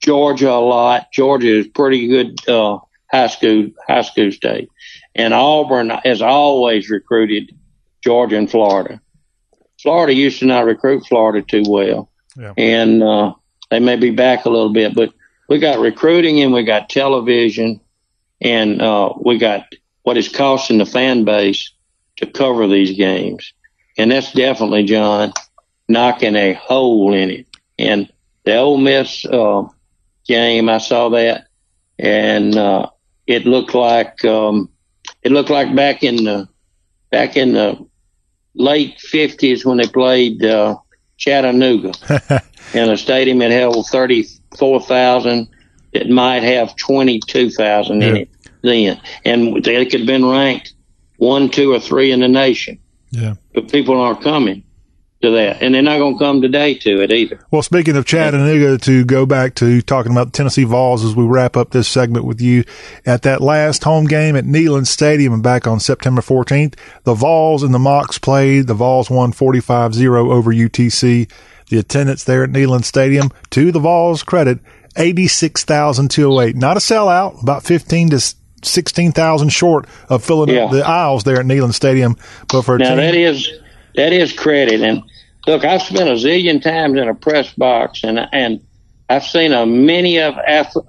[0.00, 1.12] Georgia a lot.
[1.12, 2.78] Georgia is pretty good uh,
[3.10, 4.68] high school high school state,
[5.14, 7.54] and Auburn has always recruited
[8.02, 9.00] Georgia and Florida.
[9.80, 12.54] Florida used to not recruit Florida too well, Yeah.
[12.56, 13.34] and uh,
[13.70, 15.12] they may be back a little bit, but
[15.48, 17.80] we got recruiting and we got television,
[18.40, 19.66] and uh, we got
[20.02, 21.72] what is costing the fan base
[22.16, 23.52] to cover these games,
[23.96, 25.32] and that's definitely John
[25.88, 27.46] knocking a hole in it.
[27.78, 28.12] And
[28.44, 29.64] the Ole Miss uh,
[30.26, 31.46] game, I saw that,
[31.98, 32.88] and uh,
[33.26, 34.68] it looked like um,
[35.22, 36.48] it looked like back in the
[37.10, 37.86] back in the
[38.54, 40.76] late fifties when they played uh,
[41.16, 41.92] Chattanooga
[42.74, 44.26] in a stadium that held thirty
[44.58, 45.48] four thousand.
[45.92, 48.28] It might have twenty two thousand in it
[48.62, 50.74] then, and they could have been ranked
[51.16, 52.78] one, two, or three in the nation.
[53.10, 53.34] Yeah.
[53.54, 54.64] But people aren't coming
[55.22, 57.38] to that, and they're not going to come today to it either.
[57.50, 61.24] Well, speaking of Chattanooga, to go back to talking about the Tennessee Vols as we
[61.24, 62.64] wrap up this segment with you,
[63.04, 66.74] at that last home game at Neyland Stadium and back on September 14th,
[67.04, 68.66] the Vols and the Mocs played.
[68.66, 71.30] The Vols won 45-0 over UTC.
[71.70, 74.58] The attendance there at Neyland Stadium, to the Vols' credit,
[74.96, 76.56] 86,208.
[76.56, 80.64] Not a sellout, about 15 to 16,000 short of filling Yeah.
[80.64, 82.16] up the aisles there at Neyland Stadium.
[82.48, 83.48] But for Now team, that is
[83.96, 85.02] that is credit, and
[85.46, 88.60] look, I've spent a zillion times in a press box, and and
[89.08, 90.34] I've seen a many of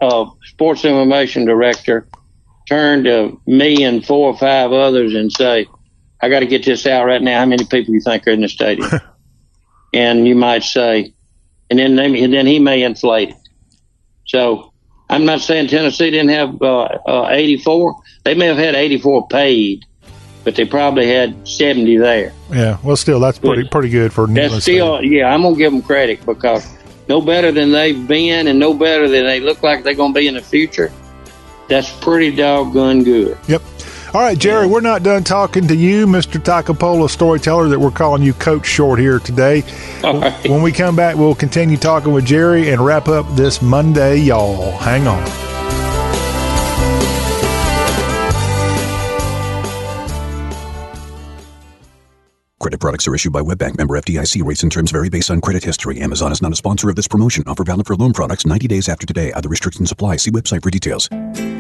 [0.01, 2.07] uh, sports information director
[2.67, 5.65] turn to me and four or five others and say,
[6.21, 7.39] "I got to get this out right now.
[7.39, 8.89] How many people do you think are in the stadium?"
[9.93, 11.13] and you might say,
[11.69, 13.35] and then they, and then he may inflate it.
[14.25, 14.73] So
[15.09, 18.01] I'm not saying Tennessee didn't have uh, uh, 84.
[18.23, 19.85] They may have had 84 paid,
[20.43, 22.33] but they probably had 70 there.
[22.51, 25.81] yeah, well, still, that's pretty, pretty good for That's still, yeah, I'm gonna give them
[25.81, 26.65] credit because
[27.07, 30.19] no better than they've been and no better than they look like they're going to
[30.19, 30.91] be in the future,
[31.67, 33.37] that's pretty doggone good.
[33.47, 33.61] Yep.
[34.13, 36.37] All right, Jerry, we're not done talking to you, Mr.
[36.37, 39.61] Toccopola storyteller, that we're calling you Coach Short here today.
[40.45, 44.71] When we come back, we'll continue talking with Jerry and wrap up this Monday, y'all.
[44.79, 45.23] Hang on.
[52.59, 54.43] Credit products are issued by WebBank member FDIC.
[54.43, 56.01] Rates and terms vary based on credit history.
[56.01, 57.45] Amazon is not a sponsor of this promotion.
[57.47, 59.31] Offer valid for loan products 90 days after today.
[59.31, 60.17] Other restrictions apply.
[60.17, 61.07] See website for details.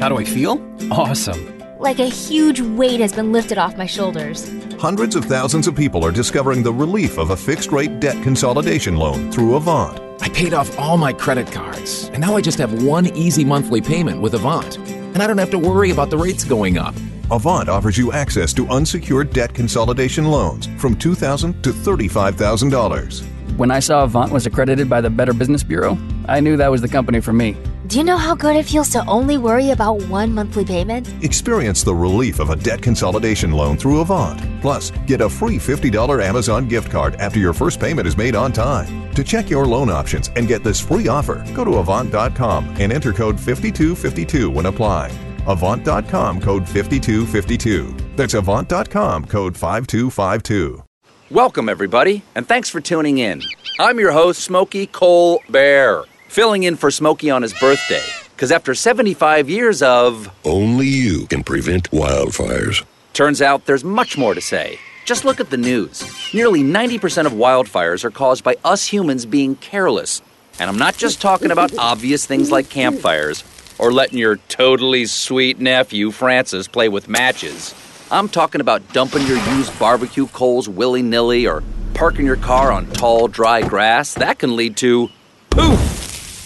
[0.01, 0.61] How do I feel?
[0.91, 1.60] Awesome.
[1.81, 4.47] Like a huge weight has been lifted off my shoulders.
[4.79, 8.97] Hundreds of thousands of people are discovering the relief of a fixed rate debt consolidation
[8.97, 9.99] loan through Avant.
[10.21, 13.81] I paid off all my credit cards, and now I just have one easy monthly
[13.81, 14.77] payment with Avant.
[14.77, 16.93] And I don't have to worry about the rates going up.
[17.31, 23.57] Avant offers you access to unsecured debt consolidation loans from 2,000 to $35,000.
[23.57, 25.97] When I saw Avant was accredited by the Better Business Bureau,
[26.27, 27.57] I knew that was the company for me.
[27.87, 31.11] Do you know how good it feels to only worry about one monthly payment?
[31.23, 34.39] Experience the relief of a debt consolidation loan through Avant.
[34.61, 38.51] Plus, get a free $50 Amazon gift card after your first payment is made on
[38.51, 39.11] time.
[39.15, 43.13] To check your loan options and get this free offer, go to Avant.com and enter
[43.13, 45.17] code 5252 when applying.
[45.47, 47.95] Avant.com code 5252.
[48.15, 50.83] That's Avant.com code 5252.
[51.31, 53.41] Welcome, everybody, and thanks for tuning in.
[53.79, 58.03] I'm your host, Smokey Cole Bear, filling in for Smokey on his birthday.
[58.31, 60.33] Because after 75 years of.
[60.45, 62.85] Only you can prevent wildfires.
[63.11, 64.79] Turns out there's much more to say.
[65.03, 66.07] Just look at the news.
[66.33, 70.21] Nearly 90% of wildfires are caused by us humans being careless.
[70.57, 73.43] And I'm not just talking about obvious things like campfires
[73.77, 77.75] or letting your totally sweet nephew, Francis, play with matches.
[78.09, 81.61] I'm talking about dumping your used barbecue coals willy nilly or
[81.93, 84.13] parking your car on tall, dry grass.
[84.13, 85.09] That can lead to
[85.49, 86.00] poof!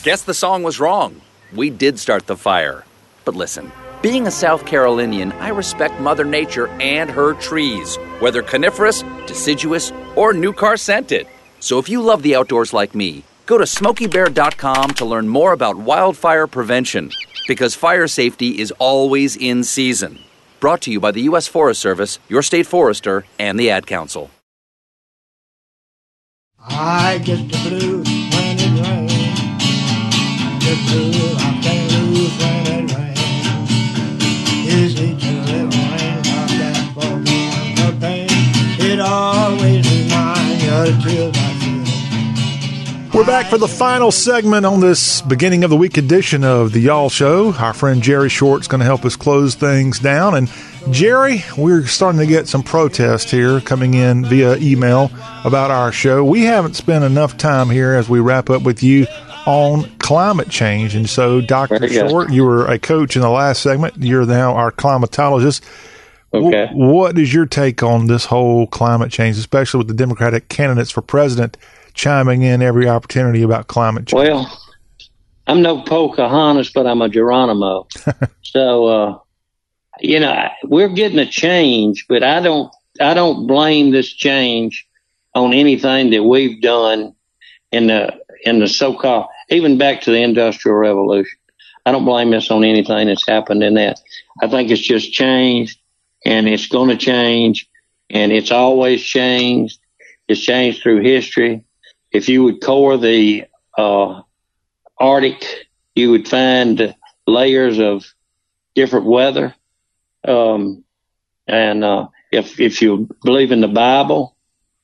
[0.05, 1.19] Guess the song was wrong.
[1.51, 2.85] We did start the fire.
[3.25, 3.71] But listen,
[4.03, 10.31] being a South Carolinian, I respect Mother Nature and her trees, whether coniferous, deciduous, or
[10.31, 11.25] new car scented.
[11.59, 15.75] So if you love the outdoors like me, go to smokeybear.com to learn more about
[15.75, 17.09] wildfire prevention,
[17.47, 20.19] because fire safety is always in season.
[20.59, 21.47] Brought to you by the U.S.
[21.47, 24.29] Forest Service, your state forester, and the Ad Council.
[26.59, 28.14] I get the blues
[43.13, 46.79] We're back for the final segment on this beginning of the week edition of the
[46.79, 47.53] Y'all Show.
[47.53, 50.35] Our friend Jerry Short's going to help us close things down.
[50.35, 50.51] And
[50.91, 55.11] Jerry, we're starting to get some protest here coming in via email
[55.45, 56.25] about our show.
[56.25, 59.07] We haven't spent enough time here as we wrap up with you
[59.45, 60.93] on climate change.
[60.93, 61.87] And so, Dr.
[61.89, 63.95] Short, you were a coach in the last segment.
[63.97, 65.61] You're now our climatologist.
[66.31, 66.67] Okay.
[66.67, 70.91] Wh- what is your take on this whole climate change, especially with the Democratic candidates
[70.91, 71.57] for president
[71.95, 74.29] chiming in every opportunity about climate change?
[74.29, 74.61] Well,
[75.47, 77.87] I'm no Pocahontas, but I'm a Geronimo.
[78.43, 79.19] so, uh,
[80.01, 82.71] you know, we're getting a change, but I don't,
[83.01, 84.87] I don't blame this change
[85.33, 87.15] on anything that we've done
[87.71, 91.37] in the, in the so-called, even back to the industrial revolution.
[91.85, 93.99] I don't blame this on anything that's happened in that.
[94.41, 95.79] I think it's just changed
[96.25, 97.69] and it's going to change
[98.09, 99.79] and it's always changed.
[100.27, 101.63] It's changed through history.
[102.11, 103.45] If you would core the,
[103.77, 104.21] uh,
[104.97, 106.95] Arctic, you would find
[107.27, 108.05] layers of
[108.75, 109.53] different weather.
[110.27, 110.83] Um,
[111.47, 114.35] and uh, if if you believe in the Bible,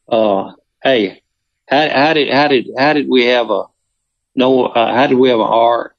[0.07, 1.21] uh, hey,
[1.67, 3.63] how, how did how did how did we have a
[4.35, 4.65] no?
[4.65, 5.95] Uh, how did we have ark?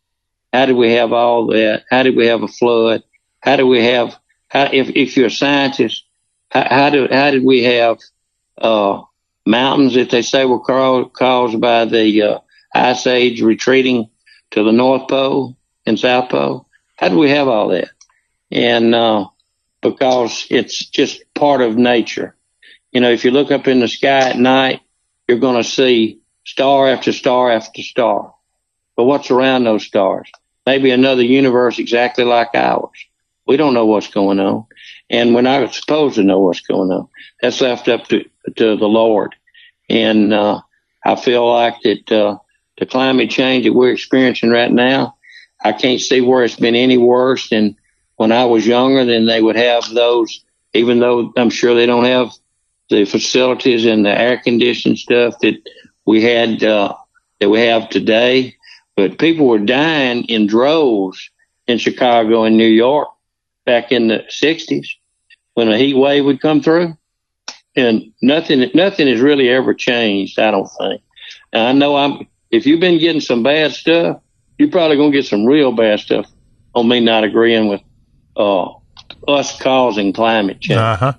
[0.53, 1.85] How did we have all that?
[1.91, 3.03] How did we have a flood?
[3.41, 4.17] How do we have?
[4.49, 6.05] How, if if you're a scientist,
[6.51, 7.99] how, how did how did we have
[8.59, 9.03] uh,
[9.47, 12.39] mountains that they say were ca- caused by the uh,
[12.75, 14.09] ice age retreating
[14.53, 15.57] to the North Pole
[15.87, 16.67] and South Pole?
[16.97, 17.89] How do we have all that?
[18.51, 19.27] And uh,
[19.83, 22.37] because it's just part of nature.
[22.93, 24.81] You know, if you look up in the sky at night,
[25.29, 28.35] you're going to see star after star after star.
[28.97, 30.31] But what's around those stars?
[30.67, 33.07] Maybe another universe exactly like ours.
[33.47, 34.67] We don't know what's going on,
[35.11, 37.09] and we're not supposed to know what's going on.
[37.41, 38.25] That's left up to
[38.57, 39.35] to the Lord.
[39.89, 40.61] And uh,
[41.05, 42.39] I feel like that uh,
[42.79, 45.17] the climate change that we're experiencing right now,
[45.61, 47.77] I can't see where it's been any worse than
[48.17, 49.05] when I was younger.
[49.05, 52.31] Than they would have those, even though I'm sure they don't have
[52.89, 55.57] the facilities and the air conditioned stuff that
[56.07, 56.95] we had uh,
[57.41, 58.57] that we have today.
[58.97, 61.31] But people were dying in droves
[61.67, 63.09] in Chicago and New York
[63.65, 64.87] back in the 60s
[65.55, 66.97] when a heat wave would come through.
[67.75, 71.03] And nothing, nothing has really ever changed, I don't think.
[71.53, 74.21] And I know I'm, if you've been getting some bad stuff,
[74.59, 76.31] you're probably going to get some real bad stuff
[76.75, 77.81] on me not agreeing with,
[78.37, 78.69] uh,
[79.27, 80.79] us causing climate change.
[80.79, 81.13] Uh huh.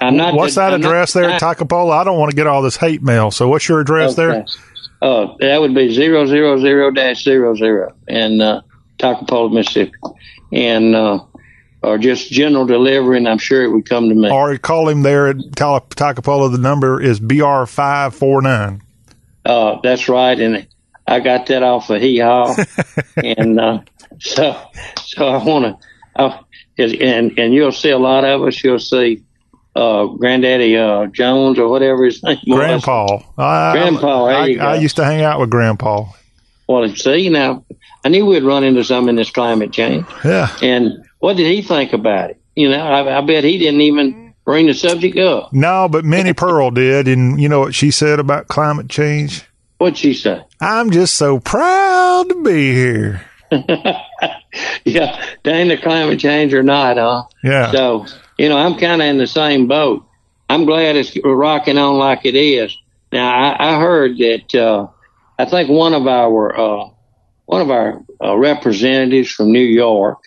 [0.00, 0.34] I'm not.
[0.34, 1.92] What's that I'm not- address there at Toccopola?
[1.92, 3.30] I don't want to get all this hate mail.
[3.30, 4.30] So what's your address there?
[4.30, 4.52] Okay.
[5.00, 8.62] Uh, that would be zero zero zero dash zero zero in uh,
[8.98, 9.92] Toccopola, Mississippi,
[10.52, 11.20] and uh,
[11.82, 14.30] or just general delivery, and I'm sure it would come to me.
[14.30, 16.50] Or call him there at Toccopola.
[16.50, 18.82] The number is BR five four nine.
[19.44, 20.66] Uh, that's right, and
[21.06, 22.56] I got that off of Hee Haw,
[23.16, 23.80] and uh,
[24.18, 24.60] so
[25.00, 25.80] so I want
[26.16, 26.44] to,
[26.76, 28.62] and and you'll see a lot of us.
[28.64, 29.22] You'll see
[29.74, 32.58] uh, Granddaddy uh, Jones or whatever his name was.
[32.58, 33.18] Grandpa.
[33.36, 36.06] I, Grandpa, I, you I used to hang out with Grandpa.
[36.68, 37.64] Well, see now,
[38.04, 40.06] I knew we'd run into some in this climate change.
[40.24, 40.54] Yeah.
[40.62, 42.40] And what did he think about it?
[42.54, 45.52] You know, I, I bet he didn't even bring the subject up.
[45.52, 49.44] No, but Minnie Pearl did, and you know what she said about climate change?
[49.78, 50.42] What'd she say?
[50.60, 53.24] I'm just so proud to be here.
[54.84, 57.24] yeah, dang the climate change or not, huh?
[57.44, 57.70] Yeah.
[57.72, 58.06] So,
[58.38, 60.06] you know, I'm kind of in the same boat.
[60.48, 62.76] I'm glad it's rocking on like it is.
[63.12, 64.86] Now, I, I heard that, uh,
[65.38, 66.88] I think one of our, uh,
[67.46, 70.18] one of our uh, representatives from New York,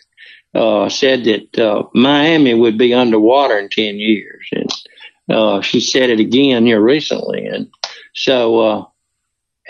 [0.54, 4.48] uh, said that, uh, Miami would be underwater in 10 years.
[4.52, 4.70] And,
[5.30, 7.46] uh, she said it again here recently.
[7.46, 7.70] And
[8.14, 8.86] so, uh,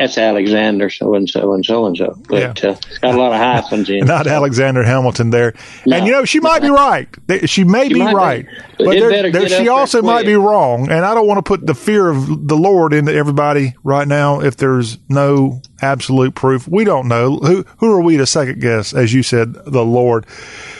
[0.01, 2.17] that's Alexander, so and so and so and so.
[2.27, 3.97] But uh, it's got a lot of hyphens in.
[3.99, 4.05] it.
[4.05, 5.53] Not Alexander Hamilton there.
[5.85, 7.07] And you know, she might be right.
[7.45, 8.15] She may She be might be.
[8.15, 8.45] right.
[8.77, 10.89] But there, there- she also might be wrong.
[10.89, 14.41] And I don't want to put the fear of the Lord into everybody right now
[14.41, 16.67] if there's no absolute proof.
[16.67, 17.37] We don't know.
[17.37, 20.25] Who who are we to second guess, as you said, the Lord?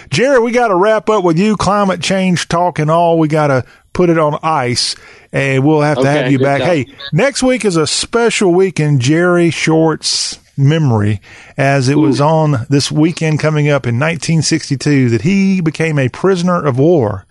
[0.10, 3.18] Jerry, we got to wrap up with you, climate change talk and all.
[3.18, 4.96] We got to put it on ice,
[5.32, 6.62] and we'll have to Okay, have you back.
[6.62, 11.22] Hey, next week is a special week in Jerry Short's memory,
[11.58, 16.64] as it was on this weekend coming up in 1962 that he became a prisoner
[16.64, 17.26] of war.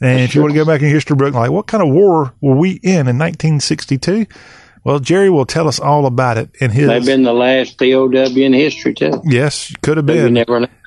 [0.00, 1.92] And if you want to go back in your history book, like what kind of
[1.92, 4.26] war were we in in 1962?
[4.84, 6.86] Well, Jerry will tell us all about it in his.
[6.86, 9.20] They've been the last POW in history too.
[9.24, 10.34] Yes, could have been.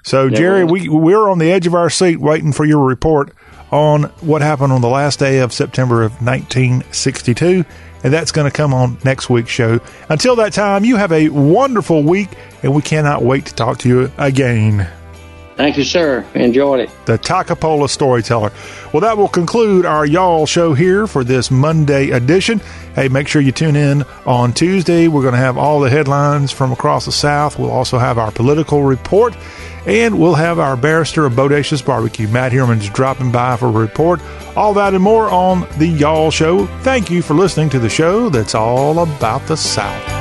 [0.03, 0.71] So, Never Jerry, know.
[0.71, 3.35] we we're on the edge of our seat waiting for your report
[3.71, 7.65] on what happened on the last day of September of 1962,
[8.03, 9.79] and that's going to come on next week's show.
[10.09, 12.29] Until that time, you have a wonderful week,
[12.63, 14.89] and we cannot wait to talk to you again.
[15.55, 16.25] Thank you, sir.
[16.33, 16.89] Enjoyed it.
[17.05, 18.51] The Toccopola Storyteller.
[18.93, 22.59] Well, that will conclude our Y'all show here for this Monday edition.
[22.95, 25.07] Hey, make sure you tune in on Tuesday.
[25.07, 27.59] We're going to have all the headlines from across the South.
[27.59, 29.35] We'll also have our political report,
[29.85, 32.27] and we'll have our barrister of Bodacious Barbecue.
[32.27, 34.19] Matt Herman's dropping by for a report.
[34.55, 36.65] All that and more on the Y'all show.
[36.81, 40.20] Thank you for listening to the show that's all about the South.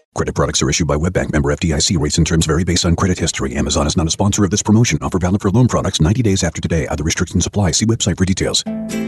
[0.13, 1.97] Credit products are issued by WebBank member FDIC.
[1.97, 3.55] Rates and terms vary based on credit history.
[3.55, 4.99] Amazon is not a sponsor of this promotion.
[5.01, 6.85] Offer valid for loan products 90 days after today.
[6.87, 7.71] Other restrictions apply.
[7.71, 8.63] See website for details.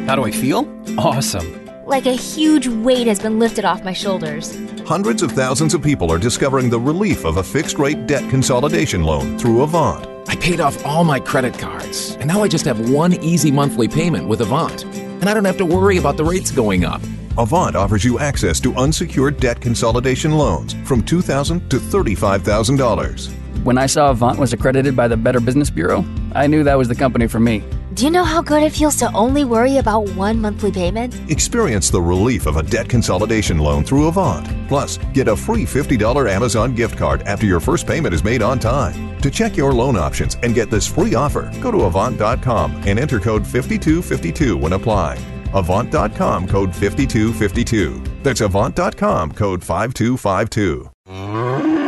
[0.08, 0.66] How do I feel?
[0.98, 1.66] Awesome.
[1.86, 4.58] Like a huge weight has been lifted off my shoulders.
[4.86, 9.04] Hundreds of thousands of people are discovering the relief of a fixed rate debt consolidation
[9.04, 10.08] loan through Avant.
[10.30, 13.90] I paid off all my credit cards, and now I just have one easy monthly
[13.90, 14.86] payment with Avant.
[15.24, 17.02] And I don't have to worry about the rates going up.
[17.38, 23.32] Avant offers you access to unsecured debt consolidation loans from 2,000 to $35,000.
[23.64, 26.04] When I saw Avant was accredited by the Better Business Bureau,
[26.36, 27.64] I knew that was the company for me.
[27.94, 31.14] Do you know how good it feels to only worry about one monthly payment?
[31.30, 34.48] Experience the relief of a debt consolidation loan through Avant.
[34.68, 38.58] Plus, get a free $50 Amazon gift card after your first payment is made on
[38.58, 39.16] time.
[39.20, 43.20] To check your loan options and get this free offer, go to Avant.com and enter
[43.20, 45.24] code 5252 when applying.
[45.54, 48.04] Avant.com code 5252.
[48.24, 51.83] That's Avant.com code 5252.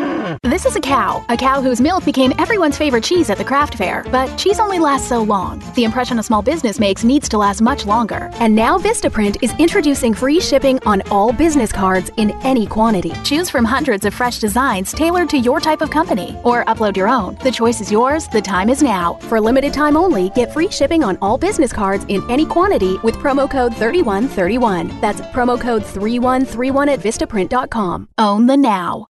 [0.55, 3.75] This is a cow, a cow whose milk became everyone's favorite cheese at the craft
[3.75, 4.05] fair.
[4.09, 5.61] But cheese only lasts so long.
[5.75, 8.29] The impression a small business makes needs to last much longer.
[8.35, 13.11] And now Vistaprint is introducing free shipping on all business cards in any quantity.
[13.25, 17.09] Choose from hundreds of fresh designs tailored to your type of company, or upload your
[17.09, 17.35] own.
[17.43, 19.15] The choice is yours, the time is now.
[19.27, 23.15] For limited time only, get free shipping on all business cards in any quantity with
[23.15, 25.01] promo code 3131.
[25.01, 28.07] That's promo code 3131 at Vistaprint.com.
[28.17, 29.07] Own the now.